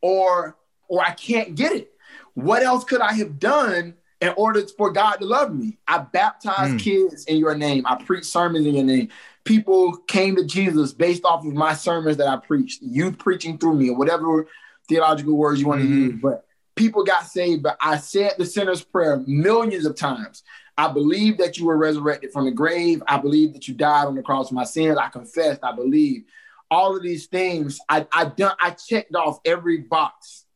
or 0.00 0.56
or 0.88 1.00
I 1.04 1.12
can't 1.12 1.54
get 1.54 1.72
it. 1.72 1.92
What 2.34 2.62
else 2.62 2.84
could 2.84 3.00
I 3.00 3.12
have 3.14 3.38
done 3.38 3.94
in 4.20 4.30
order 4.36 4.66
for 4.76 4.90
God 4.90 5.16
to 5.16 5.24
love 5.24 5.54
me? 5.54 5.78
I 5.86 5.98
baptized 5.98 6.74
Mm. 6.74 6.78
kids 6.80 7.24
in 7.26 7.36
your 7.36 7.54
name. 7.54 7.86
I 7.86 8.02
preached 8.02 8.26
sermons 8.26 8.66
in 8.66 8.74
your 8.74 8.84
name. 8.84 9.08
People 9.44 9.96
came 10.08 10.34
to 10.36 10.44
Jesus 10.44 10.92
based 10.92 11.24
off 11.24 11.46
of 11.46 11.52
my 11.54 11.74
sermons 11.74 12.16
that 12.16 12.26
I 12.26 12.36
preached, 12.38 12.82
youth 12.82 13.18
preaching 13.18 13.56
through 13.56 13.76
me, 13.76 13.88
or 13.90 13.96
whatever 13.96 14.46
theological 14.88 15.36
words 15.36 15.60
you 15.60 15.68
want 15.68 15.80
to 15.82 15.86
Mhm. 15.86 15.90
use. 16.12 16.20
But 16.20 16.44
people 16.74 17.04
got 17.04 17.26
saved. 17.26 17.62
But 17.62 17.76
I 17.80 17.96
said 17.98 18.34
the 18.36 18.46
sinner's 18.46 18.82
prayer 18.82 19.22
millions 19.26 19.86
of 19.86 19.94
times. 19.94 20.42
I 20.80 20.90
believe 20.90 21.36
that 21.38 21.58
you 21.58 21.66
were 21.66 21.76
resurrected 21.76 22.32
from 22.32 22.46
the 22.46 22.50
grave. 22.50 23.02
I 23.06 23.18
believe 23.18 23.52
that 23.52 23.68
you 23.68 23.74
died 23.74 24.06
on 24.06 24.14
the 24.14 24.22
cross 24.22 24.48
for 24.48 24.54
my 24.54 24.64
sins. 24.64 24.96
I 24.96 25.08
confessed. 25.08 25.60
I 25.62 25.72
believe 25.72 26.24
all 26.70 26.96
of 26.96 27.02
these 27.02 27.26
things. 27.26 27.78
I 27.86 28.06
I 28.12 28.24
done. 28.24 28.56
I 28.60 28.70
checked 28.70 29.14
off 29.14 29.40
every 29.44 29.78
box. 29.78 30.46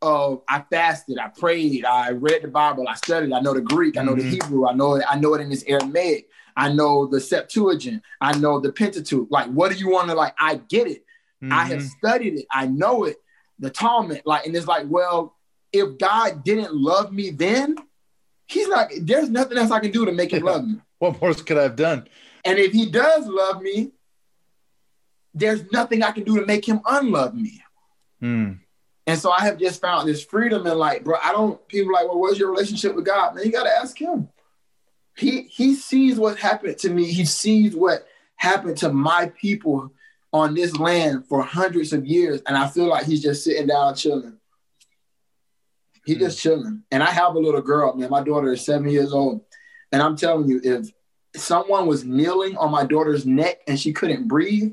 Of 0.00 0.42
I 0.48 0.64
fasted. 0.70 1.18
I 1.18 1.28
prayed. 1.28 1.84
I 1.84 2.10
read 2.10 2.42
the 2.42 2.48
Bible. 2.48 2.86
I 2.88 2.94
studied. 2.94 3.32
I 3.32 3.40
know 3.40 3.54
the 3.54 3.60
Greek. 3.60 3.96
I 3.96 4.02
know 4.02 4.14
the 4.14 4.22
Mhm. 4.22 4.30
Hebrew. 4.30 4.68
I 4.68 4.72
know 4.72 4.94
it. 4.94 5.04
I 5.08 5.18
know 5.18 5.34
it 5.34 5.40
in 5.40 5.50
this 5.50 5.64
Aramaic. 5.66 6.28
I 6.56 6.72
know 6.72 7.06
the 7.06 7.20
Septuagint. 7.20 8.02
I 8.20 8.36
know 8.38 8.60
the 8.60 8.72
Pentateuch. 8.72 9.28
Like, 9.30 9.48
what 9.50 9.72
do 9.72 9.78
you 9.78 9.88
want 9.90 10.08
to 10.10 10.14
like? 10.14 10.34
I 10.38 10.56
get 10.56 10.86
it. 10.86 11.04
I 11.50 11.64
have 11.64 11.80
Mhm. 11.80 11.90
studied 11.98 12.34
it. 12.38 12.46
I 12.52 12.66
know 12.66 13.02
it. 13.04 13.16
The 13.58 13.70
Talmud, 13.70 14.22
like, 14.26 14.44
and 14.46 14.54
it's 14.56 14.66
like, 14.68 14.86
well, 14.88 15.36
if 15.72 15.98
God 15.98 16.44
didn't 16.44 16.74
love 16.74 17.12
me 17.12 17.30
then, 17.30 17.76
He's 18.52 18.68
not. 18.68 18.90
There's 19.00 19.30
nothing 19.30 19.58
else 19.58 19.70
I 19.70 19.80
can 19.80 19.90
do 19.90 20.04
to 20.04 20.12
make 20.12 20.32
Him 20.32 20.44
love 20.44 20.66
me. 20.66 20.76
What 20.98 21.20
more 21.20 21.34
could 21.34 21.58
I 21.58 21.64
have 21.64 21.74
done? 21.74 22.06
And 22.44 22.60
if 22.60 22.72
He 22.72 22.86
does 22.86 23.26
love 23.26 23.60
me, 23.60 23.90
there's 25.34 25.72
nothing 25.72 26.04
I 26.04 26.12
can 26.12 26.22
do 26.22 26.38
to 26.38 26.46
make 26.46 26.68
Him 26.68 26.80
unlove 26.86 27.34
me. 27.34 27.60
Mm. 28.22 28.60
And 29.06 29.18
so 29.18 29.32
I 29.32 29.40
have 29.40 29.58
just 29.58 29.80
found 29.80 30.08
this 30.08 30.24
freedom 30.24 30.64
and 30.64 30.78
like, 30.78 31.02
bro, 31.02 31.16
I 31.20 31.32
don't. 31.32 31.66
People 31.66 31.90
are 31.90 31.94
like, 31.94 32.08
well, 32.08 32.20
what's 32.20 32.38
your 32.38 32.50
relationship 32.50 32.94
with 32.94 33.04
God? 33.04 33.34
Man, 33.34 33.44
you 33.44 33.50
got 33.50 33.64
to 33.64 33.76
ask 33.76 33.98
Him. 33.98 34.28
He 35.16 35.42
He 35.42 35.74
sees 35.74 36.18
what 36.18 36.38
happened 36.38 36.78
to 36.78 36.90
me. 36.90 37.10
He 37.10 37.24
sees 37.24 37.74
what 37.74 38.06
happened 38.36 38.76
to 38.78 38.92
my 38.92 39.32
people 39.40 39.92
on 40.32 40.54
this 40.54 40.76
land 40.76 41.26
for 41.26 41.42
hundreds 41.42 41.92
of 41.92 42.06
years, 42.06 42.42
and 42.46 42.56
I 42.56 42.68
feel 42.68 42.86
like 42.86 43.06
He's 43.06 43.22
just 43.22 43.42
sitting 43.42 43.66
down 43.66 43.96
chilling. 43.96 44.38
He's 46.04 46.18
just 46.18 46.40
chilling. 46.40 46.82
And 46.90 47.02
I 47.02 47.10
have 47.10 47.34
a 47.34 47.38
little 47.38 47.60
girl, 47.60 47.94
man. 47.94 48.10
My 48.10 48.22
daughter 48.22 48.52
is 48.52 48.64
seven 48.64 48.88
years 48.88 49.12
old, 49.12 49.42
and 49.92 50.02
I'm 50.02 50.16
telling 50.16 50.48
you, 50.48 50.60
if 50.62 50.90
someone 51.36 51.86
was 51.86 52.04
kneeling 52.04 52.56
on 52.56 52.70
my 52.70 52.84
daughter's 52.84 53.24
neck 53.24 53.60
and 53.68 53.78
she 53.78 53.92
couldn't 53.92 54.28
breathe, 54.28 54.72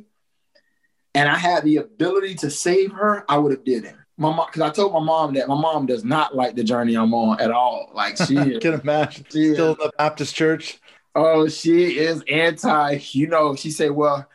and 1.15 1.29
I 1.29 1.37
had 1.37 1.63
the 1.63 1.77
ability 1.77 2.35
to 2.35 2.49
save 2.49 2.91
her, 2.93 3.25
I 3.29 3.37
would 3.37 3.51
have 3.51 3.63
did 3.63 3.85
it. 3.85 3.95
My 4.17 4.35
mom, 4.35 4.47
because 4.47 4.61
I 4.61 4.69
told 4.69 4.93
my 4.93 4.99
mom 4.99 5.33
that 5.35 5.47
my 5.47 5.59
mom 5.59 5.85
does 5.85 6.03
not 6.03 6.35
like 6.35 6.55
the 6.55 6.63
journey 6.63 6.95
I'm 6.95 7.13
on 7.13 7.39
at 7.39 7.51
all. 7.51 7.89
Like 7.93 8.17
she, 8.17 8.35
is- 8.37 8.59
Can 8.59 8.73
imagine. 8.79 9.25
she 9.31 9.45
is- 9.45 9.53
Still 9.53 9.71
in 9.73 9.77
the 9.79 9.91
Baptist 9.97 10.35
church. 10.35 10.79
oh, 11.15 11.47
she 11.47 11.97
is 11.97 12.23
anti. 12.29 12.99
You 13.11 13.27
know, 13.27 13.55
she 13.55 13.71
said, 13.71 13.91
well, 13.91 14.27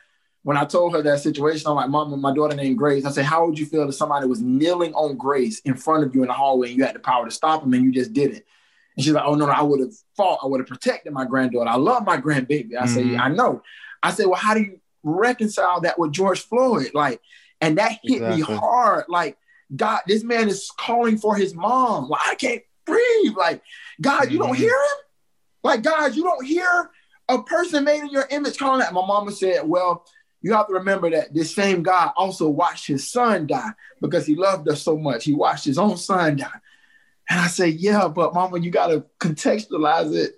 when 0.45 0.57
I 0.57 0.63
told 0.63 0.93
her 0.93 1.01
that 1.01 1.21
situation, 1.21 1.67
I'm 1.67 1.73
like, 1.75 1.89
mom, 1.89 2.21
my 2.21 2.31
daughter 2.31 2.55
named 2.55 2.77
Grace. 2.77 3.03
I 3.03 3.09
said, 3.09 3.25
how 3.25 3.47
would 3.47 3.57
you 3.57 3.65
feel 3.65 3.89
if 3.89 3.95
somebody 3.95 4.27
was 4.27 4.41
kneeling 4.43 4.93
on 4.93 5.17
Grace 5.17 5.59
in 5.61 5.73
front 5.73 6.03
of 6.03 6.13
you 6.13 6.21
in 6.21 6.27
the 6.27 6.35
hallway 6.35 6.69
and 6.69 6.77
you 6.77 6.85
had 6.85 6.93
the 6.93 6.99
power 6.99 7.25
to 7.25 7.31
stop 7.31 7.63
them 7.63 7.73
and 7.73 7.83
you 7.83 7.91
just 7.91 8.13
did 8.13 8.29
it? 8.29 8.45
And 8.95 9.03
she's 9.03 9.11
like, 9.11 9.23
oh 9.25 9.33
no, 9.33 9.47
no, 9.47 9.51
I 9.51 9.63
would 9.63 9.79
have 9.79 9.93
fought. 10.15 10.37
I 10.43 10.45
would 10.45 10.59
have 10.59 10.67
protected 10.67 11.13
my 11.13 11.25
granddaughter. 11.25 11.67
I 11.67 11.77
love 11.77 12.05
my 12.05 12.17
grandbaby. 12.17 12.75
I 12.79 12.85
said, 12.85 13.05
Mhm. 13.05 13.19
I 13.19 13.29
know. 13.29 13.63
I 14.03 14.11
said, 14.11 14.27
well, 14.27 14.35
how 14.39 14.53
do 14.53 14.59
you 14.59 14.79
reconcile 15.01 15.81
that 15.81 15.97
with 15.97 16.11
George 16.11 16.41
Floyd? 16.41 16.91
Like, 16.93 17.21
and 17.59 17.79
that 17.79 17.93
hit 18.03 18.21
me 18.21 18.41
hard. 18.41 19.05
Like, 19.09 19.39
God, 19.75 20.01
this 20.05 20.23
man 20.23 20.47
is 20.47 20.69
calling 20.77 21.17
for 21.17 21.35
his 21.35 21.55
mom. 21.55 22.07
Like, 22.07 22.21
I 22.23 22.35
can't 22.35 22.61
breathe. 22.85 23.35
Like, 23.35 23.63
God, 23.99 24.31
you 24.31 24.37
don't 24.37 24.53
Mhm. 24.53 24.57
hear 24.57 24.69
him? 24.69 24.97
Like, 25.63 25.81
God, 25.81 26.13
you 26.13 26.21
don't 26.21 26.45
hear 26.45 26.91
a 27.29 27.41
person 27.41 27.83
made 27.83 28.01
in 28.01 28.09
your 28.11 28.27
image 28.29 28.59
calling 28.59 28.81
that. 28.81 28.93
My 28.93 29.03
mama 29.03 29.31
said, 29.31 29.67
Well, 29.67 30.05
you 30.45 30.53
have 30.53 30.67
to 30.67 30.73
remember 30.73 31.09
that 31.09 31.33
this 31.33 31.55
same 31.55 31.81
God 31.81 32.11
also 32.15 32.47
watched 32.47 32.85
his 32.85 33.09
son 33.09 33.47
die 33.47 33.71
because 33.99 34.27
he 34.27 34.35
loved 34.35 34.69
us 34.69 34.79
so 34.83 34.95
much. 34.95 35.23
He 35.25 35.33
watched 35.33 35.65
his 35.65 35.79
own 35.79 35.97
son 35.97 36.35
die. 36.37 36.59
And 37.27 37.39
I 37.39 37.47
say, 37.47 37.69
Yeah, 37.69 38.07
but 38.07 38.35
mama, 38.35 38.59
you 38.59 38.69
got 38.69 38.87
to 38.89 39.03
contextualize 39.19 40.13
it. 40.15 40.37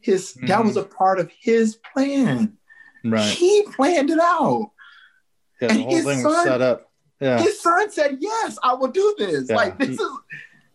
His 0.00 0.34
that 0.48 0.60
Mhm. 0.60 0.64
was 0.64 0.76
a 0.76 0.82
part 0.82 1.20
of 1.20 1.30
his 1.38 1.76
plan. 1.92 2.56
Right. 3.04 3.30
He 3.30 3.62
planned 3.76 4.10
it 4.10 4.18
out. 4.18 4.72
Yeah, 5.60 5.68
the 5.68 5.74
and 5.74 5.82
whole 5.84 5.94
his 5.94 6.04
thing 6.04 6.24
was 6.24 6.34
son- 6.34 6.46
set 6.46 6.60
up. 6.60 6.90
Yeah. 7.20 7.38
His 7.40 7.60
son 7.60 7.90
said, 7.92 8.16
"Yes, 8.20 8.58
I 8.60 8.74
will 8.74 8.88
do 8.88 9.14
this." 9.18 9.48
Yeah, 9.48 9.54
Like 9.56 9.78
this 9.78 10.00
is 10.00 10.10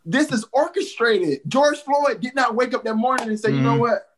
this 0.06 0.32
is 0.32 0.46
orchestrated. 0.54 1.42
George 1.50 1.80
Floyd 1.80 2.22
did 2.22 2.34
not 2.34 2.56
wake 2.56 2.74
up 2.74 2.86
that 2.86 2.96
morning 2.96 3.28
and 3.28 3.38
say, 3.40 3.52
"You 3.52 3.60
know 3.60 3.76
Mhm. 3.76 3.80
what? 3.80 4.09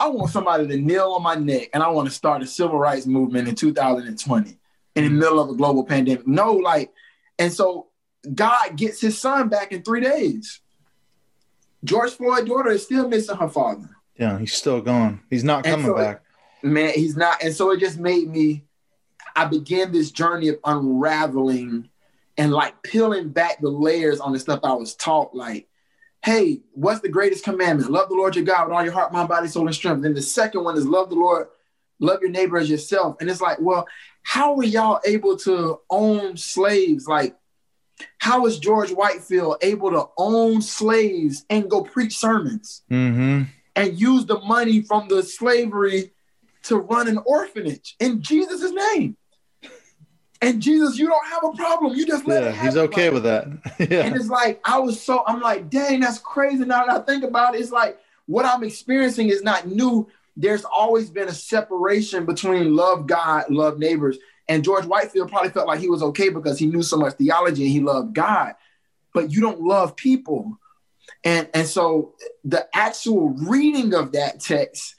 I 0.00 0.08
want 0.08 0.30
somebody 0.30 0.66
to 0.66 0.76
kneel 0.78 1.12
on 1.12 1.22
my 1.22 1.34
neck 1.36 1.68
and 1.74 1.82
I 1.82 1.88
want 1.88 2.08
to 2.08 2.14
start 2.14 2.42
a 2.42 2.46
civil 2.46 2.78
rights 2.78 3.06
movement 3.06 3.46
in 3.48 3.54
2020 3.54 4.58
in 4.96 5.04
the 5.04 5.10
Mhm. 5.10 5.18
middle 5.18 5.38
of 5.40 5.50
a 5.50 5.54
global 5.54 5.84
pandemic." 5.84 6.26
No, 6.26 6.54
like, 6.54 6.90
and 7.38 7.52
so 7.52 7.88
God 8.34 8.76
gets 8.76 9.00
his 9.00 9.18
son 9.18 9.48
back 9.48 9.72
in 9.72 9.82
three 9.82 10.00
days. 10.00 10.60
George 11.84 12.12
Floyd's 12.12 12.48
daughter 12.48 12.70
is 12.70 12.84
still 12.84 13.08
missing 13.08 13.36
her 13.36 13.48
father. 13.48 13.88
Yeah, 14.16 14.38
he's 14.38 14.52
still 14.52 14.80
gone. 14.80 15.20
He's 15.30 15.44
not 15.44 15.64
coming 15.64 15.86
so- 15.86 15.94
back. 15.94 16.22
man 16.62 16.92
he's 16.94 17.16
not 17.16 17.42
and 17.42 17.54
so 17.54 17.70
it 17.70 17.80
just 17.80 17.98
made 17.98 18.28
me 18.28 18.62
i 19.34 19.46
began 19.46 19.90
this 19.92 20.10
journey 20.10 20.48
of 20.48 20.58
unraveling 20.66 21.88
and 22.36 22.52
like 22.52 22.82
peeling 22.82 23.30
back 23.30 23.58
the 23.62 23.68
layers 23.70 24.20
on 24.20 24.34
the 24.34 24.38
stuff 24.38 24.60
i 24.62 24.74
was 24.74 24.94
taught 24.94 25.34
like 25.34 25.66
hey 26.22 26.60
what's 26.72 27.00
the 27.00 27.08
greatest 27.08 27.44
commandment 27.44 27.90
love 27.90 28.08
the 28.08 28.14
lord 28.14 28.36
your 28.36 28.44
god 28.44 28.66
with 28.66 28.76
all 28.76 28.84
your 28.84 28.92
heart 28.92 29.12
mind 29.12 29.28
body 29.28 29.48
soul 29.48 29.66
and 29.66 29.74
strength 29.74 30.02
then 30.02 30.14
the 30.14 30.22
second 30.22 30.62
one 30.64 30.76
is 30.76 30.86
love 30.86 31.08
the 31.08 31.14
lord 31.14 31.48
love 31.98 32.20
your 32.20 32.30
neighbor 32.30 32.58
as 32.58 32.68
yourself 32.70 33.16
and 33.20 33.30
it's 33.30 33.40
like 33.40 33.58
well 33.60 33.86
how 34.22 34.54
were 34.54 34.64
y'all 34.64 35.00
able 35.06 35.36
to 35.36 35.78
own 35.90 36.36
slaves 36.36 37.06
like 37.06 37.36
how 38.18 38.46
is 38.46 38.58
george 38.58 38.90
whitefield 38.90 39.56
able 39.62 39.90
to 39.90 40.04
own 40.18 40.60
slaves 40.62 41.44
and 41.50 41.70
go 41.70 41.82
preach 41.82 42.16
sermons 42.16 42.82
Mm-hmm. 42.90 43.42
and 43.76 44.00
use 44.00 44.26
the 44.26 44.40
money 44.40 44.82
from 44.82 45.08
the 45.08 45.22
slavery 45.22 46.12
to 46.64 46.76
run 46.76 47.08
an 47.08 47.18
orphanage 47.24 47.96
in 48.00 48.20
Jesus' 48.20 48.70
name. 48.72 49.16
And 50.42 50.62
Jesus, 50.62 50.98
you 50.98 51.06
don't 51.06 51.26
have 51.26 51.44
a 51.44 51.56
problem. 51.56 51.94
You 51.94 52.06
just 52.06 52.26
let 52.26 52.42
Yeah, 52.42 52.48
it 52.50 52.52
he's 52.52 52.74
happen. 52.74 52.78
okay 52.80 53.10
with 53.10 53.24
that. 53.24 53.46
yeah. 53.78 54.04
And 54.06 54.16
it's 54.16 54.28
like 54.28 54.60
I 54.64 54.78
was 54.78 55.00
so 55.02 55.22
I'm 55.26 55.40
like, 55.40 55.68
dang, 55.70 56.00
that's 56.00 56.18
crazy. 56.18 56.64
Now 56.64 56.86
that 56.86 57.02
I 57.02 57.04
think 57.04 57.24
about 57.24 57.54
it, 57.54 57.60
it's 57.60 57.70
like 57.72 57.98
what 58.26 58.44
I'm 58.46 58.64
experiencing 58.64 59.28
is 59.28 59.42
not 59.42 59.68
new. 59.68 60.08
There's 60.36 60.64
always 60.64 61.10
been 61.10 61.28
a 61.28 61.32
separation 61.34 62.24
between 62.24 62.74
love 62.74 63.06
God, 63.06 63.50
love 63.50 63.78
neighbors. 63.78 64.16
And 64.48 64.64
George 64.64 64.84
Whitefield 64.86 65.28
probably 65.30 65.50
felt 65.50 65.68
like 65.68 65.80
he 65.80 65.88
was 65.90 66.02
okay 66.02 66.28
because 66.30 66.58
he 66.58 66.66
knew 66.66 66.82
so 66.82 66.96
much 66.96 67.14
theology 67.14 67.62
and 67.64 67.72
he 67.72 67.80
loved 67.80 68.14
God. 68.14 68.54
but 69.12 69.30
you 69.30 69.40
don't 69.40 69.60
love 69.60 69.94
people. 69.96 70.56
And 71.24 71.48
and 71.52 71.66
so 71.66 72.14
the 72.44 72.66
actual 72.74 73.30
reading 73.30 73.92
of 73.94 74.12
that 74.12 74.40
text 74.40 74.94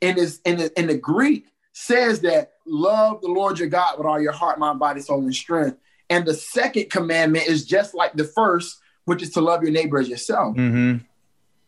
in 0.00 0.16
this 0.16 0.40
in 0.46 0.56
the, 0.58 0.80
in 0.80 0.86
the 0.86 0.96
Greek 0.96 1.46
says 1.72 2.20
that 2.20 2.52
love 2.68 3.20
the 3.20 3.28
Lord 3.28 3.58
your 3.58 3.68
God 3.68 3.98
with 3.98 4.06
all 4.06 4.20
your 4.20 4.32
heart, 4.32 4.58
mind, 4.58 4.78
body, 4.78 5.00
soul, 5.00 5.20
and 5.20 5.34
strength. 5.34 5.78
And 6.10 6.26
the 6.26 6.34
second 6.34 6.90
commandment 6.90 7.46
is 7.46 7.66
just 7.66 7.94
like 7.94 8.14
the 8.14 8.24
first, 8.24 8.80
which 9.04 9.22
is 9.22 9.30
to 9.30 9.40
love 9.40 9.62
your 9.62 9.72
neighbor 9.72 9.98
as 9.98 10.08
yourself. 10.08 10.56
Mm-hmm. 10.56 11.04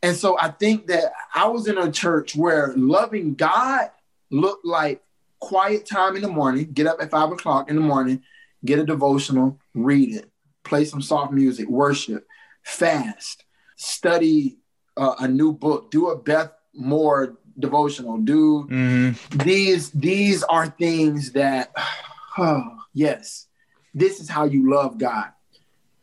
And 0.02 0.16
so 0.16 0.38
I 0.38 0.48
think 0.48 0.86
that 0.86 1.12
I 1.34 1.46
was 1.48 1.68
in 1.68 1.76
a 1.76 1.92
church 1.92 2.34
where 2.34 2.72
loving 2.74 3.34
God 3.34 3.90
looked 4.30 4.64
like 4.64 5.02
quiet 5.40 5.86
time 5.86 6.16
in 6.16 6.22
the 6.22 6.28
morning, 6.28 6.70
get 6.72 6.86
up 6.86 7.00
at 7.02 7.10
five 7.10 7.32
o'clock 7.32 7.68
in 7.68 7.76
the 7.76 7.82
morning, 7.82 8.22
get 8.64 8.78
a 8.78 8.84
devotional, 8.84 9.58
read 9.74 10.14
it, 10.14 10.30
play 10.64 10.84
some 10.84 11.02
soft 11.02 11.32
music, 11.32 11.68
worship, 11.68 12.26
fast, 12.62 13.44
study 13.76 14.58
uh, 14.96 15.14
a 15.18 15.28
new 15.28 15.52
book, 15.52 15.90
do 15.90 16.08
a 16.08 16.16
Beth 16.16 16.52
Moore 16.74 17.38
devotional, 17.60 18.18
do 18.18 18.66
Mm-hmm. 18.70 19.38
these 19.38 19.90
these 19.90 20.42
are 20.44 20.66
things 20.68 21.32
that 21.32 21.72
oh, 22.38 22.78
yes, 22.94 23.46
this 23.94 24.20
is 24.20 24.28
how 24.28 24.44
you 24.44 24.70
love 24.70 24.98
God. 24.98 25.26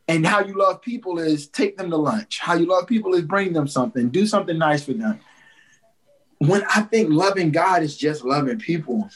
And 0.10 0.26
how 0.26 0.40
you 0.46 0.58
love 0.58 0.82
people 0.82 1.20
is 1.20 1.48
take 1.50 1.76
them 1.78 1.90
to 1.90 1.98
lunch. 1.98 2.40
How 2.40 2.54
you 2.54 2.66
love 2.66 2.88
people 2.88 3.14
is 3.14 3.24
bring 3.24 3.52
them 3.52 3.68
something, 3.68 4.08
do 4.10 4.26
something 4.26 4.58
nice 4.58 4.84
for 4.86 4.94
them. 4.94 5.20
When 6.38 6.64
I 6.64 6.82
think 6.84 7.10
loving 7.10 7.52
God 7.52 7.84
is 7.84 7.98
just 7.98 8.24
loving 8.24 8.60
people, 8.60 9.10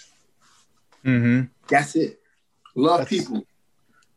Mm-hmm. 1.06 1.46
that's 1.68 1.96
it. 1.96 2.20
Love 2.76 3.00
That's- 3.00 3.10
people. 3.26 3.46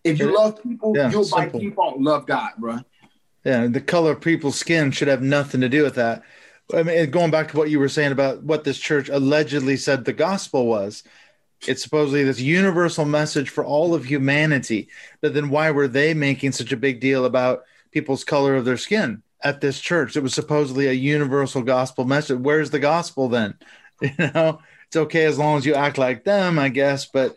If 0.03 0.19
you 0.19 0.35
love 0.37 0.63
people, 0.63 0.93
yeah, 0.95 1.11
you'll 1.11 1.27
by 1.31 1.43
simple. 1.45 1.61
default 1.61 1.99
love 1.99 2.27
God, 2.27 2.51
bro. 2.59 2.81
Yeah, 3.43 3.67
the 3.69 3.81
color 3.81 4.13
of 4.13 4.21
people's 4.21 4.57
skin 4.59 4.91
should 4.91 5.09
have 5.09 5.23
nothing 5.23 5.63
to 5.63 5.69
do 5.71 5.83
with 5.83 5.95
that. 5.95 6.23
I 6.73 6.83
mean, 6.83 7.11
going 7.11 7.31
back 7.31 7.49
to 7.51 7.57
what 7.57 7.71
you 7.71 7.79
were 7.79 7.89
saying 7.89 8.13
about 8.13 8.43
what 8.43 8.65
this 8.65 8.79
church 8.79 9.09
allegedly 9.09 9.77
said 9.77 10.05
the 10.05 10.13
gospel 10.15 10.67
was, 10.67 11.03
it's 11.67 11.83
supposedly 11.83 12.25
this 12.25 12.41
universal 12.41 13.05
message 13.05 13.51
for 13.51 13.65
all 13.65 13.95
of 13.95 14.05
humanity. 14.07 14.89
But 15.21 15.35
then 15.35 15.51
why 15.51 15.71
were 15.71 15.89
they 15.89 16.15
making 16.15 16.53
such 16.53 16.73
a 16.73 16.77
big 16.77 17.01
deal 17.01 17.25
about 17.25 17.65
people's 17.91 18.25
color 18.25 18.55
of 18.57 18.65
their 18.65 18.77
skin 18.79 19.23
at 19.43 19.61
this 19.61 19.79
church? 19.81 20.17
It 20.17 20.23
was 20.23 20.35
supposedly 20.35 20.87
a 20.87 20.93
universal 20.93 21.63
gospel 21.63 22.05
message. 22.05 22.39
Where's 22.39 22.71
the 22.71 22.81
gospel 22.81 23.29
then? 23.29 23.55
You 24.03 24.11
know, 24.35 24.59
it's 24.89 24.97
okay 24.97 25.25
as 25.25 25.39
long 25.39 25.57
as 25.57 25.65
you 25.65 25.75
act 25.75 25.99
like 25.99 26.25
them, 26.25 26.59
I 26.59 26.69
guess, 26.69 27.07
but 27.07 27.37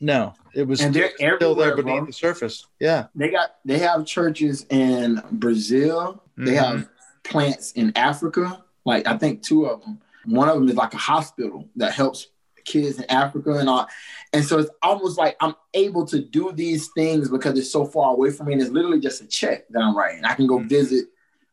no, 0.00 0.34
it 0.52 0.66
was 0.66 0.80
And 0.80 0.92
they're 0.92 1.12
still 1.36 1.54
there 1.54 1.76
beneath 1.76 1.96
bro. 1.98 2.06
the 2.06 2.12
surface. 2.12 2.66
Yeah. 2.80 3.06
They 3.14 3.30
got 3.30 3.54
they 3.64 3.78
have 3.78 4.04
churches 4.04 4.66
in 4.68 5.22
Brazil. 5.30 6.22
They 6.36 6.52
Mhm. 6.52 6.56
have 6.56 6.88
plants 7.28 7.72
in 7.72 7.92
Africa. 7.96 8.64
Like 8.84 9.06
I 9.06 9.16
think 9.18 9.42
two 9.42 9.66
of 9.66 9.80
them. 9.82 10.00
One 10.26 10.48
of 10.48 10.56
them 10.56 10.68
is 10.68 10.74
like 10.76 10.94
a 10.94 10.98
hospital 10.98 11.68
that 11.76 11.92
helps 11.92 12.28
kids 12.64 12.98
in 12.98 13.08
Africa 13.10 13.52
and 13.54 13.68
all. 13.68 13.86
And 14.32 14.44
so 14.44 14.58
it's 14.58 14.70
almost 14.82 15.18
like 15.18 15.36
I'm 15.40 15.54
able 15.74 16.04
to 16.06 16.20
do 16.20 16.50
these 16.52 16.88
things 16.96 17.28
because 17.28 17.56
it's 17.58 17.70
so 17.70 17.84
far 17.84 18.12
away 18.12 18.30
from 18.30 18.46
me. 18.46 18.54
And 18.54 18.62
it's 18.62 18.72
literally 18.72 18.98
just 19.00 19.22
a 19.22 19.26
check 19.26 19.68
that 19.68 19.80
I'm 19.80 19.96
writing. 19.96 20.24
I 20.24 20.34
can 20.34 20.48
go 20.48 20.58
Mhm. 20.58 20.68
visit 20.68 21.06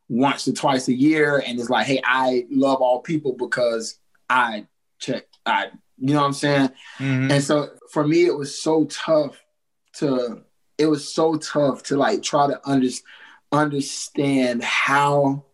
once 0.10 0.48
or 0.48 0.54
twice 0.54 0.88
a 0.88 0.94
year, 0.94 1.42
and 1.46 1.60
it's 1.60 1.70
like, 1.70 1.86
hey, 1.88 2.02
I 2.04 2.46
love 2.50 2.82
all 2.82 3.02
people 3.02 3.34
because 3.34 4.00
I 4.30 4.68
check. 5.00 5.26
I, 5.46 5.68
you 5.98 6.14
know 6.14 6.22
what 6.22 6.28
I'm 6.28 6.34
saying? 6.34 6.70
Mhm. 6.98 7.32
And 7.32 7.44
so 7.44 7.70
for 7.92 8.06
me, 8.08 8.26
it 8.26 8.36
was 8.36 8.60
so 8.60 8.86
tough 8.86 9.40
to, 9.98 10.42
it 10.78 10.88
was 10.88 11.14
so 11.14 11.36
tough 11.36 11.84
to 11.84 11.98
like 11.98 12.22
try 12.24 12.48
to 12.48 12.60
under, 12.68 12.90
understand 13.52 14.64
how 14.64 15.46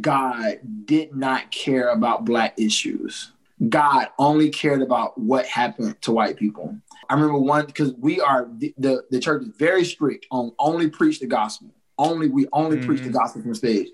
God 0.00 0.58
did 0.86 1.14
not 1.14 1.50
care 1.50 1.90
about 1.90 2.24
Black 2.24 2.54
issues. 2.58 3.32
God 3.68 4.08
only 4.18 4.50
cared 4.50 4.82
about 4.82 5.16
what 5.18 5.46
happened 5.46 6.00
to 6.02 6.12
white 6.12 6.36
people. 6.36 6.76
I 7.08 7.14
remember 7.14 7.38
one 7.38 7.66
because 7.66 7.92
we 7.94 8.20
are 8.20 8.48
the, 8.58 8.74
the, 8.78 9.04
the 9.10 9.20
church 9.20 9.42
is 9.42 9.48
very 9.56 9.84
strict 9.84 10.26
on 10.30 10.52
only 10.58 10.88
preach 10.88 11.20
the 11.20 11.26
gospel. 11.26 11.68
Only 11.96 12.28
we 12.28 12.48
only 12.52 12.78
preach 12.78 13.02
the 13.02 13.10
Mhm. 13.10 13.14
gospel 13.14 13.42
from 13.42 13.54
stage. 13.54 13.88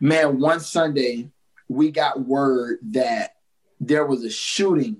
Man, 0.00 0.38
one 0.40 0.60
Sunday 0.60 1.30
we 1.68 1.90
got 1.90 2.20
word 2.26 2.78
that 2.90 3.36
there 3.80 4.04
was 4.04 4.24
a 4.24 4.30
shooting 4.30 4.98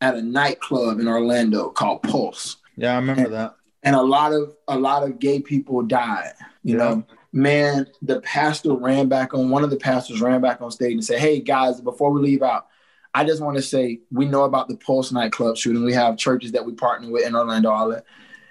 at 0.00 0.16
a 0.16 0.22
nightclub 0.22 0.98
in 0.98 1.06
Orlando 1.06 1.68
called 1.68 2.02
Pulse 2.02 2.56
Yeah, 2.76 2.92
I 2.94 2.96
remember 2.96 3.28
that. 3.28 3.54
and 3.82 3.94
a 3.94 4.02
lot 4.02 4.32
of 4.32 4.56
a 4.66 4.78
lot 4.78 5.02
of 5.04 5.18
gay 5.20 5.40
people 5.40 5.82
died. 5.82 6.32
You 6.64 6.76
Yeah. 6.76 6.78
know, 6.78 7.04
man, 7.32 7.86
the 8.02 8.20
pastor 8.20 8.74
ran 8.74 9.08
back 9.08 9.34
on 9.34 9.50
one 9.50 9.64
of 9.64 9.70
the 9.70 9.76
pastors 9.76 10.20
ran 10.20 10.40
back 10.40 10.60
on 10.60 10.70
stage 10.70 10.92
and 10.92 11.04
said, 11.04 11.20
"Hey 11.20 11.40
guys, 11.40 11.80
before 11.80 12.10
we 12.10 12.20
leave 12.20 12.42
out, 12.42 12.66
I 13.14 13.24
just 13.24 13.42
want 13.42 13.56
to 13.56 13.62
say 13.62 14.00
we 14.10 14.26
know 14.26 14.44
about 14.44 14.68
the 14.68 14.76
Pulse 14.76 15.12
nightclub 15.12 15.56
shooting. 15.56 15.84
We 15.84 15.94
have 15.94 16.16
churches 16.16 16.52
that 16.52 16.64
we 16.64 16.72
partner 16.72 17.10
with 17.10 17.26
in 17.26 17.34
Orlando, 17.34 17.70
all 17.70 17.88
that." 17.90 18.04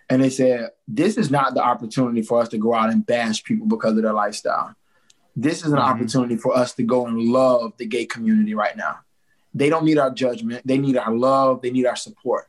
And 0.09 0.23
they 0.23 0.29
said, 0.29 0.71
"This 0.87 1.17
is 1.17 1.29
not 1.29 1.53
the 1.53 1.63
opportunity 1.63 2.21
for 2.21 2.41
us 2.41 2.49
to 2.49 2.57
go 2.57 2.73
out 2.73 2.89
and 2.89 3.05
bash 3.05 3.43
people 3.43 3.67
because 3.67 3.95
of 3.95 4.03
their 4.03 4.13
lifestyle. 4.13 4.75
This 5.35 5.65
is 5.65 5.71
an 5.71 5.79
Mhm. 5.79 5.89
opportunity 5.89 6.35
for 6.35 6.55
us 6.55 6.73
to 6.75 6.83
go 6.83 7.05
and 7.05 7.19
love 7.19 7.73
the 7.77 7.85
gay 7.85 8.05
community 8.05 8.55
right 8.55 8.75
now. 8.75 8.99
They 9.53 9.69
don't 9.69 9.85
need 9.85 9.97
our 9.97 10.11
judgment. 10.11 10.65
They 10.65 10.77
need 10.77 10.97
our 10.97 11.13
love. 11.13 11.61
They 11.61 11.71
need 11.71 11.85
our 11.85 11.95
support." 11.95 12.47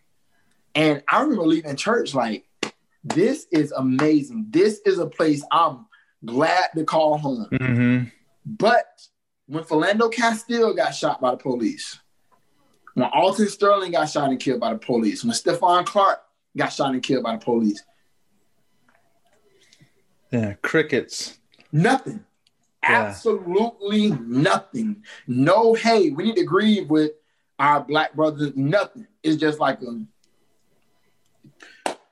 And 0.74 1.02
I 1.10 1.20
remember 1.22 1.46
leaving 1.46 1.76
church 1.76 2.14
like, 2.14 2.46
this 3.02 3.46
is 3.50 3.72
amazing. 3.72 4.46
This 4.50 4.80
is 4.86 4.98
a 4.98 5.06
place 5.06 5.42
I'm 5.50 5.86
glad 6.24 6.68
to 6.76 6.84
call 6.84 7.18
home. 7.18 7.46
hmm 7.60 8.02
But 8.46 9.06
when 9.46 9.64
Philando 9.64 10.12
Castile 10.12 10.74
got 10.74 10.90
shot 10.94 11.20
by 11.20 11.32
the 11.32 11.36
police, 11.36 11.98
when 12.94 13.08
Alton 13.12 13.48
Sterling 13.48 13.92
got 13.92 14.06
shot 14.10 14.30
and 14.30 14.38
killed 14.40 14.60
by 14.60 14.72
the 14.72 14.78
police, 14.78 15.24
when 15.24 15.32
Stephon 15.32 15.84
Clark 15.86 16.20
got 16.56 16.68
shot 16.72 16.92
and 16.92 17.02
killed 17.02 17.22
by 17.24 17.36
the 17.36 17.44
police, 17.44 17.82
Yeah, 20.30 20.54
crickets. 20.62 21.38
nothing. 21.72 22.24
Yeah. 22.82 23.06
Absolutely 23.08 24.10
nothing. 24.10 25.04
No, 25.26 25.74
hey, 25.74 26.10
we 26.10 26.24
need 26.24 26.36
to 26.36 26.44
grieve 26.44 26.88
with 26.88 27.12
our 27.58 27.80
black 27.82 28.14
brothers. 28.14 28.52
Nothing. 28.56 29.06
It's 29.22 29.36
just 29.36 29.58
like 29.60 29.82
a 29.82 30.02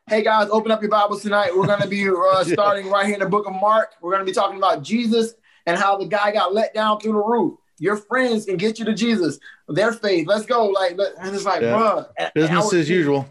Hey 0.08 0.22
guys, 0.22 0.48
open 0.50 0.70
up 0.70 0.80
your 0.80 0.90
Bibles 0.90 1.22
tonight. 1.22 1.54
We're 1.54 1.66
going 1.66 1.80
to 1.82 1.88
be 1.88 2.08
uh, 2.08 2.42
starting 2.44 2.88
right 2.88 3.04
here 3.04 3.14
in 3.14 3.20
the 3.20 3.28
book 3.28 3.46
of 3.46 3.52
Mark. 3.52 3.92
We're 4.00 4.12
going 4.12 4.24
to 4.24 4.26
be 4.30 4.32
talking 4.32 4.56
about 4.56 4.82
Jesus 4.82 5.34
and 5.66 5.78
how 5.78 5.98
the 5.98 6.06
guy 6.06 6.32
got 6.32 6.54
let 6.54 6.72
down 6.72 6.98
through 7.00 7.12
the 7.12 7.18
roof. 7.22 7.58
Your 7.78 7.96
friends 7.96 8.46
can 8.46 8.56
get 8.56 8.78
you 8.78 8.84
to 8.86 8.94
Jesus, 8.94 9.38
their 9.68 9.92
faith. 9.92 10.26
Let's 10.26 10.46
go. 10.46 10.66
Like, 10.66 10.96
let- 10.96 11.12
and 11.20 11.34
it's 11.34 11.44
like, 11.44 11.60
Yeah. 11.60 11.72
bruh. 11.74 11.96
and- 11.98 12.06
and 12.18 12.26
I 12.26 12.30
Business 12.34 12.64
would 12.72 12.80
as 12.80 12.88
usual. 12.88 13.28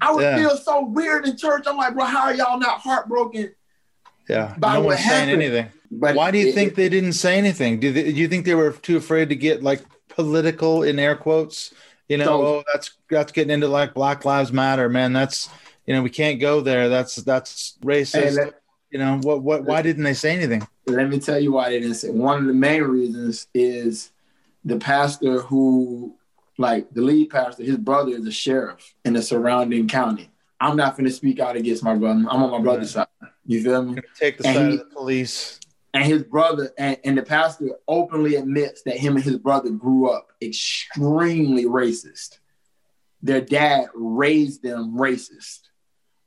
I 0.00 0.12
would 0.12 0.22
Yeah. 0.22 0.36
feel 0.36 0.56
so 0.56 0.84
weird 0.84 1.26
in 1.26 1.36
church. 1.36 1.64
I'm 1.66 1.76
like, 1.76 1.94
bro, 1.94 2.04
how 2.04 2.22
are 2.22 2.34
y'all 2.34 2.58
not 2.60 2.80
heartbroken? 2.80 3.52
Yeah. 4.28 4.54
By 4.56 4.74
no 4.74 4.80
what 4.80 4.86
one's 4.86 5.00
saying 5.00 5.10
happened. 5.28 5.42
anything. 5.42 5.66
But 5.90 6.14
Why 6.14 6.30
do 6.30 6.38
you 6.38 6.48
it- 6.48 6.54
think 6.54 6.76
they 6.76 6.88
didn't 6.88 7.14
say 7.14 7.36
anything? 7.38 7.80
Do, 7.80 7.92
they, 7.92 8.04
do 8.04 8.10
you 8.12 8.28
think 8.28 8.44
they 8.46 8.54
were 8.54 8.70
too 8.70 8.96
afraid 8.98 9.30
to 9.30 9.34
get 9.36 9.62
like 9.64 9.82
political 10.10 10.82
in 10.84 10.98
air 11.00 11.16
quotes? 11.16 11.74
You 12.08 12.18
know, 12.18 12.24
So- 12.24 12.46
oh, 12.46 12.64
that's 12.72 12.92
that's 13.10 13.32
getting 13.32 13.50
into 13.50 13.66
like 13.68 13.94
Black 13.94 14.24
Lives 14.24 14.52
Matter, 14.52 14.88
man. 14.88 15.12
That's 15.12 15.48
you 15.88 15.94
know, 15.94 16.02
we 16.02 16.10
can't 16.10 16.38
go 16.38 16.60
there. 16.60 16.90
That's 16.90 17.16
that's 17.16 17.78
racist. 17.82 18.12
Hey, 18.22 18.30
let- 18.30 18.60
you 18.90 18.98
know, 18.98 19.18
what 19.22 19.42
what 19.42 19.64
why 19.64 19.80
didn't 19.82 20.04
they 20.04 20.14
say 20.14 20.34
anything? 20.34 20.66
let 20.86 21.08
me 21.08 21.18
tell 21.18 21.38
you 21.38 21.52
why 21.52 21.68
they 21.70 21.80
didn't 21.80 21.94
say. 21.96 22.10
One 22.10 22.38
of 22.38 22.44
the 22.46 22.52
main 22.54 22.82
reasons 22.82 23.46
is 23.54 24.10
the 24.64 24.78
pastor 24.78 25.40
who, 25.40 26.14
like 26.58 26.90
the 26.92 27.02
lead 27.02 27.28
pastor, 27.30 27.62
his 27.64 27.76
brother 27.76 28.12
is 28.12 28.26
a 28.26 28.30
sheriff 28.32 28.94
in 29.04 29.12
the 29.14 29.22
surrounding 29.22 29.88
county. 29.88 30.30
I'm 30.60 30.76
not 30.76 30.96
going 30.96 31.04
to 31.06 31.12
speak 31.12 31.38
out 31.40 31.56
against 31.56 31.82
my 31.84 31.94
brother. 31.94 32.20
I'm 32.28 32.42
on 32.42 32.50
my 32.50 32.60
brother's 32.60 32.90
side. 32.92 33.06
You 33.46 33.62
feel 33.62 33.82
me? 33.82 34.00
Take 34.18 34.38
the 34.38 34.46
And 34.46 34.56
side 34.56 34.66
he- 34.68 34.72
of 34.74 34.78
the 34.80 34.94
police. 34.94 35.60
And 35.94 36.04
his 36.04 36.22
brother 36.22 36.70
and, 36.78 36.98
and 37.04 37.16
the 37.18 37.22
pastor 37.22 37.70
openly 37.88 38.36
admits 38.36 38.82
that 38.82 38.96
him 38.98 39.16
and 39.16 39.24
his 39.24 39.38
brother 39.38 39.70
grew 39.70 40.08
up 40.10 40.32
extremely 40.42 41.64
racist. 41.64 42.38
Their 43.22 43.40
dad 43.40 43.86
raised 43.94 44.62
them 44.62 44.94
racist. 44.96 45.67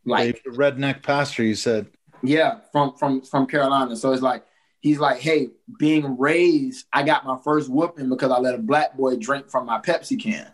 Like 0.05 0.41
the 0.43 0.51
redneck 0.51 1.03
pastor, 1.03 1.43
you 1.43 1.55
said. 1.55 1.87
Yeah, 2.23 2.59
from 2.71 2.95
from 2.97 3.21
from 3.21 3.45
Carolina. 3.47 3.95
So 3.95 4.11
it's 4.13 4.21
like 4.21 4.45
he's 4.79 4.99
like, 4.99 5.19
hey, 5.19 5.49
being 5.79 6.17
raised, 6.17 6.85
I 6.93 7.03
got 7.03 7.25
my 7.25 7.37
first 7.43 7.69
whooping 7.69 8.09
because 8.09 8.31
I 8.31 8.39
let 8.39 8.55
a 8.55 8.59
black 8.59 8.97
boy 8.97 9.15
drink 9.17 9.49
from 9.49 9.65
my 9.65 9.79
Pepsi 9.79 10.21
can. 10.21 10.51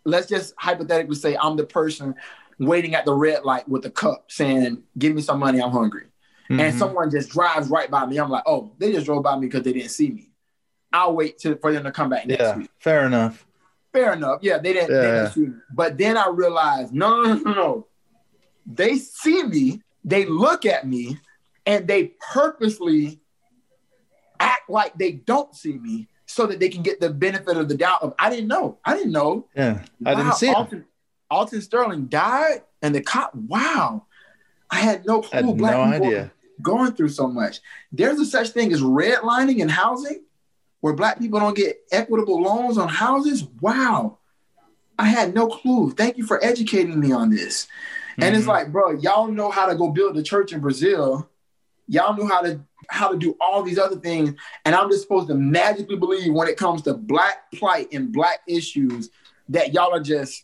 let's 0.05 0.27
just 0.29 0.55
hypothetically 0.59 1.17
say 1.17 1.37
I'm 1.37 1.57
the 1.57 1.65
person 1.65 2.15
waiting 2.59 2.95
at 2.95 3.05
the 3.07 3.15
red 3.15 3.45
light 3.45 3.69
with 3.69 3.87
a 3.87 3.91
cup 3.91 4.31
saying, 4.31 4.83
give 4.99 5.15
me 5.15 5.23
some 5.23 5.39
money, 5.39 5.61
I'm 5.63 5.71
hungry 5.71 6.07
and 6.51 6.61
Mhm. 6.75 6.79
someone 6.79 7.11
just 7.11 7.31
drives 7.31 7.69
right 7.69 7.89
by 7.91 8.05
me, 8.07 8.19
I'm 8.19 8.29
like, 8.29 8.43
oh, 8.45 8.73
they 8.79 8.93
just 8.93 9.07
drove 9.07 9.23
by 9.23 9.37
me 9.39 9.47
because 9.47 9.63
they 9.63 9.73
didn't 9.73 9.91
see 9.91 10.11
me. 10.11 10.31
I'll 10.93 11.15
wait 11.15 11.39
to, 11.39 11.55
for 11.57 11.73
them 11.73 11.85
to 11.85 11.93
come 11.93 12.11
back 12.11 12.27
next 12.27 12.41
yeah. 12.43 12.57
week. 12.57 12.71
Fair 12.81 13.07
enough. 13.07 13.47
Fair 13.93 14.13
enough. 14.13 14.41
Yeah, 14.43 14.59
they 14.59 14.73
didn't, 14.73 14.91
they 14.91 15.03
didn't 15.03 15.33
see 15.33 15.41
me. 15.41 15.55
But 15.73 15.99
then 15.99 16.17
I 16.17 16.29
realized, 16.29 16.93
no, 16.93 17.23
no, 17.23 17.35
no, 17.35 17.53
no. 17.53 17.87
They 18.67 18.97
see 18.97 19.43
me, 19.43 19.83
they 20.05 20.27
look 20.27 20.65
at 20.65 20.87
me, 20.87 21.19
and 21.67 21.89
they 21.89 22.13
purposely 22.33 23.21
act 24.39 24.71
like 24.71 24.97
they 24.97 25.13
don't 25.13 25.55
see 25.55 25.75
me 25.75 26.09
so 26.27 26.47
that 26.47 26.61
they 26.61 26.69
can 26.69 26.83
get 26.83 27.01
the 27.01 27.11
benefit 27.11 27.57
of 27.57 27.69
the 27.69 27.77
doubt 27.77 28.03
of 28.03 28.15
I 28.19 28.31
didn't 28.31 28.47
know. 28.47 28.79
I 28.85 28.97
didn't 28.97 29.13
know. 29.13 29.49
Yeah. 29.57 29.83
I 30.07 30.15
didn't 30.15 30.35
see 30.35 30.49
it. 30.49 30.57
Alton, 30.57 30.85
Alton 31.29 31.61
Sterling 31.61 32.07
died, 32.07 32.63
and 32.83 32.95
the 32.95 33.01
cop, 33.01 33.35
wow. 33.35 34.07
I 34.71 34.77
had 34.77 35.05
no 35.05 35.25
I 35.33 35.37
had 35.37 35.45
clue 35.45 35.55
black 35.55 35.73
no 35.77 35.93
people 35.93 36.07
idea. 36.07 36.33
going 36.63 36.93
through 36.93 37.09
so 37.09 37.27
much. 37.27 37.61
There's 37.91 38.21
a 38.21 38.25
such 38.25 38.51
thing 38.51 38.73
as 38.73 38.81
redlining 38.81 39.59
in 39.59 39.69
housing, 39.69 40.23
where 40.81 40.95
black 40.95 41.19
people 41.19 41.41
don't 41.41 41.57
get 41.57 41.79
equitable 41.93 42.41
loans 42.43 42.79
on 42.79 42.89
houses. 42.89 43.45
Wow, 43.61 44.19
I 44.99 45.07
had 45.07 45.35
no 45.35 45.47
clue. 45.49 45.91
Thank 45.93 46.17
you 46.17 46.25
for 46.25 46.43
educating 46.45 46.99
me 46.99 47.13
on 47.13 47.31
this. 47.31 47.67
And 48.19 48.35
it's 48.37 48.45
Mhm. 48.45 48.49
like, 48.49 48.73
bro, 48.73 48.93
y'all 48.93 49.29
know 49.29 49.51
how 49.51 49.67
to 49.67 49.75
go 49.75 49.89
build 49.91 50.17
a 50.19 50.23
church 50.23 50.53
in 50.53 50.61
Brazil. 50.61 51.29
Y'all 51.89 52.17
know 52.17 52.27
how 52.27 52.43
to 52.43 52.61
how 52.89 53.09
to 53.09 53.17
do 53.17 53.37
all 53.41 53.63
these 53.63 53.79
other 53.79 53.97
things, 53.97 54.35
and 54.65 54.75
I'm 54.75 54.91
just 54.91 55.03
supposed 55.03 55.29
to 55.29 55.35
magically 55.35 55.97
believe 55.97 56.33
when 56.33 56.49
it 56.49 56.57
comes 56.57 56.83
to 56.83 56.95
black 56.95 57.51
plight 57.53 57.89
and 57.93 58.11
black 58.13 58.41
issues 58.49 59.11
that 59.49 59.73
y'all 59.73 59.95
are 59.95 60.03
just. 60.03 60.43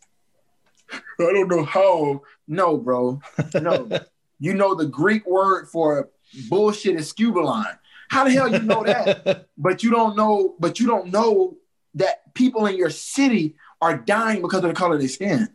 I 0.93 1.01
don't 1.19 1.49
know 1.49 1.65
how. 1.65 2.23
No, 2.47 2.77
bro. 2.77 3.21
No. 3.55 3.89
you 4.39 4.55
know 4.55 4.75
the 4.75 4.87
Greek 4.87 5.27
word 5.27 5.69
for 5.69 6.09
bullshit 6.49 6.95
is 6.97 7.13
skubalon. 7.13 7.79
How 8.09 8.25
the 8.25 8.31
hell 8.31 8.51
you 8.53 8.61
know 8.61 8.85
that? 8.85 9.49
but 9.59 9.83
you 9.83 9.91
don't 9.91 10.17
know. 10.17 10.55
But 10.59 10.79
you 10.81 10.87
don't 10.87 11.09
know 11.13 11.57
that 11.95 12.33
people 12.35 12.67
in 12.67 12.77
your 12.77 12.91
city 12.91 13.57
are 13.81 13.97
dying 13.97 14.43
because 14.43 14.63
of 14.65 14.69
the 14.69 14.75
color 14.75 14.95
of 14.95 15.01
their 15.01 15.09
skin. 15.09 15.49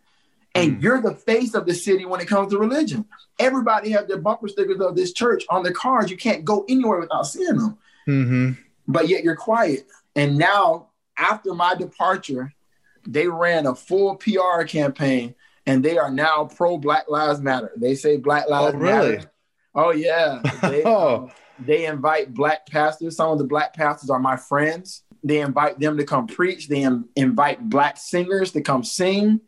And 0.54 0.76
Mm. 0.78 0.82
you're 0.82 1.00
the 1.00 1.14
face 1.14 1.54
of 1.54 1.64
the 1.66 1.72
city 1.74 2.04
when 2.04 2.20
it 2.20 2.28
comes 2.28 2.52
to 2.52 2.58
religion. 2.58 3.06
Everybody 3.38 3.90
has 3.90 4.06
their 4.06 4.18
bumper 4.18 4.48
stickers 4.48 4.80
of 4.80 4.94
this 4.94 5.12
church 5.12 5.44
on 5.48 5.62
their 5.62 5.72
cars. 5.72 6.10
You 6.10 6.16
can't 6.18 6.44
go 6.44 6.64
anywhere 6.68 7.00
without 7.00 7.26
seeing 7.26 7.56
them. 7.56 7.78
Mhm. 8.06 8.58
But 8.86 9.08
yet 9.08 9.24
you're 9.24 9.36
quiet. 9.36 9.86
And 10.14 10.36
now, 10.36 10.88
after 11.16 11.54
my 11.54 11.74
departure, 11.74 12.52
they 13.06 13.28
ran 13.28 13.66
a 13.66 13.74
full 13.74 14.16
PR 14.16 14.64
campaign 14.64 15.34
and 15.66 15.82
they 15.82 15.96
are 15.96 16.10
now 16.10 16.44
pro 16.54 16.76
Black 16.76 17.04
Lives 17.08 17.40
Matter. 17.40 17.72
They 17.76 17.94
say 17.94 18.16
Black 18.18 18.46
Lives 18.48 18.74
Oh, 18.74 18.78
really? 18.78 19.16
Matter. 19.16 19.30
Oh, 19.74 19.90
yeah. 19.92 20.42
They, 20.62 20.82
Oh. 20.84 21.14
um, 21.16 21.30
they 21.66 21.86
invite 21.86 22.32
black 22.34 22.66
pastors. 22.66 23.16
Some 23.16 23.30
of 23.30 23.38
the 23.38 23.44
black 23.44 23.74
pastors 23.74 24.10
are 24.10 24.18
my 24.18 24.36
friends. 24.36 25.02
They 25.24 25.40
invite 25.40 25.78
them 25.78 25.96
to 25.98 26.04
come 26.04 26.26
preach. 26.26 26.68
They 26.68 26.82
im- 26.82 27.08
invite 27.16 27.68
black 27.68 27.96
singers 27.96 28.52
to 28.52 28.60
come 28.60 28.82
sing. 28.84 29.40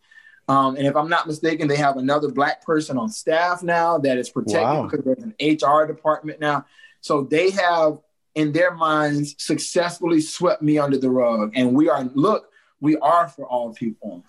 Um, 0.47 0.77
and 0.77 0.87
if 0.87 0.95
I'm 0.95 1.09
not 1.09 1.27
mistaken, 1.27 1.69
they 1.69 1.77
have 1.77 1.97
another 1.97 2.31
black 2.31 2.65
person 2.65 2.99
on 2.99 3.09
staff 3.09 3.63
now 3.63 3.99
that 3.99 4.19
is 4.19 4.29
protected 4.31 4.63
Wow. 4.63 4.83
because 4.89 5.05
there's 5.05 5.23
an 5.23 5.35
HR 5.41 5.87
department 5.87 6.39
now. 6.39 6.67
So 7.01 7.23
they 7.23 7.51
have, 7.51 7.99
in 8.35 8.53
their 8.53 8.75
minds, 8.75 9.35
successfully 9.39 10.21
swept 10.21 10.61
me 10.63 10.79
under 10.79 10.99
the 10.99 11.11
rug. 11.11 11.53
And 11.55 11.75
we 11.75 11.89
are, 11.89 12.05
look, 12.15 12.51
we 12.81 12.97
are 12.99 13.27
for 13.29 13.47
all 13.47 13.73
people. 13.73 14.23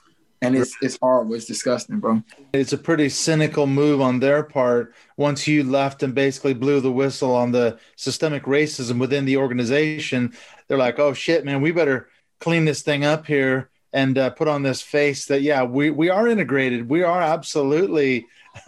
And 0.46 0.56
it's 0.56 0.76
it's 0.82 0.98
horrible. 1.02 1.34
It's 1.36 1.46
disgusting, 1.46 2.00
bro. 2.00 2.24
It's 2.54 2.74
a 2.74 2.78
pretty 2.78 3.10
cynical 3.10 3.68
move 3.68 4.02
on 4.02 4.20
their 4.20 4.44
part 4.44 4.94
once 5.18 5.48
you 5.48 5.64
left 5.64 6.04
and 6.04 6.14
basically 6.14 6.54
blew 6.54 6.80
the 6.82 6.92
whistle 6.92 7.36
on 7.36 7.52
the 7.52 7.80
systemic 7.96 8.44
racism 8.44 9.00
within 9.00 9.26
the 9.26 9.38
organization. 9.38 10.34
They're 10.68 10.78
like, 10.78 11.00
oh 11.00 11.14
shit, 11.14 11.46
man, 11.46 11.62
we 11.62 11.72
better 11.72 12.10
clean 12.40 12.66
this 12.66 12.82
thing 12.82 13.06
up 13.06 13.26
here 13.26 13.70
and 13.94 14.18
uh, 14.18 14.30
put 14.32 14.48
on 14.48 14.62
this 14.64 14.82
face 14.82 15.26
that, 15.28 15.42
yeah, 15.42 15.64
we, 15.64 15.90
we 15.90 16.10
are 16.10 16.28
integrated. 16.28 16.90
We 16.90 17.02
are 17.04 17.22
absolutely, 17.22 18.28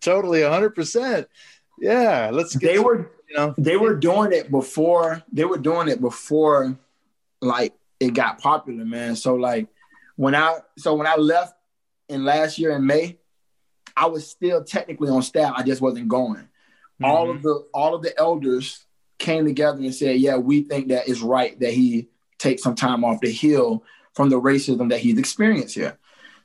totally 0.00 0.40
100%. 0.40 1.26
Yeah, 1.80 2.30
let's 2.32 2.54
get, 2.54 2.68
They 2.68 2.76
some- 2.76 2.84
were 2.84 3.10
you 3.28 3.36
know, 3.36 3.54
they 3.58 3.76
were 3.76 3.94
doing 3.94 4.32
it 4.32 4.50
before 4.50 5.22
they 5.30 5.44
were 5.44 5.58
doing 5.58 5.88
it 5.88 6.00
before 6.00 6.78
like 7.42 7.74
it 8.00 8.14
got 8.14 8.40
popular 8.40 8.86
man 8.86 9.14
so 9.16 9.34
like 9.34 9.66
when 10.18 10.34
i 10.34 10.58
so 10.76 10.94
when 10.94 11.06
i 11.06 11.14
left 11.16 11.54
in 12.08 12.24
last 12.24 12.58
year 12.58 12.72
in 12.72 12.84
may 12.84 13.16
i 13.96 14.04
was 14.06 14.28
still 14.28 14.62
technically 14.64 15.08
on 15.08 15.22
staff 15.22 15.54
i 15.56 15.62
just 15.62 15.80
wasn't 15.80 16.08
going 16.08 16.48
all 17.04 17.28
Mhm. 17.28 17.36
of 17.36 17.42
the 17.42 17.54
all 17.72 17.94
of 17.94 18.02
the 18.02 18.12
elders 18.18 18.84
came 19.20 19.44
together 19.44 19.78
and 19.78 19.94
said 19.94 20.16
yeah 20.18 20.36
we 20.36 20.62
think 20.62 20.88
that 20.88 21.08
it's 21.08 21.20
right 21.20 21.58
that 21.60 21.72
he 21.72 22.08
take 22.38 22.58
some 22.58 22.74
time 22.74 23.04
off 23.04 23.20
to 23.20 23.30
heal 23.30 23.84
from 24.14 24.28
the 24.28 24.40
racism 24.40 24.88
that 24.90 24.98
he's 25.00 25.18
experienced 25.18 25.76
here 25.76 25.96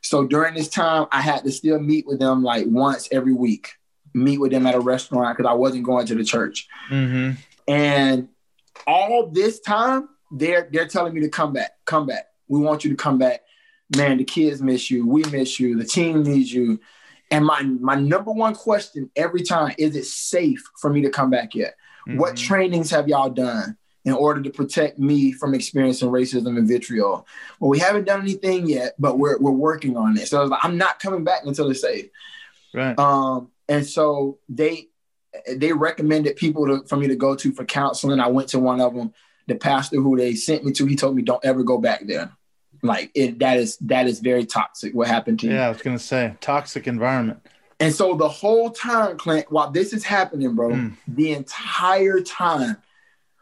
so 0.01 0.23
during 0.25 0.53
this 0.53 0.69
time 0.69 1.07
i 1.11 1.19
had 1.21 1.43
to 1.43 1.51
still 1.51 1.79
meet 1.79 2.05
with 2.05 2.19
them 2.19 2.43
like 2.43 2.65
once 2.67 3.09
every 3.11 3.33
week 3.33 3.73
meet 4.13 4.37
with 4.39 4.51
them 4.51 4.67
at 4.67 4.75
a 4.75 4.79
restaurant 4.79 5.35
because 5.35 5.49
i 5.49 5.53
wasn't 5.53 5.83
going 5.83 6.05
to 6.05 6.13
the 6.15 6.23
church 6.23 6.67
Mhm. 6.91 7.37
and 7.67 8.29
all 8.85 9.27
this 9.31 9.59
time, 9.61 10.09
they're 10.31 10.67
they're 10.71 10.87
telling 10.87 11.13
me 11.13 11.21
to 11.21 11.29
come 11.29 11.53
back, 11.53 11.71
come 11.85 12.05
back. 12.07 12.25
We 12.49 12.59
want 12.59 12.83
you 12.83 12.89
to 12.89 12.95
come 12.97 13.17
back. 13.19 13.41
Man, 13.95 14.17
the 14.17 14.23
kids 14.23 14.61
miss 14.61 14.89
you. 14.89 15.05
We 15.07 15.23
miss 15.25 15.59
you. 15.59 15.77
The 15.77 15.85
team 15.85 16.23
needs 16.23 16.51
you. 16.53 16.79
And 17.31 17.45
my 17.45 17.61
my 17.63 17.95
number 17.95 18.31
one 18.31 18.53
question 18.55 19.09
every 19.15 19.41
time 19.43 19.73
is 19.77 19.95
it 19.95 20.05
safe 20.05 20.63
for 20.79 20.89
me 20.89 21.01
to 21.01 21.09
come 21.09 21.29
back 21.29 21.55
yet? 21.55 21.75
What 22.05 22.33
Mhm. 22.35 22.37
trainings 22.37 22.89
have 22.91 23.07
y'all 23.07 23.29
done 23.29 23.77
in 24.05 24.13
order 24.13 24.41
to 24.41 24.49
protect 24.49 24.99
me 24.99 25.31
from 25.31 25.53
experiencing 25.53 26.09
racism 26.09 26.57
and 26.57 26.67
vitriol? 26.67 27.25
Well, 27.59 27.69
we 27.69 27.79
haven't 27.79 28.05
done 28.05 28.21
anything 28.21 28.67
yet, 28.67 28.93
but 28.99 29.17
we're 29.17 29.37
we're 29.39 29.51
working 29.51 29.95
on 29.97 30.17
it. 30.17 30.27
So 30.27 30.37
I 30.37 30.41
was 30.41 30.49
like, 30.51 30.63
I'm 30.63 30.77
not 30.77 30.99
coming 30.99 31.23
back 31.23 31.41
until 31.45 31.69
it's 31.71 31.81
safe. 31.81 32.09
right. 32.73 32.97
Um, 32.99 33.49
and 33.69 33.85
so 33.85 34.39
they 34.49 34.89
they 35.55 35.73
recommended 35.73 36.35
people 36.35 36.67
to, 36.67 36.87
for 36.87 36.95
me 36.97 37.07
to 37.07 37.15
go 37.15 37.35
to 37.35 37.51
for 37.53 37.65
counseling. 37.65 38.19
I 38.19 38.27
went 38.27 38.49
to 38.49 38.59
one 38.59 38.81
of 38.81 38.93
them. 38.93 39.13
The 39.47 39.55
pastor 39.55 39.97
who 39.99 40.15
they 40.15 40.35
sent 40.35 40.63
me 40.63 40.71
to, 40.73 40.85
he 40.85 40.95
told 40.95 41.15
me, 41.15 41.21
"Don't 41.21 41.43
ever 41.43 41.63
go 41.63 41.77
back 41.79 42.05
there. 42.05 42.31
Like 42.83 43.11
it, 43.15 43.39
that 43.39 43.57
is 43.57 43.77
that 43.77 44.07
is 44.07 44.19
very 44.19 44.45
toxic. 44.45 44.93
What 44.93 45.07
happened 45.07 45.39
to 45.39 45.47
you?" 45.47 45.53
Yeah, 45.53 45.67
I 45.67 45.69
was 45.69 45.81
to 45.81 45.97
say 45.97 46.35
toxic 46.41 46.85
environment. 46.87 47.39
And 47.79 47.93
so 47.93 48.15
the 48.15 48.29
whole 48.29 48.69
time, 48.69 49.17
Clint, 49.17 49.51
while 49.51 49.71
this 49.71 49.93
is 49.93 50.03
happening, 50.03 50.53
bro, 50.55 50.69
Mm. 50.69 50.93
the 51.07 51.31
entire 51.31 52.21
time, 52.21 52.77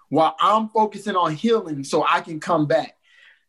while 0.09 0.35
I'm 0.39 0.69
focusing 0.69 1.15
on 1.15 1.35
healing 1.35 1.83
so 1.83 2.05
I 2.07 2.21
can 2.21 2.39
come 2.39 2.65
back, 2.65 2.95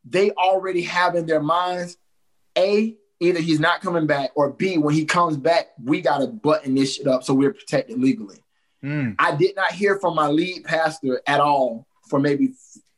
they 0.05 0.33
already 0.33 0.83
have 0.83 1.15
in 1.15 1.27
their 1.27 1.41
minds, 1.43 1.97
A, 2.59 2.97
either 3.21 3.41
he's 3.41 3.61
not 3.61 3.81
coming 3.81 4.07
back, 4.07 4.33
or 4.35 4.51
B, 4.51 4.79
when 4.79 4.95
he 4.95 5.05
comes 5.05 5.37
back, 5.37 5.69
we 5.83 6.01
gotta 6.01 6.27
button 6.27 6.75
this 6.75 6.97
shit 6.97 7.07
up 7.07 7.23
so 7.23 7.33
we're 7.35 7.53
protected 7.55 8.01
legally. 8.01 8.39
Mm. 8.83 9.15
I 9.19 9.37
did 9.37 9.55
not 9.57 9.73
hear 9.73 9.99
from 9.99 10.15
my 10.17 10.27
lead 10.27 10.65
pastor 10.65 11.23
at 11.27 11.41
all 11.41 11.87
for 12.09 12.19
maybe 12.19 12.53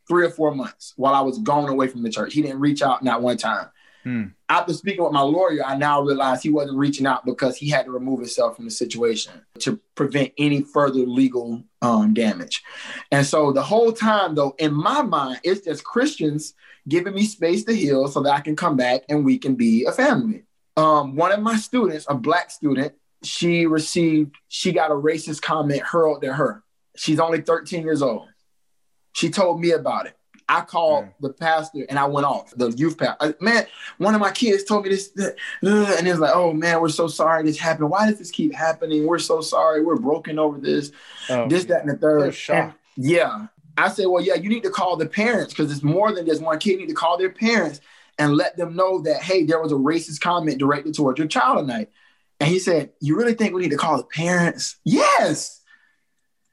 three 0.07 0.25
or 0.25 0.29
four 0.29 0.53
months 0.53 0.93
while 0.95 1.13
I 1.13 1.21
was 1.21 1.39
gone 1.39 1.69
away 1.69 1.87
from 1.87 2.03
the 2.03 2.09
church. 2.09 2.33
He 2.33 2.41
didn't 2.41 2.59
reach 2.59 2.81
out 2.81 3.03
not 3.03 3.21
one 3.21 3.37
time. 3.37 3.69
Hmm. 4.03 4.25
After 4.49 4.71
speaking 4.71 5.03
with 5.03 5.13
my 5.13 5.21
lawyer, 5.21 5.65
I 5.65 5.75
now 5.75 6.01
realized 6.01 6.43
he 6.43 6.51
wasn't 6.51 6.77
reaching 6.77 7.07
out 7.07 7.25
because 7.25 7.57
he 7.57 7.69
had 7.69 7.85
to 7.85 7.91
remove 7.91 8.19
himself 8.19 8.55
from 8.55 8.65
the 8.65 8.71
situation 8.71 9.33
to 9.59 9.79
prevent 9.95 10.31
any 10.37 10.61
further 10.61 10.99
legal 10.99 11.63
um, 11.81 12.13
damage. 12.13 12.63
And 13.11 13.25
so 13.25 13.51
the 13.51 13.63
whole 13.63 13.91
time, 13.91 14.35
though, 14.35 14.53
in 14.59 14.75
my 14.75 15.01
mind, 15.01 15.39
it's 15.43 15.65
just 15.65 15.83
Christians 15.83 16.53
giving 16.87 17.15
me 17.15 17.23
space 17.23 17.63
to 17.63 17.75
heal 17.75 18.07
so 18.07 18.21
that 18.21 18.33
I 18.33 18.41
can 18.41 18.55
come 18.55 18.77
back 18.77 19.01
and 19.09 19.25
we 19.25 19.39
can 19.39 19.55
be 19.55 19.85
a 19.85 19.91
family. 19.91 20.43
Um, 20.77 21.15
one 21.15 21.31
of 21.31 21.39
my 21.39 21.55
students, 21.55 22.05
a 22.07 22.13
black 22.13 22.51
student, 22.51 22.93
she 23.23 23.65
received, 23.65 24.35
she 24.49 24.71
got 24.71 24.91
a 24.91 24.95
racist 24.95 25.41
comment 25.41 25.81
hurled 25.81 26.23
at 26.23 26.35
her. 26.35 26.63
She's 26.95 27.19
only 27.19 27.41
13 27.41 27.81
years 27.81 28.03
old. 28.03 28.27
She 29.15 29.29
told 29.29 29.59
me 29.61 29.71
about 29.71 30.07
it. 30.07 30.17
I 30.47 30.61
called 30.61 31.05
Mm. 31.05 31.13
the 31.21 31.29
pastor 31.33 31.85
and 31.89 31.97
I 31.97 32.05
went 32.05 32.27
off 32.27 32.51
the 32.55 32.69
youth 32.69 32.97
pastor. 32.99 33.33
Man, 33.41 33.65
one 33.97 34.13
of 34.13 34.21
my 34.21 34.29
kids 34.29 34.63
told 34.63 34.83
me 34.83 34.89
this, 34.89 35.09
uh, 35.17 35.95
and 35.97 36.07
it's 36.07 36.19
like, 36.19 36.35
oh 36.35 36.53
man, 36.53 36.81
we're 36.81 36.89
so 36.89 37.07
sorry 37.07 37.43
this 37.43 37.57
happened. 37.57 37.89
Why 37.89 38.07
does 38.07 38.19
this 38.19 38.29
keep 38.29 38.53
happening? 38.53 39.07
We're 39.07 39.17
so 39.17 39.41
sorry. 39.41 39.83
We're 39.83 39.95
broken 39.95 40.37
over 40.37 40.59
this, 40.59 40.91
Oh, 41.29 41.47
this, 41.47 41.65
that, 41.65 41.81
and 41.81 41.89
the 41.89 41.97
third. 41.97 42.35
And, 42.65 42.73
yeah. 42.97 43.47
I 43.77 43.89
said, 43.89 44.05
well, 44.07 44.21
yeah, 44.21 44.35
you 44.35 44.49
need 44.49 44.63
to 44.63 44.69
call 44.69 44.97
the 44.97 45.07
parents 45.07 45.53
because 45.53 45.71
it's 45.71 45.81
more 45.83 46.11
than 46.13 46.25
just 46.27 46.41
one 46.41 46.59
kid. 46.59 46.71
You 46.73 46.77
need 46.79 46.89
to 46.89 46.93
call 46.93 47.17
their 47.17 47.31
parents 47.31 47.81
and 48.19 48.35
let 48.35 48.55
them 48.55 48.75
know 48.75 49.01
that, 49.01 49.23
hey, 49.23 49.45
there 49.45 49.61
was 49.61 49.71
a 49.71 49.75
racist 49.75 50.19
comment 50.21 50.59
directed 50.59 50.93
towards 50.93 51.17
your 51.17 51.27
child 51.27 51.57
tonight. 51.59 51.89
And 52.39 52.49
he 52.49 52.59
said, 52.59 52.91
you 53.01 53.17
really 53.17 53.33
think 53.33 53.53
we 53.55 53.61
need 53.63 53.71
to 53.71 53.77
call 53.77 53.97
the 53.97 54.03
parents? 54.03 54.75
Yes. 54.83 55.61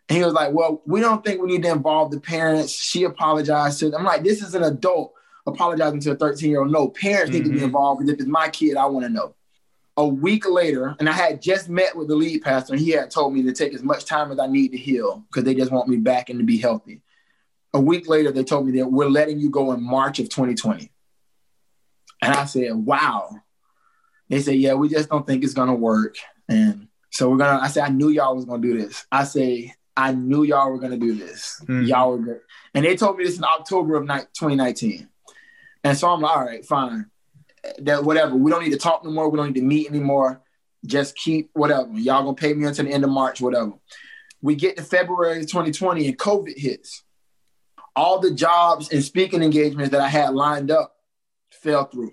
And 0.08 0.18
he 0.18 0.24
was 0.24 0.34
like, 0.34 0.52
Well, 0.52 0.82
we 0.86 1.00
don't 1.00 1.24
think 1.24 1.40
we 1.40 1.48
need 1.48 1.62
to 1.62 1.70
involve 1.70 2.10
the 2.10 2.20
parents. 2.20 2.72
She 2.72 3.04
apologized 3.04 3.78
to 3.80 3.90
them. 3.90 4.00
I'm 4.00 4.06
like, 4.06 4.24
This 4.24 4.42
is 4.42 4.54
an 4.54 4.62
adult 4.62 5.14
apologizing 5.46 6.00
to 6.00 6.12
a 6.12 6.16
13 6.16 6.50
year 6.50 6.60
old. 6.60 6.70
No, 6.72 6.88
parents 6.88 7.32
need 7.32 7.44
to 7.44 7.50
be 7.50 7.60
Mhm. 7.60 7.64
involved 7.64 8.00
because 8.00 8.14
if 8.14 8.20
it's 8.20 8.28
my 8.28 8.48
kid, 8.48 8.76
I 8.76 8.86
want 8.86 9.06
to 9.06 9.12
know. 9.12 9.34
A 9.98 10.06
week 10.06 10.48
later, 10.48 10.96
and 10.98 11.08
I 11.08 11.12
had 11.12 11.42
just 11.42 11.68
met 11.68 11.94
with 11.96 12.08
the 12.08 12.14
lead 12.16 12.42
pastor, 12.42 12.72
and 12.72 12.80
he 12.82 12.90
had 12.90 13.10
told 13.10 13.34
me 13.34 13.42
to 13.42 13.52
take 13.52 13.74
as 13.74 13.82
much 13.82 14.04
time 14.06 14.32
as 14.32 14.38
I 14.38 14.46
need 14.46 14.70
to 14.72 14.78
heal 14.78 15.22
because 15.28 15.44
they 15.44 15.54
just 15.54 15.70
want 15.70 15.88
me 15.88 15.96
back 15.98 16.30
and 16.30 16.38
to 16.38 16.44
be 16.46 16.56
healthy. 16.58 17.02
A 17.74 17.80
week 17.80 18.08
later, 18.08 18.32
they 18.32 18.42
told 18.44 18.66
me 18.66 18.78
that 18.78 18.86
we're 18.90 19.08
letting 19.08 19.38
you 19.38 19.50
go 19.50 19.72
in 19.72 19.82
March 19.82 20.18
of 20.18 20.28
2020. 20.30 20.90
And 22.22 22.34
I 22.34 22.44
said, 22.46 22.74
Wow. 22.74 23.36
They 24.28 24.40
said, 24.40 24.56
Yeah, 24.56 24.74
we 24.74 24.88
just 24.88 25.08
don't 25.10 25.26
think 25.26 25.44
it's 25.44 25.54
going 25.54 25.68
to 25.68 25.74
work. 25.74 26.16
And 26.48 26.88
so 27.10 27.28
we're 27.28 27.36
gonna. 27.36 27.60
I 27.62 27.68
said 27.68 27.84
I 27.84 27.88
knew 27.88 28.08
y'all 28.08 28.34
was 28.34 28.44
gonna 28.46 28.62
do 28.62 28.78
this. 28.78 29.04
I 29.12 29.24
say 29.24 29.74
I 29.96 30.12
knew 30.12 30.42
y'all 30.42 30.70
were 30.70 30.78
gonna 30.78 30.96
do 30.96 31.14
this. 31.14 31.60
Mhm. 31.66 31.86
Y'all 31.86 32.10
were 32.12 32.18
good, 32.18 32.40
and 32.74 32.84
they 32.84 32.96
told 32.96 33.18
me 33.18 33.24
this 33.24 33.36
in 33.38 33.44
October 33.44 33.94
of 33.96 34.04
ni- 34.06 34.26
2019. 34.38 35.08
And 35.84 35.96
so 35.98 36.08
I'm 36.08 36.20
like, 36.20 36.36
all 36.36 36.44
right, 36.44 36.64
fine. 36.64 37.06
That 37.80 38.04
whatever. 38.04 38.34
We 38.36 38.50
don't 38.50 38.62
need 38.64 38.70
to 38.72 38.78
talk 38.78 39.04
no 39.04 39.10
more. 39.10 39.28
We 39.28 39.36
don't 39.36 39.48
need 39.48 39.60
to 39.60 39.66
meet 39.66 39.88
anymore. 39.88 40.42
Just 40.86 41.16
keep 41.16 41.50
whatever. 41.52 41.90
Y'all 41.92 42.22
gonna 42.24 42.34
pay 42.34 42.54
me 42.54 42.64
until 42.66 42.84
the 42.86 42.90
end 42.92 43.04
of 43.04 43.10
March, 43.10 43.40
whatever. 43.40 43.72
We 44.40 44.54
get 44.56 44.76
to 44.76 44.82
February 44.82 45.44
2020 45.44 46.06
and 46.08 46.18
COVID 46.18 46.54
hits. 46.56 47.04
All 47.94 48.18
the 48.18 48.30
jobs 48.32 48.90
and 48.90 49.04
speaking 49.04 49.42
engagements 49.42 49.90
that 49.90 50.00
I 50.00 50.08
had 50.08 50.34
lined 50.34 50.70
up 50.70 50.96
fell 51.52 51.84
through 51.84 52.12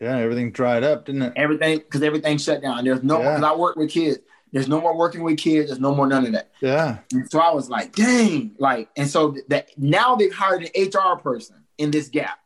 Yeah, 0.00 0.16
everything 0.16 0.50
dried 0.50 0.82
up, 0.82 1.04
didn't 1.04 1.22
it? 1.22 1.32
everything 1.36 1.78
because 1.78 2.02
everything 2.02 2.38
shut 2.38 2.62
down. 2.62 2.84
There's 2.84 3.02
no 3.02 3.20
Yeah. 3.20 3.36
because 3.36 3.44
I 3.52 3.54
work 3.56 3.76
with 3.76 3.90
kids. 3.90 4.18
There's 4.52 4.68
no 4.68 4.80
more 4.80 4.96
working 4.96 5.22
with 5.22 5.38
kids. 5.38 5.68
There's 5.68 5.80
no 5.80 5.94
more 5.94 6.06
none 6.06 6.26
of 6.26 6.32
that. 6.32 6.50
Yeah. 6.60 6.98
And 7.12 7.30
so 7.30 7.38
I 7.38 7.52
was 7.52 7.70
like, 7.70 7.94
dang, 7.94 8.52
like, 8.58 8.88
and 8.96 9.08
so 9.08 9.36
that 9.48 9.70
now 9.78 10.16
they've 10.16 10.32
hired 10.32 10.62
an 10.62 10.88
HR 10.88 11.16
person 11.16 11.64
in 11.78 11.90
this 11.90 12.08
gap, 12.08 12.38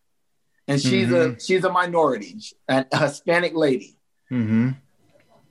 and 0.69 0.81
she's 0.81 1.11
a 1.11 1.39
she's 1.41 1.65
a 1.65 1.73
minority, 1.73 2.39
a, 2.69 2.85
a 2.93 2.99
Hispanic 2.99 3.55
lady. 3.55 3.97
Mm-hmm. 4.31 4.71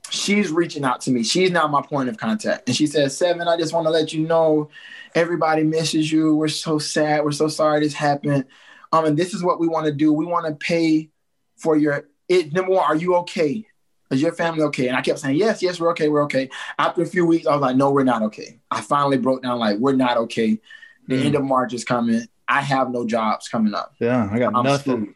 She's 0.09 0.51
reaching 0.51 0.83
out 0.83 1.01
to 1.01 1.11
me. 1.11 1.23
She's 1.23 1.49
now 1.49 1.67
my 1.67 1.81
point 1.81 2.09
of 2.09 2.17
contact, 2.17 2.67
and 2.67 2.75
she 2.75 2.85
says, 2.85 3.17
Seven, 3.17 3.47
I 3.47 3.57
just 3.57 3.73
want 3.73 3.87
to 3.87 3.91
let 3.91 4.13
you 4.13 4.27
know, 4.27 4.69
everybody 5.15 5.63
misses 5.63 6.11
you. 6.11 6.35
We're 6.35 6.49
so 6.49 6.77
sad. 6.77 7.23
We're 7.23 7.31
so 7.31 7.47
sorry 7.47 7.79
this 7.79 7.93
happened. 7.93 8.45
Um, 8.91 9.05
and 9.05 9.17
this 9.17 9.33
is 9.33 9.43
what 9.43 9.59
we 9.59 9.67
want 9.67 9.87
to 9.87 9.91
do. 9.91 10.13
We 10.13 10.25
want 10.25 10.45
to 10.45 10.53
pay 10.53 11.09
for 11.57 11.75
your 11.75 12.07
it. 12.29 12.53
Number 12.53 12.73
one, 12.73 12.83
are 12.83 12.95
you 12.95 13.15
okay? 13.17 13.65
Is 14.13 14.21
your 14.21 14.31
family 14.33 14.63
okay? 14.63 14.87
And 14.87 14.95
I 14.97 15.01
kept 15.01 15.19
saying, 15.19 15.35
yes, 15.37 15.61
yes, 15.61 15.79
we're 15.79 15.89
okay, 15.91 16.07
we're 16.09 16.23
okay. 16.23 16.49
After 16.79 17.01
a 17.01 17.05
few 17.05 17.25
weeks, 17.25 17.45
I 17.47 17.53
was 17.53 17.61
like, 17.61 17.75
no, 17.75 17.91
we're 17.91 18.03
not 18.03 18.21
okay. 18.23 18.59
I 18.71 18.81
finally 18.81 19.17
broke 19.17 19.43
down, 19.43 19.59
like, 19.59 19.77
we're 19.79 19.93
not 19.95 20.17
okay. 20.17 20.59
The 21.07 21.15
Mm. 21.15 21.25
end 21.25 21.35
of 21.35 21.43
March 21.43 21.73
is 21.73 21.83
coming. 21.83 22.25
I 22.47 22.61
have 22.61 22.89
no 22.91 23.05
jobs 23.05 23.47
coming 23.49 23.73
up. 23.73 23.93
Yeah, 23.99 24.29
I 24.31 24.39
got 24.39 24.55
I'm 24.55 24.63
nothing. 24.63 24.93
screwed. 25.01 25.15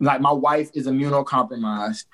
Like 0.00 0.20
my 0.20 0.32
wife 0.32 0.70
is 0.74 0.86
immunocompromised. 0.86 2.04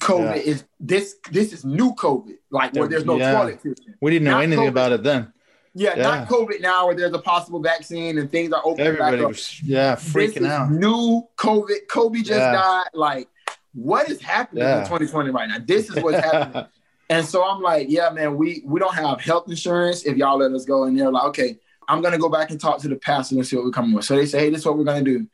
COVID 0.00 0.36
Yeah. 0.36 0.42
is 0.52 0.64
this. 0.80 1.16
This 1.30 1.52
is 1.52 1.64
new 1.64 1.94
COVID. 1.94 2.36
Like 2.50 2.72
where 2.74 2.88
there's 2.88 3.04
no 3.04 3.16
Yeah. 3.16 3.32
toilet. 3.32 3.60
We 4.00 4.10
didn't 4.12 4.24
know 4.24 4.30
Not 4.32 4.42
anything 4.44 4.64
COVID. 4.64 4.68
about 4.68 4.92
it 4.92 5.02
then. 5.02 5.32
Yeah, 5.74 5.94
Yeah. 5.96 6.02
not 6.02 6.28
COVID 6.28 6.60
now 6.60 6.86
where 6.86 6.94
there's 6.94 7.12
a 7.12 7.18
possible 7.18 7.60
vaccine 7.60 8.18
and 8.18 8.30
things 8.30 8.52
are 8.52 8.62
open. 8.64 8.86
Everybody 8.86 9.16
back 9.16 9.24
up. 9.24 9.28
was 9.32 9.60
yeah 9.62 9.96
freaking 9.96 10.46
out. 10.48 10.70
New 10.70 11.24
COVID. 11.36 11.88
Kobe 11.90 12.18
just 12.20 12.38
died. 12.40 12.86
Like, 12.94 13.28
what 13.74 14.08
is 14.08 14.20
happening 14.22 14.62
Yeah. 14.64 14.78
in 14.78 14.84
2020 14.84 15.30
right 15.30 15.48
now? 15.48 15.58
This 15.64 15.90
is 15.90 16.02
what's 16.02 16.18
happening. 16.18 16.66
And 17.10 17.26
so 17.26 17.44
I'm 17.46 17.60
like, 17.60 17.88
yeah, 17.90 18.08
man, 18.08 18.34
we 18.38 18.62
we 18.64 18.80
don't 18.80 18.94
have 18.94 19.20
health 19.20 19.44
insurance 19.50 20.04
if 20.04 20.16
y'all 20.16 20.38
let 20.38 20.52
us 20.52 20.64
go. 20.64 20.84
And 20.84 20.98
they're 20.98 21.12
like, 21.12 21.24
okay, 21.24 21.58
I'm 21.86 22.00
gonna 22.00 22.16
go 22.16 22.30
back 22.30 22.50
and 22.50 22.58
talk 22.58 22.80
to 22.80 22.88
the 22.88 22.96
pastor 22.96 23.34
and 23.36 23.46
see 23.46 23.56
what 23.56 23.66
we're 23.66 23.72
coming 23.72 23.92
with. 23.92 24.06
So 24.06 24.16
they 24.16 24.24
say, 24.24 24.38
hey, 24.38 24.48
this 24.50 24.60
is 24.60 24.66
what 24.66 24.78
we're 24.78 24.84
gonna 24.84 25.02
do. 25.02 25.26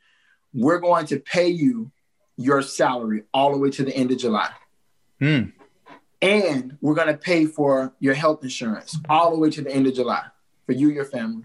We're 0.53 0.79
going 0.79 1.05
to 1.07 1.17
pay 1.19 1.47
you 1.47 1.89
your 2.35 2.61
salary 2.61 3.23
all 3.33 3.53
the 3.53 3.57
way 3.57 3.69
to 3.69 3.85
the 3.85 3.95
end 3.95 4.11
of 4.11 4.17
July. 4.17 4.49
Hmm. 5.19 5.43
And 6.21 6.77
we're 6.81 6.93
gonna 6.93 7.15
pay 7.17 7.45
for 7.45 7.93
your 8.01 8.15
health 8.15 8.43
insurance 8.43 8.97
all 9.07 9.31
the 9.31 9.37
way 9.39 9.49
to 9.51 9.61
the 9.61 9.71
end 9.71 9.87
of 9.87 9.93
July 9.95 10.25
for 10.65 10.73
you 10.73 10.89
your 10.89 11.05
family. 11.05 11.43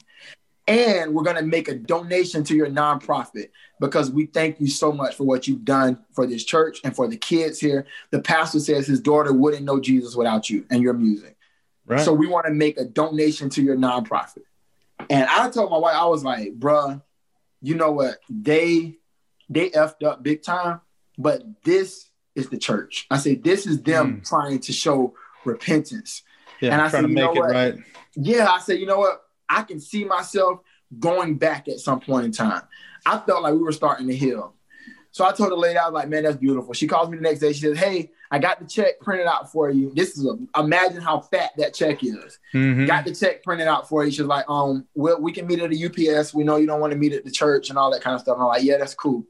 And 0.69 1.15
we're 1.15 1.23
gonna 1.23 1.43
make 1.43 1.69
a 1.69 1.75
donation 1.75 2.43
to 2.45 2.55
your 2.57 2.67
nonprofit 2.69 3.51
because 3.81 4.11
we 4.11 4.27
thank 4.27 4.61
you 4.61 4.69
so 4.69 4.93
much 4.93 5.15
for 5.15 5.25
what 5.25 5.47
you've 5.47 5.65
done 5.65 5.99
for 6.13 6.27
this 6.27 6.45
church 6.45 6.81
and 6.83 6.95
for 6.95 7.07
the 7.07 7.17
kids 7.17 7.61
here. 7.61 7.87
The 8.11 8.21
pastor 8.21 8.61
says 8.61 8.87
his 8.87 9.01
daughter 9.01 9.33
wouldn't 9.33 9.65
know 9.65 9.81
Jesus 9.81 10.17
without 10.17 10.51
you 10.51 10.67
and 10.71 10.83
your 10.83 10.95
music. 10.95 11.37
Right. 11.87 12.01
So 12.01 12.13
we 12.13 12.27
want 12.27 12.47
to 12.47 12.53
make 12.53 12.79
a 12.79 12.85
donation 12.85 13.49
to 13.51 13.63
your 13.63 13.77
nonprofit. 13.77 14.43
And 15.09 15.29
I 15.29 15.49
told 15.51 15.71
my 15.71 15.79
wife, 15.79 15.95
I 15.95 16.07
was 16.07 16.25
like, 16.25 16.59
bruh, 16.59 17.01
you 17.63 17.75
know 17.75 17.93
what? 17.93 18.19
They 18.29 18.97
they 19.49 19.71
effed 19.71 20.05
up 20.05 20.23
big 20.23 20.43
time, 20.43 20.81
but 21.17 21.43
this 21.63 22.09
is 22.35 22.49
the 22.49 22.59
church. 22.59 23.07
I 23.11 23.19
say 23.19 23.35
this 23.35 23.67
is 23.67 23.83
them 23.83 24.17
hmm. 24.17 24.23
trying 24.23 24.59
to 24.61 24.73
show 24.73 25.15
repentance. 25.45 26.23
yeah, 26.61 26.73
and 26.73 26.83
I 26.83 26.89
trying 26.89 26.91
said, 26.91 27.03
to 27.03 27.09
you 27.09 27.15
know 27.15 27.29
make 27.29 27.37
it 27.37 27.41
what? 27.41 27.51
right. 27.51 27.75
Yeah, 28.15 28.49
I 28.51 28.59
said, 28.61 28.81
you 28.81 28.87
know 28.87 28.99
what? 28.99 29.23
I 29.49 29.63
can 29.63 29.81
see 29.81 30.05
myself 30.05 30.61
going 30.99 31.37
back 31.37 31.69
at 31.69 31.81
some 31.81 32.01
point 32.01 32.25
in 32.27 32.33
time. 32.33 32.63
I 33.05 33.19
felt 33.19 33.43
like 33.43 33.53
we 33.55 33.61
were 33.61 33.73
starting 33.73 34.07
to 34.09 34.17
heal. 34.17 34.55
So 35.11 35.25
I 35.25 35.33
told 35.33 35.51
the 35.51 35.57
lady, 35.57 35.79
I 35.79 35.87
was 35.87 35.95
like, 35.95 36.09
man, 36.11 36.25
that's 36.25 36.37
beautiful. 36.37 36.75
She 36.75 36.87
calls 36.87 37.09
me 37.09 37.17
the 37.17 37.23
next 37.23 37.41
day. 37.41 37.53
She 37.55 37.61
says, 37.61 37.79
hey, 37.79 38.11
I 38.31 38.39
got 38.39 38.59
the 38.61 38.67
check 38.67 39.01
printed 39.01 39.27
out 39.27 39.51
for 39.51 39.71
you. 39.71 39.91
This 39.95 40.19
is 40.19 40.27
a, 40.27 40.37
imagine 40.61 41.01
how 41.01 41.21
fat 41.21 41.53
that 41.57 41.73
check 41.73 42.05
is. 42.05 42.39
Mhm. 42.53 42.87
Got 42.87 43.07
the 43.07 43.15
check 43.15 43.43
printed 43.43 43.67
out 43.67 43.89
for 43.89 44.05
you. 44.05 44.11
She's 44.11 44.27
like, 44.27 44.45
um, 44.49 44.87
well, 44.95 45.19
we 45.19 45.33
can 45.33 45.47
meet 45.47 45.61
at 45.61 45.71
the 45.71 45.87
UPS. 45.87 46.35
We 46.35 46.45
know 46.45 46.57
you 46.57 46.67
don't 46.67 46.81
want 46.81 46.93
to 46.93 46.99
meet 46.99 47.15
at 47.15 47.25
the 47.25 47.31
church 47.31 47.71
and 47.71 47.79
all 47.79 47.91
that 47.93 48.03
kind 48.03 48.15
of 48.15 48.21
stuff. 48.21 48.35
And 48.35 48.43
I'm 48.43 48.49
like, 48.49 48.63
yeah, 48.63 48.77
that's 48.77 48.95
cool. 48.95 49.25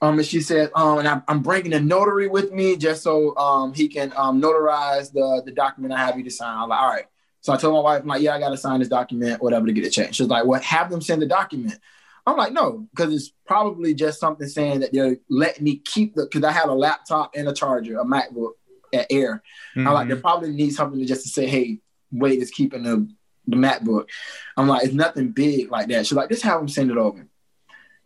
Um, 0.00 0.18
and 0.18 0.26
she 0.26 0.40
said, 0.40 0.72
um, 0.74 0.98
and 0.98 1.06
I'm, 1.06 1.22
I'm 1.28 1.42
bringing 1.42 1.74
a 1.74 1.80
notary 1.80 2.26
with 2.26 2.50
me 2.50 2.76
just 2.76 3.04
so 3.04 3.36
um 3.36 3.72
he 3.72 3.86
can 3.86 4.12
um 4.16 4.42
notarize 4.42 5.12
the 5.12 5.42
the 5.44 5.52
document 5.52 5.94
I 5.94 6.04
have 6.04 6.18
you 6.18 6.24
to 6.24 6.30
sign. 6.30 6.58
I'm 6.58 6.68
like, 6.68 6.80
all 6.80 6.88
right. 6.88 7.04
So 7.42 7.52
I 7.52 7.56
told 7.56 7.74
my 7.74 7.80
wife, 7.80 8.02
I'm 8.02 8.08
like, 8.08 8.22
yeah, 8.22 8.34
I 8.34 8.38
gotta 8.38 8.56
sign 8.56 8.78
this 8.80 8.88
document, 8.88 9.42
whatever, 9.42 9.66
to 9.66 9.72
get 9.72 9.84
it 9.84 9.90
checked. 9.90 10.14
She's 10.14 10.28
like, 10.28 10.46
well, 10.46 10.60
have 10.62 10.90
them 10.90 11.00
send 11.02 11.20
the 11.22 11.26
document. 11.26 11.78
I'm 12.24 12.36
like, 12.36 12.52
no, 12.52 12.86
because 12.94 13.12
it's 13.12 13.32
probably 13.46 13.94
just 13.94 14.20
something 14.20 14.46
saying 14.46 14.80
that 14.80 14.92
they're 14.92 15.16
letting 15.28 15.64
me 15.64 15.76
keep 15.78 16.14
the 16.14 16.22
because 16.24 16.44
I 16.44 16.52
have 16.52 16.68
a 16.68 16.74
laptop 16.74 17.32
and 17.34 17.48
a 17.48 17.52
charger, 17.52 17.98
a 17.98 18.04
MacBook 18.04 18.52
at 18.94 19.06
Air. 19.10 19.42
I'm 19.76 19.84
like, 19.84 20.08
they 20.08 20.14
Mhm. 20.14 20.20
probably 20.20 20.50
need 20.50 20.70
something 20.70 21.00
to 21.00 21.04
just 21.04 21.24
to 21.24 21.28
say, 21.30 21.46
hey, 21.46 21.80
Wade 22.12 22.40
is 22.40 22.50
keeping 22.50 22.84
the, 22.84 23.08
the 23.48 23.56
MacBook. 23.56 24.08
I'm 24.56 24.68
like, 24.68 24.84
it's 24.84 24.94
nothing 24.94 25.30
big 25.32 25.70
like 25.70 25.88
that. 25.88 26.06
She's 26.06 26.16
like, 26.16 26.28
just 26.28 26.42
have 26.44 26.60
them 26.60 26.68
send 26.68 26.92
it 26.92 26.96
over. 26.96 27.26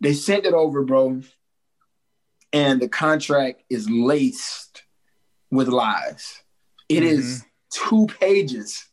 They 0.01 0.13
sent 0.13 0.45
it 0.45 0.53
over, 0.53 0.83
bro. 0.83 1.21
And 2.53 2.81
the 2.81 2.87
contract 2.89 3.61
is 3.69 3.87
laced 3.89 4.83
with 5.51 5.67
lies. 5.67 6.41
It 6.89 7.03
is 7.03 7.43
two 7.69 8.07
pages. 8.19 8.86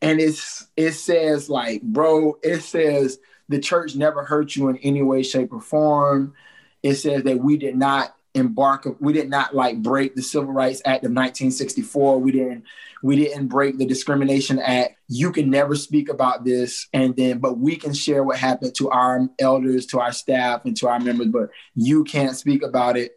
And 0.00 0.20
it's 0.20 0.66
it 0.76 0.92
says 0.92 1.50
like, 1.50 1.82
bro, 1.82 2.38
it 2.42 2.60
says 2.60 3.18
the 3.48 3.58
church 3.58 3.96
never 3.96 4.24
hurt 4.24 4.54
you 4.54 4.68
in 4.68 4.76
any 4.78 5.02
way, 5.02 5.22
shape, 5.22 5.52
or 5.52 5.60
form. 5.60 6.34
It 6.82 6.94
says 6.94 7.24
that 7.24 7.38
we 7.38 7.56
did 7.56 7.76
not 7.76 8.14
embark 8.34 8.86
we 9.00 9.12
did 9.12 9.28
not 9.28 9.54
like 9.54 9.82
break 9.82 10.14
the 10.14 10.22
civil 10.22 10.52
rights 10.52 10.82
act 10.84 11.02
of 11.04 11.10
1964 11.10 12.18
we 12.20 12.30
didn't 12.30 12.62
we 13.02 13.16
didn't 13.16 13.48
break 13.48 13.78
the 13.78 13.86
discrimination 13.86 14.58
act. 14.58 14.96
You 15.08 15.30
can 15.30 15.50
never 15.50 15.76
speak 15.76 16.08
about 16.08 16.44
this. 16.44 16.88
And 16.92 17.14
then 17.16 17.38
but 17.38 17.58
we 17.58 17.76
can 17.76 17.92
share 17.92 18.24
what 18.24 18.38
happened 18.38 18.74
to 18.76 18.90
our 18.90 19.28
elders 19.38 19.86
to 19.86 20.00
our 20.00 20.12
staff 20.12 20.64
and 20.64 20.76
to 20.78 20.88
our 20.88 20.98
members 20.98 21.28
but 21.28 21.50
you 21.74 22.04
can't 22.04 22.36
speak 22.36 22.62
about 22.62 22.96
it. 22.96 23.12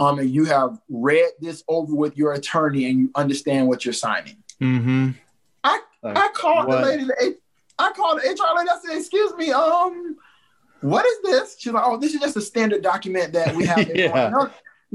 Um 0.00 0.18
and 0.18 0.30
you 0.30 0.46
have 0.46 0.78
read 0.88 1.30
this 1.40 1.62
over 1.68 1.94
with 1.94 2.16
your 2.16 2.32
attorney 2.32 2.86
and 2.86 2.98
you 2.98 3.10
understand 3.14 3.68
what 3.68 3.84
you're 3.84 3.94
signing. 3.94 4.42
Mm-hmm. 4.60 5.10
I 6.06 6.12
Like, 6.12 6.18
i 6.18 6.28
called 6.32 6.66
what? 6.68 6.80
the 6.80 6.86
lady 6.86 7.04
the, 7.04 7.36
i 7.78 7.92
called 7.92 8.18
the 8.18 8.28
hr 8.28 8.56
lady 8.58 8.70
i 8.70 8.78
said 8.84 8.96
excuse 8.98 9.34
me 9.36 9.50
um 9.52 10.16
what 10.82 11.04
is 11.06 11.18
this 11.22 11.56
she's 11.58 11.72
like 11.72 11.84
oh 11.86 11.96
this 11.96 12.14
is 12.14 12.20
just 12.20 12.36
a 12.36 12.40
standard 12.40 12.82
document 12.82 13.32
that 13.32 13.54
we 13.54 13.66
have 13.66 13.88
Yeah. 13.94 14.30
no, 14.30 14.50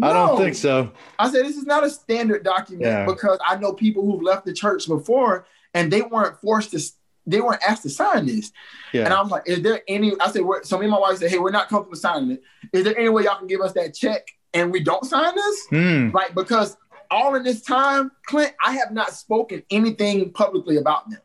I 0.07 0.13
don't 0.13 0.37
think 0.37 0.55
so. 0.55 0.91
I 1.19 1.29
said, 1.29 1.45
this 1.45 1.57
is 1.57 1.65
not 1.65 1.83
a 1.83 1.89
standard 1.89 2.43
document 2.43 2.85
Yeah. 2.85 3.05
because 3.05 3.37
I 3.45 3.57
know 3.57 3.73
people 3.73 4.05
who've 4.05 4.21
left 4.21 4.45
the 4.45 4.53
church 4.53 4.87
before 4.87 5.45
and 5.73 5.91
they 5.91 6.01
weren't 6.01 6.39
forced 6.39 6.71
to, 6.71 6.79
they 7.27 7.41
weren't 7.41 7.61
asked 7.61 7.83
to 7.83 7.89
sign 7.89 8.25
this. 8.25 8.53
yeah. 8.93 9.03
And 9.03 9.13
I'm 9.13 9.27
like, 9.27 9.43
is 9.47 9.61
there 9.61 9.81
any, 9.89 10.13
I 10.21 10.31
said, 10.31 10.43
so 10.63 10.77
me 10.77 10.85
and 10.85 10.91
my 10.93 10.97
wife 10.99 11.17
said, 11.17 11.29
hey, 11.29 11.39
we're 11.39 11.51
not 11.51 11.67
comfortable 11.67 11.97
signing 11.97 12.31
it. 12.31 12.43
Is 12.71 12.85
there 12.85 12.97
any 12.97 13.09
way 13.09 13.23
y'all 13.25 13.37
can 13.37 13.47
give 13.47 13.59
us 13.59 13.73
that 13.73 13.93
check 13.93 14.25
and 14.53 14.71
we 14.71 14.79
don't 14.81 15.03
sign 15.05 15.35
this? 15.35 15.67
Hmm. 15.69 16.09
Like, 16.13 16.33
because 16.35 16.77
all 17.11 17.35
in 17.35 17.43
this 17.43 17.61
time, 17.61 18.11
Clint, 18.25 18.53
I 18.65 18.71
have 18.73 18.91
not 18.91 19.11
spoken 19.13 19.61
anything 19.69 20.31
publicly 20.31 20.77
about 20.77 21.09
them. 21.09 21.19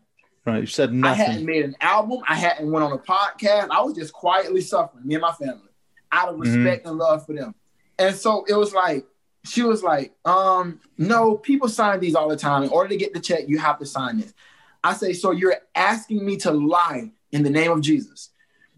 Right. 0.44 0.60
You 0.60 0.66
said 0.66 0.92
nothing. 0.92 1.20
I 1.20 1.24
hadn't 1.24 1.46
made 1.46 1.64
an 1.64 1.76
album. 1.80 2.20
I 2.28 2.34
hadn't 2.34 2.70
went 2.70 2.84
on 2.84 2.92
a 2.92 2.98
podcast. 2.98 3.68
I 3.70 3.80
was 3.80 3.94
just 3.94 4.12
quietly 4.12 4.60
suffering, 4.60 5.06
me 5.06 5.14
and 5.14 5.22
my 5.22 5.32
family, 5.32 5.70
out 6.12 6.28
of 6.28 6.36
Mhm. 6.36 6.40
respect 6.40 6.86
and 6.86 6.98
love 6.98 7.24
for 7.26 7.32
them. 7.32 7.54
And 7.98 8.14
so 8.14 8.44
it 8.46 8.54
was 8.54 8.74
like, 8.74 9.06
she 9.44 9.62
was 9.62 9.82
like, 9.82 10.12
um, 10.24 10.80
no, 10.98 11.36
people 11.36 11.68
sign 11.68 12.00
these 12.00 12.14
all 12.14 12.28
the 12.28 12.36
time. 12.36 12.64
In 12.64 12.68
order 12.70 12.88
to 12.90 12.96
get 12.96 13.14
the 13.14 13.20
check, 13.20 13.48
you 13.48 13.58
have 13.58 13.78
to 13.78 13.86
sign 13.86 14.18
this. 14.18 14.34
I 14.84 14.92
say, 14.92 15.12
so 15.12 15.30
you're 15.30 15.56
asking 15.74 16.24
me 16.24 16.36
to 16.38 16.50
lie 16.52 17.10
in 17.32 17.42
the 17.42 17.50
name 17.50 17.70
of 17.72 17.80
Jesus. 17.80 18.30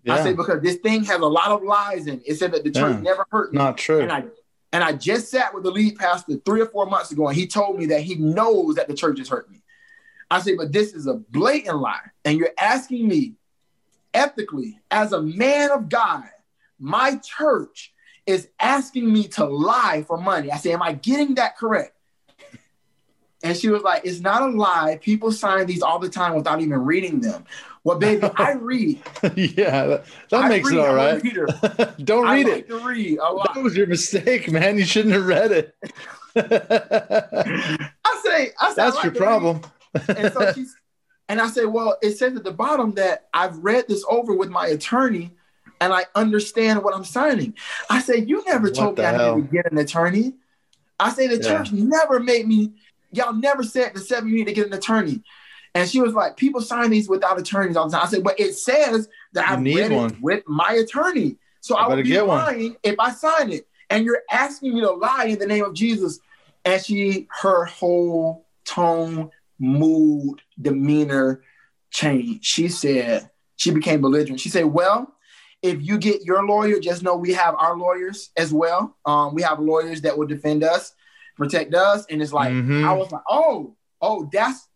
I 0.08 0.22
say, 0.22 0.32
because 0.32 0.62
this 0.62 0.76
thing 0.76 1.04
has 1.04 1.20
a 1.20 1.26
lot 1.26 1.48
of 1.50 1.62
lies 1.62 2.06
in 2.06 2.14
it. 2.14 2.22
It 2.24 2.34
said 2.36 2.52
that 2.52 2.64
the 2.64 2.70
church 2.70 2.94
Yeah. 2.96 3.00
never 3.02 3.26
hurt 3.30 3.52
me. 3.52 3.58
Not 3.58 3.76
true. 3.76 4.00
And 4.00 4.10
I 4.10 4.24
and 4.72 4.84
I 4.84 4.92
just 4.92 5.30
sat 5.30 5.54
with 5.54 5.64
the 5.64 5.70
lead 5.70 5.96
pastor 5.96 6.36
three 6.44 6.60
or 6.60 6.66
four 6.66 6.86
months 6.86 7.10
ago, 7.10 7.28
and 7.28 7.36
he 7.36 7.46
told 7.46 7.78
me 7.78 7.86
that 7.86 8.02
he 8.02 8.16
knows 8.16 8.74
that 8.74 8.88
the 8.88 8.94
church 8.94 9.18
has 9.18 9.28
hurt 9.28 9.50
me. 9.50 9.62
I 10.30 10.40
say, 10.40 10.54
but 10.54 10.72
this 10.72 10.92
is 10.92 11.06
a 11.06 11.14
blatant 11.14 11.78
lie, 11.78 12.10
and 12.24 12.38
you're 12.38 12.52
asking 12.58 13.08
me 13.08 13.34
ethically, 14.12 14.80
as 14.90 15.12
a 15.12 15.22
man 15.22 15.70
of 15.70 15.88
God, 15.88 16.24
my 16.78 17.16
church 17.16 17.92
is 18.26 18.48
asking 18.60 19.10
me 19.10 19.26
to 19.28 19.44
lie 19.44 20.04
for 20.06 20.18
money. 20.18 20.50
I 20.50 20.58
say, 20.58 20.72
am 20.72 20.82
I 20.82 20.92
getting 20.92 21.36
that 21.36 21.56
correct? 21.56 21.94
And 23.42 23.56
she 23.56 23.68
was 23.68 23.82
like, 23.82 24.02
it's 24.04 24.20
not 24.20 24.42
a 24.42 24.48
lie. 24.48 24.98
People 25.00 25.30
sign 25.32 25.66
these 25.66 25.82
all 25.82 25.98
the 25.98 26.08
time 26.08 26.34
without 26.34 26.60
even 26.60 26.84
reading 26.84 27.20
them. 27.20 27.44
Well, 27.84 27.98
baby, 27.98 28.28
I 28.36 28.52
read. 28.60 29.00
yeah. 29.34 29.86
That, 29.86 30.04
that 30.30 30.44
I 30.44 30.48
makes 30.48 30.68
read. 30.68 30.78
it 30.78 30.80
all 30.80 30.94
right. 30.94 32.04
Don't 32.04 32.26
I 32.26 32.34
read 32.36 32.46
like 32.48 32.58
it. 32.60 32.68
to 32.68 32.78
read. 32.86 33.18
That 33.18 33.62
was 33.62 33.76
your 33.76 33.86
mistake, 33.86 34.50
man. 34.50 34.78
You 34.78 34.84
shouldn't 34.84 35.14
have 35.14 35.26
read 35.26 35.52
it. 35.52 35.74
I 36.36 38.20
say, 38.24 38.50
I 38.60 38.72
say, 38.72 38.72
I 38.72 38.74
That's 38.74 38.96
like 38.96 39.04
your 39.04 39.12
read. 39.12 39.16
problem. 39.16 39.60
and 40.16 40.32
so 40.32 40.52
she's 40.54 40.74
and 41.28 41.40
I 41.40 41.48
say, 41.48 41.66
well, 41.66 41.96
it 42.02 42.16
says 42.16 42.36
at 42.36 42.44
the 42.44 42.52
bottom 42.52 42.92
that 42.94 43.28
I've 43.34 43.58
read 43.58 43.84
this 43.88 44.04
over 44.08 44.34
with 44.34 44.48
my 44.48 44.66
attorney 44.68 45.32
and 45.80 45.92
I 45.92 46.06
understand 46.14 46.82
what 46.82 46.94
I'm 46.94 47.04
signing. 47.04 47.54
I 47.90 48.00
say, 48.00 48.18
you 48.18 48.42
never 48.46 48.70
told 48.70 48.98
me 48.98 49.04
I 49.04 49.12
hell? 49.12 49.36
need 49.36 49.42
to 49.50 49.52
get 49.52 49.70
an 49.70 49.78
attorney. 49.78 50.34
I 50.98 51.10
say 51.12 51.26
the 51.26 51.36
Yeah. 51.36 51.48
church 51.58 51.72
never 51.72 52.18
made 52.18 52.48
me, 52.48 52.72
y'all 53.12 53.32
never 53.34 53.62
said 53.62 53.92
the 53.94 54.00
seven 54.00 54.28
you 54.30 54.36
need 54.36 54.46
to 54.46 54.52
get 54.54 54.66
an 54.66 54.72
attorney. 54.72 55.22
And 55.74 55.88
she 55.88 56.00
was 56.00 56.14
like, 56.14 56.36
people 56.36 56.60
sign 56.60 56.90
these 56.90 57.08
without 57.08 57.38
attorneys 57.38 57.76
all 57.76 57.88
the 57.88 57.96
time. 57.96 58.06
I 58.06 58.08
said, 58.10 58.24
but 58.24 58.38
it 58.40 58.54
says 58.54 59.08
that 59.32 59.48
I've 59.48 59.60
need 59.60 59.76
read 59.76 59.92
one. 59.92 60.10
it 60.12 60.20
with 60.20 60.42
my 60.48 60.72
attorney. 60.72 61.36
So 61.60 61.76
I 61.76 61.84
I, 61.84 61.88
would 61.88 62.04
be 62.04 62.10
get 62.10 62.26
one. 62.26 62.38
lying 62.38 62.76
if 62.82 62.96
I 62.98 63.10
sign 63.12 63.52
it. 63.52 63.66
And 63.90 64.04
you're 64.04 64.22
asking 64.30 64.74
me 64.74 64.80
to 64.82 64.90
lie 64.92 65.24
in 65.26 65.38
the 65.38 65.46
name 65.46 65.64
of 65.64 65.74
Jesus. 65.74 66.20
And 66.64 66.82
she, 66.82 67.28
her 67.42 67.64
whole 67.66 68.46
tone, 68.64 69.30
mood, 69.58 70.40
demeanor 70.60 71.42
changed. 71.90 72.44
She 72.44 72.68
said, 72.68 73.30
she 73.56 73.70
became 73.70 74.00
belligerent. 74.00 74.40
She 74.40 74.48
said, 74.50 74.66
Well, 74.66 75.14
if 75.62 75.82
you 75.82 75.98
get 75.98 76.22
your 76.22 76.44
lawyer, 76.46 76.78
just 76.78 77.02
know 77.02 77.16
we 77.16 77.32
have 77.32 77.54
our 77.56 77.76
lawyers 77.76 78.30
as 78.36 78.52
well. 78.52 78.96
Um, 79.04 79.34
we 79.34 79.42
have 79.42 79.58
lawyers 79.58 80.02
that 80.02 80.16
will 80.16 80.26
defend 80.26 80.62
us, 80.62 80.92
protect 81.36 81.74
us. 81.74 82.04
And 82.10 82.22
it's 82.22 82.32
like, 82.32 82.52
Mhm. 82.52 82.84
I 82.84 82.92
was 82.92 83.10
like, 83.10 83.22
Oh, 83.28 83.74
oh, 84.00 84.28
that's 84.32 84.67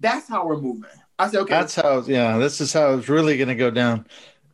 that's 0.00 0.28
how 0.28 0.46
we're 0.46 0.60
moving. 0.60 0.90
I 1.18 1.28
said, 1.28 1.40
Okay, 1.40 1.54
That's 1.54 1.74
how, 1.74 2.00
yeah, 2.02 2.38
this 2.38 2.60
is 2.60 2.72
how 2.72 2.94
it's 2.94 3.08
really 3.08 3.36
going 3.36 3.48
to 3.48 3.54
go 3.54 3.70
down. 3.70 4.06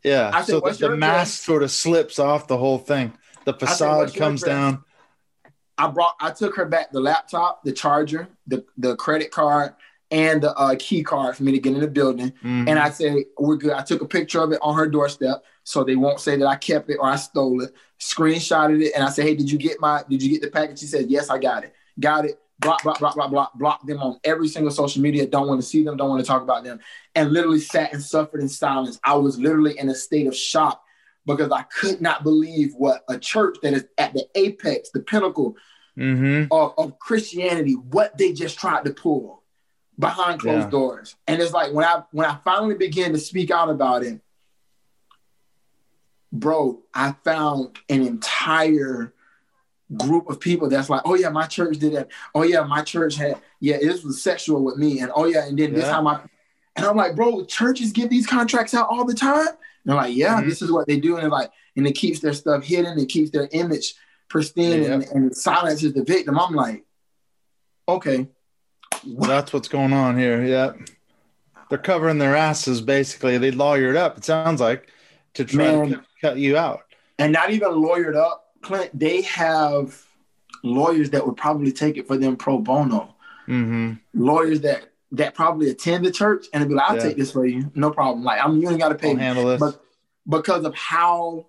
Yeah. 0.03 0.31
I 0.33 0.41
said, 0.43 0.53
so 0.53 0.61
"What's 0.61 0.79
the, 0.79 0.89
the 0.89 0.97
mask 0.97 1.43
sort 1.43 1.63
of 1.63 1.71
slips 1.71 2.19
off 2.19 2.47
the 2.47 2.57
whole 2.57 2.79
thing. 2.79 3.13
The 3.45 3.55
facade 3.55 3.99
"What's 3.99 4.15
your 4.15 4.25
comes 4.25 4.43
down. 4.43 4.85
I 5.77 5.89
brought 5.89 6.15
I 6.21 6.31
took 6.31 6.57
her 6.57 6.65
back 6.65 6.93
the 6.93 7.01
laptop, 7.01 7.65
the 7.65 7.73
charger, 7.73 8.29
the, 8.47 8.65
the 8.79 8.97
credit 8.97 9.31
card, 9.31 9.75
and 10.11 10.43
the 10.43 10.55
uh, 10.55 10.77
key 10.79 11.03
card 11.03 11.37
for 11.37 11.43
me 11.43 11.53
to 11.53 11.59
get 11.59 11.75
in 11.75 11.81
the 11.81 11.89
building. 11.89 12.33
Mhm. 12.43 12.69
And 12.69 12.79
I 12.79 12.91
say, 12.91 13.27
We're 13.39 13.57
good. 13.57 13.73
I 13.73 13.83
took 13.83 14.01
a 14.01 14.07
picture 14.07 14.41
of 14.41 14.53
it 14.53 14.59
on 14.63 14.77
her 14.77 14.87
doorstep 14.87 15.45
so 15.65 15.83
they 15.85 15.97
won't 15.97 16.21
say 16.21 16.37
that 16.37 16.47
I 16.47 16.57
kept 16.57 16.91
it 16.91 16.99
or 17.01 17.07
I 17.07 17.17
stole 17.17 17.63
it. 17.63 17.75
Screenshotted 17.99 18.83
it 18.83 18.93
and 18.95 19.05
I 19.05 19.09
said, 19.11 19.25
Hey, 19.25 19.35
did 19.35 19.51
you 19.51 19.59
get 19.59 19.81
my 19.81 20.05
did 20.09 20.23
you 20.23 20.31
get 20.31 20.43
the 20.43 20.51
package? 20.51 20.79
She 20.79 20.87
said, 20.87 21.07
Yes, 21.09 21.29
I 21.31 21.39
got 21.39 21.65
it. 21.65 21.75
Got 21.99 22.27
it. 22.27 22.39
Block, 22.65 22.83
block, 22.83 22.99
block, 22.99 23.15
block, 23.15 23.31
block, 23.31 23.55
block 23.55 23.87
them 23.87 24.01
on 24.01 24.19
every 24.25 24.49
single 24.49 24.73
social 24.73 25.03
media. 25.03 25.27
Don't 25.27 25.47
want 25.47 25.61
to 25.61 25.67
see 25.67 25.85
them, 25.85 25.97
don't 25.97 26.09
want 26.09 26.25
to 26.25 26.27
talk 26.27 26.43
about 26.43 26.65
them. 26.65 26.81
And 27.15 27.33
literally 27.33 27.61
sat 27.61 27.93
and 27.93 28.03
suffered 28.03 28.41
in 28.41 28.49
silence. 28.49 28.99
I 29.05 29.15
was 29.15 29.39
literally 29.39 29.79
in 29.79 29.89
a 29.91 29.95
state 29.95 30.27
of 30.27 30.35
shock 30.35 30.83
because 31.27 31.53
I 31.53 31.63
could 31.63 32.01
not 32.01 32.23
believe 32.23 32.73
what 32.75 33.05
a 33.09 33.19
church 33.19 33.59
that 33.63 33.75
is 33.75 33.85
at 33.99 34.15
the 34.15 34.27
apex, 34.35 34.91
the 34.91 35.01
pinnacle 35.01 35.57
Mhm. 35.97 36.49
of, 36.51 36.75
of 36.77 36.99
Christianity, 36.99 37.75
what 37.75 38.19
they 38.19 38.33
just 38.33 38.59
tried 38.59 38.85
to 38.85 38.93
pull 38.93 39.43
behind 39.99 40.41
closed 40.41 40.67
Yeah. 40.67 40.71
doors. 40.71 41.15
And 41.29 41.41
it's 41.41 41.53
like 41.53 41.73
when 41.73 41.85
I 41.85 42.03
when 42.11 42.27
I 42.27 42.39
finally 42.45 42.75
began 42.75 43.13
to 43.13 43.19
speak 43.19 43.51
out 43.53 43.71
about 43.71 44.03
it, 44.03 44.21
bro, 46.33 46.83
I 46.93 47.13
found 47.25 47.79
an 47.89 48.03
entire 48.07 49.14
group 49.99 50.29
of 50.31 50.41
people 50.41 50.69
that's 50.69 50.89
like, 50.91 51.03
oh 51.05 51.15
yeah, 51.15 51.29
my 51.29 51.47
church 51.47 51.79
did 51.79 51.93
that. 51.95 52.09
Oh 52.35 52.43
yeah, 52.43 52.63
my 52.65 52.83
church 52.83 53.17
had, 53.17 53.41
yeah, 53.61 53.77
this 53.79 54.03
was 54.03 54.23
sexual 54.23 54.65
with 54.65 54.77
me. 54.77 55.01
And 55.01 55.13
oh 55.15 55.27
yeah, 55.27 55.47
and 55.47 55.59
then 55.59 55.73
this 55.75 55.85
Yeah. 55.85 55.93
how 55.93 56.03
my 56.03 56.21
and 56.77 56.85
I'm 56.85 56.97
like, 56.97 57.15
bro, 57.15 57.45
churches 57.45 57.93
give 57.93 58.11
these 58.11 58.27
contracts 58.27 58.75
out 58.75 58.89
all 58.91 59.05
the 59.05 59.15
time. 59.15 59.47
And 59.47 59.57
they're 59.85 59.95
like, 59.95 60.15
yeah, 60.17 60.41
Mhm. 60.41 60.49
this 60.49 60.61
is 60.63 60.73
what 60.73 60.89
they 60.89 60.99
do. 60.99 61.15
And 61.15 61.23
they're 61.23 61.31
like, 61.31 61.51
and 61.77 61.87
it 61.87 61.93
keeps 61.93 62.19
their 62.21 62.33
stuff 62.33 62.65
hidden, 62.65 62.99
it 62.99 63.09
keeps 63.09 63.31
their 63.31 63.49
image 63.53 63.95
pristine 64.29 64.83
Yeah. 64.83 64.93
and, 64.95 65.03
and 65.05 65.37
silences 65.37 65.93
the 65.93 66.03
victim. 66.03 66.39
I'm 66.41 66.55
like, 66.55 66.85
okay. 67.89 68.29
Well, 69.07 69.29
that's 69.29 69.53
what's 69.53 69.69
going 69.69 69.93
on 69.93 70.19
here. 70.19 70.43
Yeah. 70.45 70.73
They're 71.69 71.79
covering 71.79 72.19
their 72.19 72.35
asses 72.37 72.81
basically. 72.81 73.39
They 73.39 73.53
lawyered 73.53 73.97
up, 73.97 74.19
it 74.19 74.25
sounds 74.25 74.61
like, 74.61 74.89
to 75.35 75.45
try 75.45 75.65
Man. 75.73 75.89
to 75.91 75.95
cut, 75.97 76.05
cut 76.21 76.37
you 76.39 76.57
out. 76.57 76.81
And 77.19 77.33
not 77.33 77.51
even 77.51 77.69
lawyered 77.71 78.17
up, 78.17 78.44
Clint, 78.65 78.99
they 78.99 79.23
have 79.23 80.05
lawyers 80.63 81.11
that 81.11 81.25
would 81.27 81.37
probably 81.37 81.71
take 81.73 81.97
it 81.97 82.07
for 82.07 82.17
them 82.17 82.37
pro 82.37 82.59
bono. 82.59 83.15
hmm 83.47 83.93
Lawyers 84.15 84.61
that 84.63 84.91
that 85.13 85.35
probably 85.35 85.71
attend 85.71 86.05
the 86.05 86.11
church 86.11 86.47
and 86.53 86.67
be 86.69 86.75
like, 86.75 86.91
I'll 86.91 86.97
Yeah. 86.97 87.03
take 87.03 87.17
this 87.17 87.31
for 87.31 87.47
you. 87.47 87.71
No 87.75 87.91
problem. 87.91 88.25
Like 88.25 88.41
I'm 88.43 88.61
you 88.61 88.69
ain't 88.71 88.79
gotta 88.81 88.95
pay 88.97 89.11
I'll 89.11 89.17
me. 89.17 89.23
handle 89.23 89.47
this. 89.47 89.61
But 89.61 89.81
because 90.29 90.65
of 90.65 90.75
how 90.75 91.47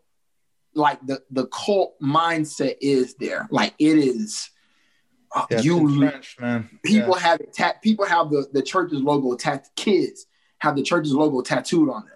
like 0.73 0.99
the 1.07 1.23
the 1.31 1.47
cult 1.47 1.95
mindset 2.01 2.75
is 2.81 3.15
there. 3.15 3.47
Like 3.49 3.73
it 3.79 3.97
is 3.97 4.49
uh, 5.33 5.45
yeah, 5.49 5.61
you 5.61 5.77
entrenched, 5.79 6.39
man. 6.39 6.69
people 6.83 7.15
have 7.15 7.39
it 7.39 7.53
tat 7.53 7.81
people 7.81 8.05
have 8.05 8.29
the, 8.29 8.47
the 8.53 8.61
church's 8.61 9.01
logo 9.01 9.35
tat 9.35 9.67
kids 9.75 10.27
have 10.59 10.75
the 10.75 10.83
church's 10.83 11.13
logo 11.13 11.41
tattooed 11.41 11.89
on 11.89 12.05
them. 12.05 12.14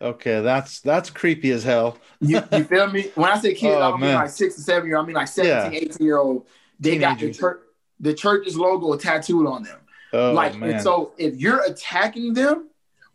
Yeah. 0.00 0.06
Okay, 0.08 0.40
that's 0.40 0.80
that's 0.80 1.10
creepy 1.10 1.50
as 1.50 1.64
hell. 1.64 1.98
You, 2.20 2.42
you 2.52 2.64
feel 2.70 2.90
me? 2.90 3.10
When 3.14 3.30
I 3.30 3.38
say 3.38 3.54
kids, 3.54 3.76
Oh, 3.76 3.82
I 3.82 3.90
don't 3.90 4.00
mean 4.00 4.14
like 4.14 4.30
six 4.30 4.58
or 4.58 4.62
seven 4.62 4.88
year, 4.88 4.96
old, 4.96 5.04
I 5.04 5.06
mean 5.06 5.16
like 5.16 5.28
17, 5.28 5.74
18 5.74 6.06
year 6.06 6.18
old. 6.18 6.46
They 6.78 6.98
got 6.98 7.18
the 7.18 7.32
church 7.32 7.60
the 8.00 8.12
church's 8.12 8.56
logo 8.56 8.96
tattooed 8.96 9.46
on 9.46 9.62
them. 9.62 9.78
Oh 10.12 10.32
like 10.32 10.56
man. 10.56 10.70
and 10.70 10.82
so 10.82 11.12
if 11.18 11.36
you're 11.36 11.64
attacking 11.64 12.34
them, 12.34 12.68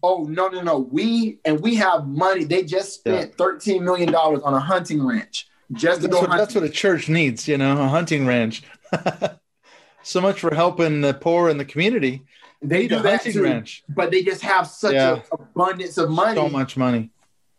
oh 0.04 0.24
no, 0.24 0.48
no, 0.48 0.62
no. 0.62 0.80
We 0.80 1.40
and 1.46 1.60
we 1.60 1.76
have 1.76 2.08
money. 2.08 2.44
They 2.44 2.64
just 2.64 2.94
spent 2.94 3.38
$13 3.38 3.82
million 3.82 4.14
on 4.16 4.54
a 4.54 4.60
hunting 4.60 5.06
ranch. 5.06 5.48
Just 5.74 6.02
to 6.02 6.08
that's 6.08 6.14
go 6.14 6.22
what, 6.22 6.30
hunting. 6.30 6.46
that's 6.46 6.56
what 6.56 6.64
a 6.64 6.70
church 6.70 7.08
needs, 7.08 7.48
you 7.48 7.58
know, 7.58 7.82
a 7.82 7.88
hunting 7.88 8.26
ranch. 8.28 8.64
so 10.04 10.20
much 10.20 10.40
for 10.40 10.54
helping 10.54 11.02
the 11.02 11.14
poor 11.14 11.50
in 11.50 11.58
the 11.58 11.66
community. 11.66 12.24
They 12.62 12.88
do 12.88 13.00
that 13.00 13.24
too, 13.24 13.44
ranch. 13.44 13.84
but 13.90 14.12
they 14.12 14.24
just 14.24 14.42
have 14.42 14.68
such 14.68 14.94
Yeah. 14.94 15.16
an 15.16 15.22
abundance 15.32 15.98
of 15.98 16.10
money. 16.10 16.36
So 16.36 16.50
much 16.50 16.78
money. 16.78 17.10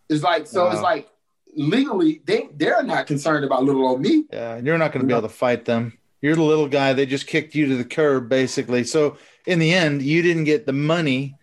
It's 0.09 0.23
like 0.23 0.47
so. 0.47 0.71
It's 0.71 0.81
like 0.81 1.09
legally 1.55 2.23
they 2.25 2.49
they're 2.55 2.83
not 2.83 3.07
concerned 3.07 3.45
about 3.45 3.65
little 3.65 3.87
old 3.87 4.01
me. 4.01 4.25
Yeah, 4.33 4.59
you're 4.59 4.79
not 4.79 4.93
going 4.93 5.03
to 5.03 5.07
be 5.07 5.13
able 5.13 5.29
to 5.29 5.35
fight 5.35 5.65
them. 5.65 5.99
You're 6.21 6.37
the 6.37 6.43
little 6.43 6.69
guy. 6.69 6.93
They 6.93 7.07
just 7.07 7.27
kicked 7.27 7.55
you 7.55 7.67
to 7.67 7.77
the 7.77 7.85
curb, 7.85 8.29
basically. 8.29 8.85
So 8.85 9.17
in 9.47 9.59
the 9.59 9.75
end, 9.75 10.03
you 10.03 10.23
didn't 10.23 10.45
get 10.45 10.67
the 10.67 10.73
money 10.73 11.37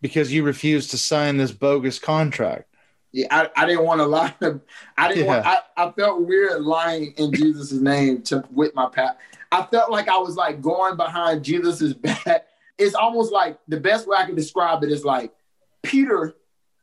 because 0.00 0.32
you 0.32 0.42
refused 0.42 0.90
to 0.90 0.98
sign 0.98 1.36
this 1.36 1.52
bogus 1.52 1.98
contract. 2.00 2.64
Yeah, 3.12 3.26
I, 3.30 3.48
I 3.56 3.66
didn't 3.66 3.84
want 3.84 4.00
to 4.00 4.06
lie. 4.06 4.34
I 4.98 5.08
didn't 5.08 5.24
yeah. 5.24 5.26
want. 5.26 5.46
I, 5.46 5.58
I 5.76 5.92
felt 5.92 6.22
weird 6.22 6.62
lying 6.62 7.14
in 7.16 7.32
Jesus' 7.32 7.72
name 7.72 8.22
to 8.22 8.44
with 8.50 8.74
my 8.74 8.88
pat. 8.88 9.18
I 9.50 9.62
felt 9.64 9.90
like 9.90 10.08
I 10.08 10.18
was 10.18 10.36
like 10.36 10.60
going 10.60 10.96
behind 10.96 11.44
Jesus's 11.44 11.94
back. 11.94 12.46
It's 12.78 12.94
almost 12.94 13.32
like 13.32 13.58
the 13.68 13.80
best 13.80 14.06
way 14.06 14.16
I 14.18 14.24
can 14.24 14.34
describe 14.34 14.82
it 14.84 14.90
is 14.90 15.04
like 15.04 15.32
Peter, 15.82 16.34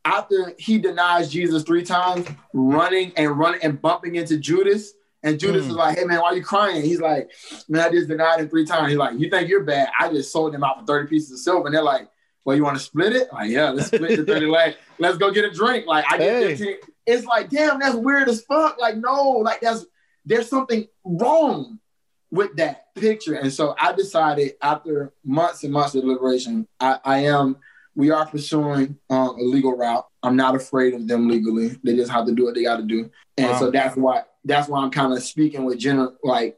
after 0.04 0.54
he 0.58 0.78
denies 0.78 1.30
Jesus 1.30 1.62
three 1.64 1.84
times, 1.84 2.26
running 2.52 3.12
and 3.16 3.38
running 3.38 3.60
and 3.62 3.80
bumping 3.80 4.14
into 4.14 4.36
Judas. 4.36 4.92
And 5.22 5.40
Judas 5.40 5.66
mm. 5.66 5.70
is 5.70 5.74
like, 5.74 5.98
hey 5.98 6.04
man, 6.04 6.20
why 6.20 6.28
are 6.28 6.36
you 6.36 6.44
crying? 6.44 6.82
He's 6.82 7.00
like, 7.00 7.30
man, 7.68 7.88
I 7.88 7.90
just 7.90 8.08
denied 8.08 8.40
him 8.40 8.48
three 8.48 8.64
times. 8.64 8.90
He's 8.90 8.98
like, 8.98 9.18
you 9.18 9.28
think 9.28 9.48
you're 9.48 9.64
bad? 9.64 9.88
I 9.98 10.08
just 10.08 10.30
sold 10.30 10.54
him 10.54 10.62
out 10.62 10.78
for 10.78 10.86
30 10.86 11.08
pieces 11.08 11.32
of 11.32 11.38
silver. 11.38 11.66
And 11.66 11.74
they're 11.74 11.82
like, 11.82 12.08
well, 12.44 12.54
you 12.54 12.62
want 12.62 12.76
to 12.76 12.82
split 12.82 13.12
it? 13.12 13.32
Like, 13.32 13.50
yeah, 13.50 13.70
let's 13.70 13.88
split 13.88 14.16
the 14.16 14.24
30 14.24 14.46
like, 14.46 14.78
let's 15.00 15.18
go 15.18 15.32
get 15.32 15.44
a 15.44 15.50
drink. 15.50 15.86
Like, 15.86 16.04
I 16.08 16.18
get 16.18 16.42
hey. 16.42 16.56
15. 16.56 16.76
It's 17.06 17.26
like, 17.26 17.50
damn, 17.50 17.80
that's 17.80 17.96
weird 17.96 18.28
as 18.28 18.42
fuck. 18.42 18.78
Like, 18.78 18.96
no, 18.96 19.30
like 19.30 19.60
that's 19.60 19.84
there's 20.24 20.48
something 20.48 20.86
wrong 21.04 21.80
with 22.30 22.56
that 22.56 22.94
picture. 22.94 23.34
And 23.34 23.52
so 23.52 23.74
I 23.78 23.92
decided 23.92 24.54
after 24.60 25.12
months 25.24 25.64
and 25.64 25.72
months 25.72 25.94
of 25.94 26.02
deliberation, 26.02 26.66
I, 26.80 26.98
I 27.04 27.18
am 27.24 27.56
we 27.96 28.10
are 28.10 28.26
pursuing 28.26 28.98
um, 29.08 29.28
a 29.30 29.42
legal 29.42 29.74
route. 29.74 30.06
I'm 30.22 30.36
not 30.36 30.54
afraid 30.54 30.92
of 30.92 31.08
them 31.08 31.28
legally. 31.28 31.76
They 31.82 31.96
just 31.96 32.10
have 32.10 32.26
to 32.26 32.32
do 32.32 32.44
what 32.44 32.54
they 32.54 32.62
got 32.62 32.76
to 32.76 32.82
do, 32.82 33.10
and 33.38 33.50
wow. 33.50 33.58
so 33.58 33.70
that's 33.70 33.96
why 33.96 34.22
that's 34.44 34.68
why 34.68 34.80
I'm 34.82 34.90
kind 34.90 35.12
of 35.12 35.22
speaking 35.22 35.64
with 35.64 35.78
general, 35.78 36.14
like 36.22 36.56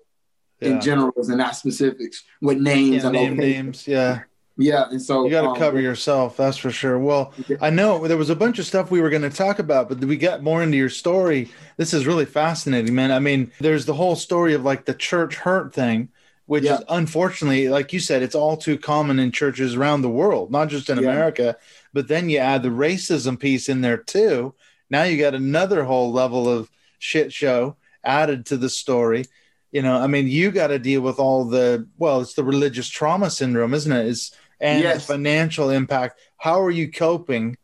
yeah. 0.61 0.71
in 0.71 0.81
generals 0.81 1.29
and 1.29 1.39
not 1.39 1.55
specifics 1.55 2.25
with 2.43 2.59
names 2.59 3.03
yeah, 3.03 3.05
and 3.05 3.13
name 3.13 3.37
names. 3.37 3.87
Yeah, 3.87 4.23
yeah, 4.59 4.91
and 4.91 5.01
so 5.01 5.25
you 5.25 5.31
got 5.31 5.43
to 5.43 5.49
um, 5.51 5.57
cover 5.57 5.81
yourself. 5.81 6.37
That's 6.37 6.59
for 6.59 6.71
sure. 6.71 6.99
Well, 6.99 7.33
I 7.61 7.71
know 7.71 8.07
there 8.07 8.17
was 8.17 8.31
a 8.31 8.37
bunch 8.37 8.59
of 8.59 8.67
stuff 8.67 8.91
we 8.91 9.01
were 9.01 9.11
going 9.11 9.23
to 9.23 9.31
talk 9.31 9.59
about, 9.59 9.89
but 9.89 9.99
we 10.01 10.17
got 10.17 10.43
more 10.43 10.63
into 10.63 10.77
your 10.77 10.91
story. 10.91 11.51
This 11.77 11.95
is 11.95 12.07
really 12.07 12.27
fascinating, 12.27 12.95
man. 12.95 13.13
I 13.13 13.21
mean, 13.21 13.51
there's 13.61 13.87
the 13.87 13.95
whole 13.95 14.17
story 14.17 14.55
of 14.55 14.65
like 14.65 14.85
the 14.85 14.95
church 14.95 15.37
hurt 15.37 15.73
thing 15.73 16.11
which 16.49 16.65
yeah. 16.65 16.79
is 16.79 16.85
unfortunately, 16.89 17.69
like 17.69 17.93
you 17.93 18.01
said, 18.01 18.23
it's 18.23 18.35
all 18.35 18.57
too 18.57 18.79
common 18.79 19.19
in 19.19 19.31
churches 19.31 19.75
around 19.75 20.01
the 20.01 20.09
world, 20.09 20.51
not 20.51 20.69
just 20.69 20.89
in 20.89 20.97
yeah. 20.97 21.11
America. 21.11 21.59
But 21.93 22.09
then 22.09 22.31
you 22.31 22.39
add 22.39 22.63
the 22.63 22.71
racism 22.71 23.39
piece 23.39 23.69
in 23.69 23.83
there 23.83 23.99
too. 23.99 24.55
Now 24.89 25.03
you 25.03 25.19
got 25.19 25.35
another 25.35 25.85
whole 25.85 26.11
level 26.11 26.49
of 26.49 26.71
shit 26.99 27.35
show 27.35 27.77
added 28.03 28.47
to 28.47 28.57
the 28.57 28.71
story. 28.71 29.27
You 29.73 29.83
know, 29.83 29.99
I 29.99 30.07
mean, 30.07 30.27
you 30.27 30.51
got 30.51 30.69
to 30.69 30.79
deal 30.79 31.03
with 31.03 31.19
all 31.19 31.45
the 31.45 31.87
well, 31.99 32.23
it's 32.23 32.33
the 32.33 32.45
religious 32.45 32.89
trauma 32.89 33.29
syndrome, 33.29 33.75
isn't 33.75 33.93
it? 33.93 34.07
Is 34.07 34.35
and 34.61 34.83
yes. 34.83 35.07
financial 35.07 35.71
impact. 35.71 36.19
How 36.37 36.61
are 36.63 36.71
you 36.71 36.91
coping? 36.91 37.57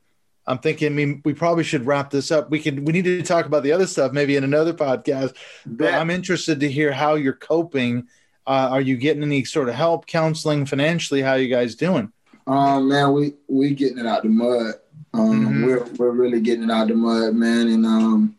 I'm 0.46 0.58
thinking, 0.58 0.92
I 0.92 0.94
mean, 0.94 1.22
we 1.24 1.32
probably 1.32 1.64
should 1.64 1.86
wrap 1.86 2.10
this 2.10 2.30
up. 2.30 2.50
We 2.50 2.58
can, 2.60 2.84
we 2.84 2.92
need 2.92 3.04
to 3.04 3.22
talk 3.22 3.46
about 3.46 3.62
the 3.62 3.72
other 3.72 3.86
stuff 3.86 4.12
maybe 4.12 4.36
in 4.36 4.44
another 4.44 4.74
podcast. 4.74 5.34
But 5.64 5.94
I'm 5.94 6.10
interested 6.10 6.60
to 6.60 6.70
hear 6.70 6.92
how 6.92 7.14
you're 7.14 7.32
coping 7.32 8.06
uh, 8.46 8.68
are 8.72 8.80
you 8.80 8.96
getting 8.96 9.22
any 9.22 9.44
sort 9.44 9.68
of 9.68 9.74
help, 9.74 10.06
counseling, 10.06 10.66
financially? 10.66 11.22
How 11.22 11.34
you 11.34 11.48
guys 11.48 11.74
doing? 11.74 12.12
Um, 12.46 12.88
man, 12.88 13.12
we 13.12 13.34
we 13.48 13.74
getting 13.74 13.98
it 13.98 14.06
out 14.06 14.22
the 14.22 14.28
mud. 14.28 14.74
Um, 15.14 15.46
mm-hmm. 15.46 15.64
we're 15.64 15.84
we're 15.96 16.10
really 16.10 16.40
getting 16.40 16.64
it 16.64 16.70
out 16.70 16.88
the 16.88 16.94
mud, 16.94 17.34
man. 17.34 17.68
And 17.68 17.86
um, 17.86 18.36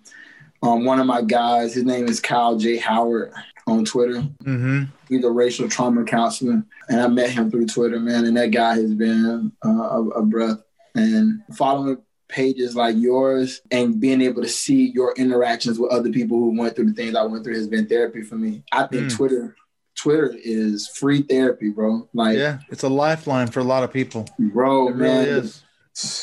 um, 0.62 0.86
one 0.86 1.00
of 1.00 1.08
my 1.08 1.22
guys, 1.24 1.74
his 1.74 1.86
name 1.86 2.08
is 2.08 2.20
Kyle 2.20 2.56
J. 2.56 2.78
Howard 2.78 3.34
on 3.68 3.86
Twitter. 3.86 4.22
Mm-hmm. 4.44 4.84
He's 5.10 5.24
a 5.24 5.32
racial 5.32 5.68
trauma 5.70 6.04
counselor, 6.04 6.64
and 6.90 7.02
I 7.02 7.08
met 7.08 7.32
him 7.32 7.50
through 7.50 7.68
Twitter, 7.68 8.00
man. 8.00 8.26
And 8.26 8.38
that 8.38 8.52
guy 8.52 8.76
has 8.76 8.94
been 8.94 9.52
uh, 9.66 9.70
a, 9.70 10.08
a 10.10 10.22
breath. 10.24 10.62
And 10.94 11.42
following 11.54 11.98
pages 12.28 12.76
like 12.76 12.96
yours 12.98 13.62
and 13.72 14.00
being 14.00 14.22
able 14.22 14.42
to 14.42 14.48
see 14.48 14.92
your 14.92 15.14
interactions 15.16 15.78
with 15.78 15.92
other 15.92 16.10
people 16.10 16.38
who 16.38 16.58
went 16.58 16.76
through 16.76 16.86
the 16.86 16.94
things 16.94 17.16
I 17.16 17.24
went 17.24 17.44
through 17.44 17.56
has 17.56 17.68
been 17.68 17.88
therapy 17.88 18.22
for 18.22 18.36
me. 18.36 18.64
I 18.72 18.88
think 18.88 19.06
mm. 19.06 19.16
Twitter 19.16 19.56
Twitter 19.96 20.36
is 20.44 20.88
free 20.88 21.22
therapy, 21.22 21.70
bro. 21.70 22.08
Like, 22.14 22.38
yeah, 22.38 22.60
it's 22.70 22.84
a 22.84 22.90
lifeline 22.90 23.48
for 23.48 23.62
a 23.62 23.64
lot 23.64 23.84
of 23.84 23.92
people, 23.92 24.28
bro. 24.38 24.90
It 24.90 24.98
man, 24.98 25.26
really 25.26 25.40
is. 25.40 25.64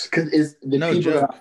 Because 0.04 0.32
it's 0.32 0.54
the 0.62 0.78
no 0.78 0.92
people, 0.92 1.12
that 1.12 1.30
I, 1.30 1.38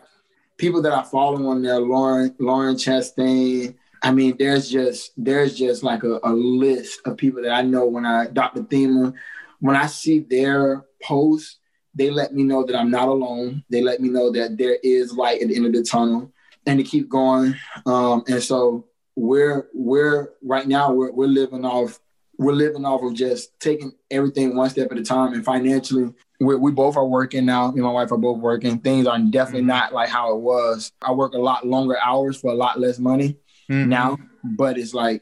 people 0.58 0.82
that 0.84 0.93
I 0.93 1.04
follow 1.04 1.47
on 1.47 1.62
there, 1.62 1.80
Lauren, 1.80 2.34
Lauren 2.39 2.76
Chastain. 2.76 3.76
I 4.02 4.12
mean, 4.12 4.36
there's 4.38 4.70
just 4.70 5.12
there's 5.18 5.56
just 5.56 5.84
like 5.84 6.04
a, 6.04 6.20
a 6.24 6.34
list 6.34 7.02
of 7.06 7.18
people 7.18 7.43
that 7.43 7.52
I 7.52 7.62
know 7.62 7.86
when 7.86 8.06
I 8.06 8.28
Dr. 8.28 8.64
Thema, 8.64 9.14
when 9.60 9.76
I 9.76 9.86
see 9.86 10.20
their 10.20 10.86
posts, 11.04 11.58
they 11.93 12.10
let 12.10 12.34
me 12.34 12.43
know 12.43 12.66
that 12.66 12.76
I'm 12.76 12.89
not 12.89 13.08
alone. 13.08 13.64
They 13.70 13.82
let 13.82 13.99
me 13.99 14.10
know 14.10 14.32
that 14.32 14.58
there 14.58 14.78
is 14.82 15.14
light 15.14 15.41
at 15.41 15.49
the 15.49 15.56
end 15.56 15.68
of 15.68 15.74
the 15.74 15.84
tunnel, 15.84 16.32
and 16.66 16.80
to 16.80 16.84
keep 16.84 17.10
going. 17.10 17.56
Um, 17.86 18.24
and 18.28 18.41
so 18.41 18.88
we're 19.16 19.68
we're 19.74 20.30
right 20.41 20.68
now 20.68 20.91
we're 20.91 21.12
we're 21.12 21.28
living 21.28 21.66
off 21.66 21.99
we're 22.39 22.54
living 22.54 22.86
off 22.86 23.04
of 23.04 23.14
just 23.14 23.60
taking 23.60 23.91
everything 24.10 24.56
one 24.56 24.70
step 24.70 24.91
at 24.91 24.97
a 24.97 25.04
time. 25.04 25.34
And 25.34 25.45
financially, 25.45 26.12
we 26.39 26.56
we 26.56 26.72
both 26.72 26.97
are 26.97 27.06
working 27.06 27.45
now. 27.45 27.68
Me 27.68 27.76
and 27.76 27.84
my 27.84 27.91
wife 27.91 28.12
are 28.12 28.18
both 28.18 28.39
working. 28.39 28.80
Things 28.80 29.06
are 29.06 29.20
definitely 29.20 29.60
mm-hmm. 29.60 29.68
not 29.68 29.93
like 29.93 30.10
how 30.10 30.34
it 30.34 30.39
was. 30.39 30.91
I 31.04 31.12
work 31.12 31.34
a 31.34 31.38
lot 31.38 31.68
longer 31.68 31.97
hours 32.04 32.39
for 32.39 32.52
a 32.52 32.56
lot 32.56 32.80
less 32.80 32.97
money 32.97 33.38
mm-hmm. 33.70 33.89
now, 33.89 34.18
but 34.43 34.78
it's 34.78 34.93
like, 34.93 35.22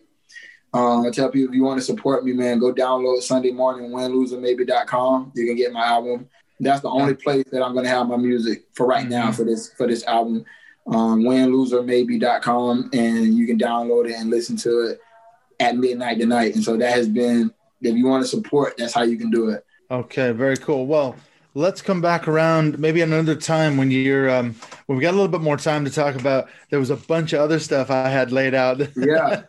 um, 0.74 1.06
I 1.06 1.10
tell 1.10 1.30
people 1.30 1.50
if 1.50 1.56
you 1.56 1.64
want 1.64 1.80
to 1.80 1.86
support 1.86 2.24
me, 2.24 2.34
man, 2.34 2.60
go 2.60 2.74
download 2.74 3.22
Sunday 3.22 3.52
Mourning 3.52 3.92
winloseormaybe.com. 3.92 5.32
You 5.36 5.46
can 5.48 5.56
get 5.56 5.74
my 5.74 5.86
album. 5.86 6.30
That's 6.60 6.82
the 6.82 6.90
only 6.90 7.16
place 7.16 7.46
that 7.52 7.64
I'm 7.64 7.74
gonna 7.74 7.90
have 7.90 8.08
my 8.08 8.18
music 8.18 8.66
for 8.74 8.86
right 8.86 9.02
mm-hmm. 9.02 9.12
now 9.12 9.32
for 9.32 9.44
this 9.44 9.74
for 9.74 9.88
this 9.88 10.04
album. 10.06 10.46
Um, 10.88 11.22
winloseormaybe.com 11.24 12.90
and 12.94 13.38
you 13.38 13.46
can 13.46 13.60
download 13.60 14.10
it 14.10 14.16
and 14.16 14.32
listen 14.32 14.56
to 14.58 14.88
it 14.88 15.00
at 15.60 15.76
midnight 15.78 16.20
tonight. 16.20 16.56
And 16.56 16.64
so 16.64 16.78
that 16.78 16.92
has 16.92 17.08
been, 17.08 17.52
if 17.82 17.96
you 17.96 18.08
want 18.08 18.24
to 18.24 18.28
support, 18.28 18.76
that's 18.78 18.94
how 18.94 19.04
you 19.04 19.18
can 19.18 19.30
do 19.30 19.50
it. 19.50 19.64
Okay, 19.92 20.32
very 20.32 20.58
cool. 20.58 20.88
Well, 20.88 21.16
let's 21.60 21.82
come 21.82 22.00
back 22.00 22.28
around 22.28 22.80
maybe 22.80 23.02
another 23.02 23.36
time 23.36 23.76
when 23.76 23.92
you're 23.92 24.30
um 24.30 24.56
when 24.86 24.98
we 24.98 25.02
got 25.02 25.12
a 25.12 25.18
little 25.18 25.28
bit 25.28 25.42
more 25.42 25.58
time 25.58 25.84
to 25.84 25.92
talk 25.92 26.16
about 26.16 26.48
there 26.70 26.80
was 26.80 26.90
a 26.90 26.96
bunch 26.96 27.34
of 27.34 27.42
other 27.42 27.60
stuff 27.60 27.92
I 27.92 28.08
had 28.08 28.32
laid 28.32 28.54
out. 28.54 28.80
Yeah. 28.96 29.44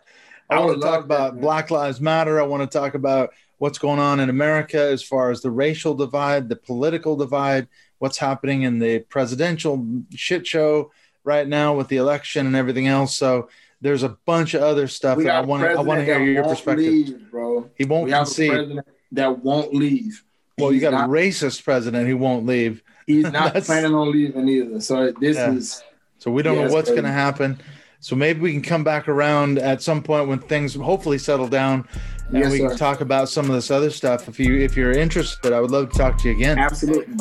I, 0.49 0.55
I 0.55 0.59
want 0.59 0.81
to 0.81 0.85
talk 0.85 1.05
about 1.05 1.35
that, 1.35 1.41
Black 1.41 1.71
Lives 1.71 2.01
Matter. 2.01 2.41
I 2.41 2.43
want 2.43 2.69
to 2.69 2.77
talk 2.77 2.93
about 2.93 3.29
what's 3.57 3.77
going 3.77 3.99
on 3.99 4.19
in 4.19 4.29
America 4.29 4.81
as 4.81 5.01
far 5.01 5.31
as 5.31 5.41
the 5.41 5.49
racial 5.49 5.93
divide, 5.93 6.49
the 6.49 6.57
political 6.57 7.15
divide, 7.15 7.69
what's 7.99 8.17
happening 8.17 8.63
in 8.63 8.77
the 8.77 8.99
presidential 8.99 9.87
shit 10.13 10.45
show 10.45 10.91
right 11.23 11.47
now 11.47 11.73
with 11.73 11.87
the 11.87 11.95
election 11.95 12.47
and 12.47 12.55
everything 12.57 12.87
else. 12.87 13.15
So 13.15 13.47
there's 13.79 14.03
a 14.03 14.17
bunch 14.25 14.53
of 14.53 14.61
other 14.61 14.89
stuff 14.89 15.19
that 15.19 15.29
I 15.29 15.39
want. 15.39 15.63
I 15.63 15.79
want 15.79 15.99
to 16.01 16.05
hear 16.05 16.21
your 16.21 16.43
perspective, 16.43 16.85
leave, 16.85 17.31
bro. 17.31 17.69
He 17.77 17.85
won't 17.85 18.05
we 18.05 18.11
concede. 18.11 18.81
that 19.13 19.39
won't 19.39 19.73
leave. 19.73 20.21
Well, 20.61 20.73
you 20.73 20.79
got 20.79 20.93
not, 20.93 21.05
a 21.05 21.11
racist 21.11 21.63
president 21.63 22.07
who 22.07 22.17
won't 22.17 22.45
leave. 22.45 22.83
He's 23.07 23.23
not 23.31 23.53
planning 23.63 23.93
on 23.93 24.11
leaving 24.11 24.47
either. 24.47 24.79
So 24.79 25.11
this 25.19 25.37
yeah. 25.37 25.51
is. 25.51 25.83
So 26.19 26.31
we 26.31 26.43
don't 26.43 26.57
yeah, 26.57 26.67
know 26.67 26.73
what's 26.73 26.89
going 26.89 27.03
to 27.03 27.11
happen. 27.11 27.59
So 27.99 28.15
maybe 28.15 28.39
we 28.39 28.51
can 28.51 28.63
come 28.63 28.83
back 28.83 29.07
around 29.07 29.59
at 29.59 29.81
some 29.83 30.01
point 30.01 30.27
when 30.27 30.39
things 30.39 30.73
hopefully 30.73 31.19
settle 31.19 31.47
down, 31.47 31.87
and 32.29 32.39
yes, 32.39 32.51
we 32.51 32.57
can 32.57 32.75
talk 32.75 32.99
about 32.99 33.29
some 33.29 33.45
of 33.45 33.51
this 33.51 33.69
other 33.69 33.91
stuff. 33.91 34.27
If 34.27 34.39
you 34.39 34.57
if 34.57 34.75
you're 34.75 34.91
interested, 34.91 35.53
I 35.53 35.59
would 35.59 35.69
love 35.69 35.91
to 35.91 35.97
talk 35.99 36.17
to 36.19 36.29
you 36.29 36.33
again. 36.33 36.57
Absolutely, 36.57 37.13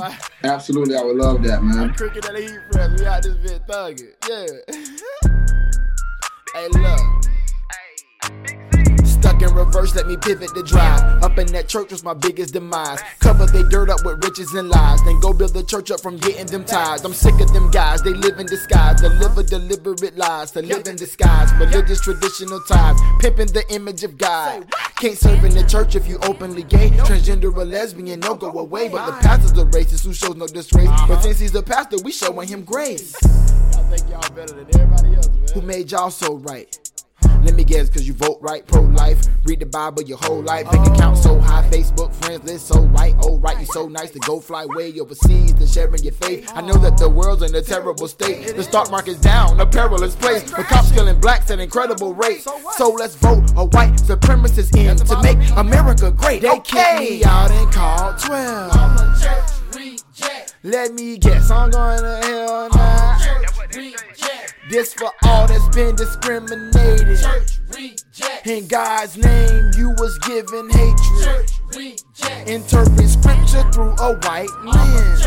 absolutely, 0.42 0.96
I 0.96 1.02
would 1.02 1.16
love 1.16 1.42
that, 1.42 1.62
man. 1.62 1.92
Cricket 1.92 2.22
that 2.22 2.34
heat 2.34 2.58
We 2.72 3.06
out 3.06 3.22
this 3.22 3.34
bit 3.36 3.66
thugging, 3.66 4.14
yeah. 4.26 4.46
Hey, 6.52 6.66
look. 6.68 7.00
In 9.42 9.54
reverse, 9.54 9.94
let 9.94 10.06
me 10.06 10.16
pivot 10.16 10.52
the 10.54 10.62
drive. 10.62 11.22
Up 11.22 11.38
in 11.38 11.46
that 11.48 11.68
church 11.68 11.92
was 11.92 12.04
my 12.04 12.12
biggest 12.12 12.52
demise. 12.52 13.00
Cover 13.20 13.46
they 13.46 13.62
dirt 13.62 13.88
up 13.88 14.04
with 14.04 14.22
riches 14.22 14.52
and 14.52 14.68
lies. 14.68 15.02
Then 15.04 15.18
go 15.20 15.32
build 15.32 15.54
the 15.54 15.62
church 15.62 15.90
up 15.90 16.00
from 16.00 16.18
getting 16.18 16.46
them 16.46 16.64
ties. 16.64 17.04
I'm 17.04 17.14
sick 17.14 17.40
of 17.40 17.52
them 17.52 17.70
guys, 17.70 18.02
they 18.02 18.12
live 18.12 18.38
in 18.38 18.46
disguise. 18.46 19.00
Deliver 19.00 19.42
deliberate 19.42 20.16
lies 20.16 20.50
to 20.52 20.62
live 20.62 20.86
in 20.86 20.96
disguise. 20.96 21.52
Religious 21.54 22.00
traditional 22.00 22.60
ties, 22.60 22.98
pimping 23.20 23.48
the 23.48 23.64
image 23.70 24.04
of 24.04 24.18
God. 24.18 24.66
Can't 24.96 25.16
serve 25.16 25.42
in 25.44 25.54
the 25.54 25.64
church 25.64 25.96
if 25.96 26.06
you 26.06 26.18
openly 26.22 26.62
gay. 26.62 26.90
Transgender 26.90 27.54
or 27.56 27.64
lesbian, 27.64 28.20
no 28.20 28.34
go 28.34 28.50
away. 28.58 28.88
But 28.88 29.06
the 29.06 29.12
pastor's 29.12 29.52
a 29.52 29.64
racist 29.64 30.04
who 30.04 30.12
shows 30.12 30.36
no 30.36 30.46
disgrace. 30.46 30.88
Uh-huh. 30.88 31.06
But 31.08 31.22
since 31.22 31.38
he's 31.38 31.54
a 31.54 31.62
pastor, 31.62 31.96
we 32.04 32.12
showing 32.12 32.48
him 32.48 32.62
grace. 32.62 33.16
I 33.24 33.82
think 33.88 34.10
y'all 34.10 34.20
better 34.34 34.52
than 34.52 34.66
everybody 34.74 35.16
else, 35.16 35.28
man. 35.28 35.46
Who 35.54 35.62
made 35.62 35.90
y'all 35.90 36.10
so 36.10 36.36
right? 36.36 36.78
Let 37.42 37.54
me 37.54 37.64
guess, 37.64 37.88
cause 37.88 38.06
you 38.06 38.12
vote 38.12 38.38
right, 38.40 38.66
pro 38.66 38.82
life. 38.82 39.24
Read 39.44 39.60
the 39.60 39.66
Bible 39.66 40.02
your 40.02 40.18
whole 40.18 40.42
life. 40.42 40.70
Bank 40.70 40.86
account 40.88 41.16
so 41.16 41.38
high, 41.40 41.68
Facebook 41.70 42.14
friends 42.14 42.44
list 42.44 42.68
so 42.68 42.82
white. 42.82 43.14
Oh, 43.22 43.38
right, 43.38 43.58
you 43.58 43.66
so 43.66 43.88
nice 43.88 44.10
to 44.10 44.18
go 44.20 44.40
fly 44.40 44.66
way 44.66 44.98
overseas 45.00 45.52
and 45.52 45.68
sharing 45.68 46.02
your 46.02 46.12
faith. 46.12 46.50
I 46.54 46.60
know 46.60 46.74
that 46.74 46.98
the 46.98 47.08
world's 47.08 47.42
in 47.42 47.54
a 47.54 47.62
terrible 47.62 48.08
state. 48.08 48.54
The 48.54 48.62
stock 48.62 48.90
market's 48.90 49.20
down, 49.20 49.58
a 49.60 49.66
perilous 49.66 50.14
place. 50.14 50.42
The 50.42 50.64
cops 50.64 50.92
killing 50.92 51.18
blacks 51.18 51.50
at 51.50 51.60
incredible 51.60 52.14
rates. 52.14 52.46
So 52.76 52.90
let's 52.90 53.14
vote 53.16 53.50
a 53.56 53.64
white 53.64 53.94
supremacist 53.94 54.76
in 54.76 54.96
to 54.96 55.22
make 55.22 55.38
America 55.56 56.10
great. 56.10 56.42
They 56.42 56.60
kicked 56.60 57.00
me 57.00 57.24
out 57.24 57.50
and 57.50 57.72
called 57.72 58.18
12. 58.18 58.90
Let 60.62 60.92
me 60.92 61.16
guess, 61.16 61.50
I'm 61.50 61.70
going 61.70 62.00
to 62.00 62.20
hell 62.22 62.68
now. 62.74 63.49
This 63.72 64.94
for 64.94 65.12
all 65.24 65.46
that's 65.46 65.68
been 65.68 65.94
discriminated. 65.94 67.18
In 68.44 68.66
God's 68.66 69.16
name, 69.16 69.70
you 69.76 69.90
was 69.98 70.18
given 70.20 70.68
hatred. 70.70 71.50
Interpret 72.48 73.08
scripture 73.08 73.70
through 73.70 73.94
a 74.00 74.18
white 74.26 74.50
lens. 74.64 75.26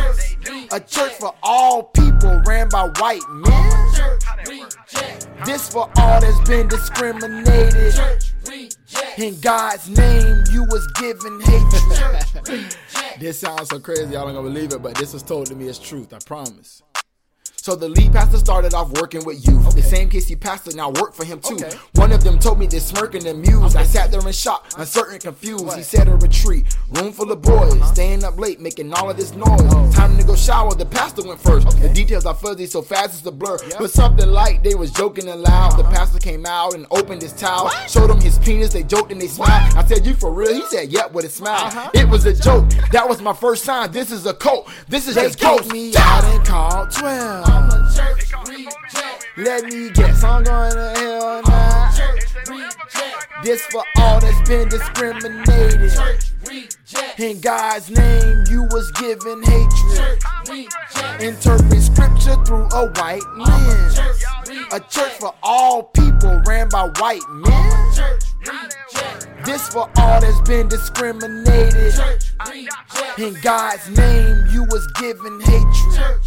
A 0.74 0.80
church 0.80 1.14
for 1.14 1.34
all 1.42 1.84
people 1.84 2.42
ran 2.46 2.68
by 2.68 2.90
white 3.00 3.22
men. 3.30 3.90
This 5.46 5.70
for 5.70 5.90
all 5.98 6.20
that's 6.20 6.40
been 6.50 6.68
discriminated. 6.68 7.94
In 9.18 9.40
God's 9.40 9.90
name, 9.90 10.44
you 10.52 10.66
was 10.66 10.86
given 11.00 11.40
hatred. 11.42 12.76
this 13.20 13.40
sounds 13.40 13.70
so 13.70 13.80
crazy, 13.80 14.14
y'all 14.14 14.26
don't 14.26 14.36
gonna 14.36 14.50
believe 14.50 14.74
it, 14.74 14.82
but 14.82 14.96
this 14.96 15.14
was 15.14 15.24
told 15.24 15.46
to 15.48 15.56
me 15.56 15.70
as 15.70 15.80
truth, 15.80 16.14
I 16.14 16.20
promise. 16.26 16.82
So 17.64 17.78
the 17.78 17.88
lead 17.88 18.12
pastor 18.12 18.38
started 18.40 18.74
off 18.74 18.92
working 19.00 19.24
with 19.24 19.48
youth. 19.48 19.66
Okay. 19.68 19.80
The 19.80 19.88
same 19.88 20.10
Casey 20.10 20.36
pastor 20.36 20.76
now 20.76 20.90
worked 20.90 21.16
for 21.16 21.24
him 21.24 21.40
too. 21.40 21.56
Okay. 21.56 21.74
One 21.94 22.12
of 22.12 22.22
them 22.22 22.38
told 22.38 22.60
me 22.60 22.68
they 22.68 22.80
smirking 22.80 23.26
and 23.26 23.42
amused. 23.42 23.78
I 23.78 23.84
sat 23.84 24.12
there 24.12 24.20
in 24.20 24.34
shock, 24.34 24.70
uncertain, 24.78 25.18
confused. 25.18 25.66
What? 25.66 25.78
He 25.78 25.84
said 25.84 26.10
a 26.10 26.16
retreat, 26.18 26.66
room 26.90 27.14
full 27.14 27.32
of 27.32 27.42
boys, 27.42 27.76
uh-huh. 27.76 27.94
staying 27.94 28.26
up 28.26 28.38
late, 28.38 28.60
making 28.60 28.94
all 28.94 29.10
of 29.10 29.16
this 29.16 29.34
noise. 29.34 29.48
Oh. 29.48 29.90
Time 29.94 30.18
to 30.18 30.26
go 30.26 30.36
shower. 30.36 30.76
The 30.76 30.86
pastor 30.86 31.26
went 31.26 31.40
first. 31.40 31.66
Okay. 31.68 31.88
The 31.88 31.94
details 31.94 32.26
are 32.26 32.34
fuzzy, 32.34 32.66
so 32.66 32.82
fast 32.82 33.14
as 33.14 33.26
a 33.26 33.32
blur. 33.32 33.58
Yep. 33.66 33.80
But 33.80 33.92
something 33.92 34.28
like 34.28 34.62
they 34.62 34.76
was 34.76 34.92
joking 34.92 35.30
aloud. 35.30 35.72
Uh-huh. 35.72 35.84
The 35.84 35.88
pastor 35.88 36.20
came 36.20 36.46
out 36.46 36.74
and 36.74 36.86
opened 36.92 37.22
his 37.22 37.32
towel, 37.32 37.64
what? 37.64 37.90
showed 37.90 38.10
him 38.10 38.20
his 38.20 38.40
penis. 38.40 38.74
They 38.74 38.84
joked 38.84 39.14
and 39.14 39.22
they 39.22 39.28
smiled. 39.28 39.74
What? 39.74 39.86
I 39.86 39.88
said, 39.88 40.06
"You 40.06 40.16
for 40.16 40.34
real?" 40.34 40.54
He 40.54 40.66
said, 40.68 40.92
"Yep," 40.92 41.14
with 41.14 41.24
a 41.24 41.30
smile. 41.30 41.68
Uh-huh. 41.68 41.92
It 41.94 42.10
was 42.10 42.26
a 42.26 42.34
joke. 42.34 42.68
That 42.92 43.08
was 43.08 43.22
my 43.22 43.32
first 43.32 43.64
sign. 43.64 43.94
This 43.94 44.12
is 44.12 44.26
a 44.26 44.34
cult. 44.34 44.70
This 44.90 45.08
is 45.08 45.16
they 45.16 45.28
just 45.28 45.40
ghost. 45.40 45.72
me 45.72 45.94
out 45.96 46.26
and 46.26 46.46
called 46.46 46.92
twelve. 46.92 47.53
Let 49.36 49.66
me 49.66 49.90
guess, 49.90 50.24
I'm 50.24 50.44
going 50.44 50.74
to 50.74 50.94
hell 51.00 51.42
now. 51.42 51.92
This 53.44 53.66
for 53.66 53.84
all 53.98 54.20
that's 54.20 54.48
been 54.48 54.70
discriminated. 54.70 55.92
In 57.18 57.42
God's 57.42 57.90
name, 57.90 58.44
you 58.50 58.64
was 58.72 58.92
given 58.92 59.42
hatred. 59.44 60.20
Interpret 61.20 61.82
scripture 61.82 62.36
through 62.46 62.68
a 62.74 62.92
white 62.92 63.22
lens. 63.38 64.00
A 64.72 64.80
church 64.80 65.14
for 65.20 65.34
all 65.42 65.84
people 65.84 66.42
ran 66.46 66.70
by 66.70 66.90
white 67.00 67.28
men. 67.30 67.94
This 69.46 69.68
for 69.70 69.90
all 69.98 70.22
that's 70.22 70.42
been 70.42 70.68
discriminated. 70.68 71.94
In 73.18 73.36
God's 73.42 73.90
name, 73.90 74.46
you 74.52 74.64
was 74.66 74.88
given 75.00 75.42
hatred. 75.42 76.22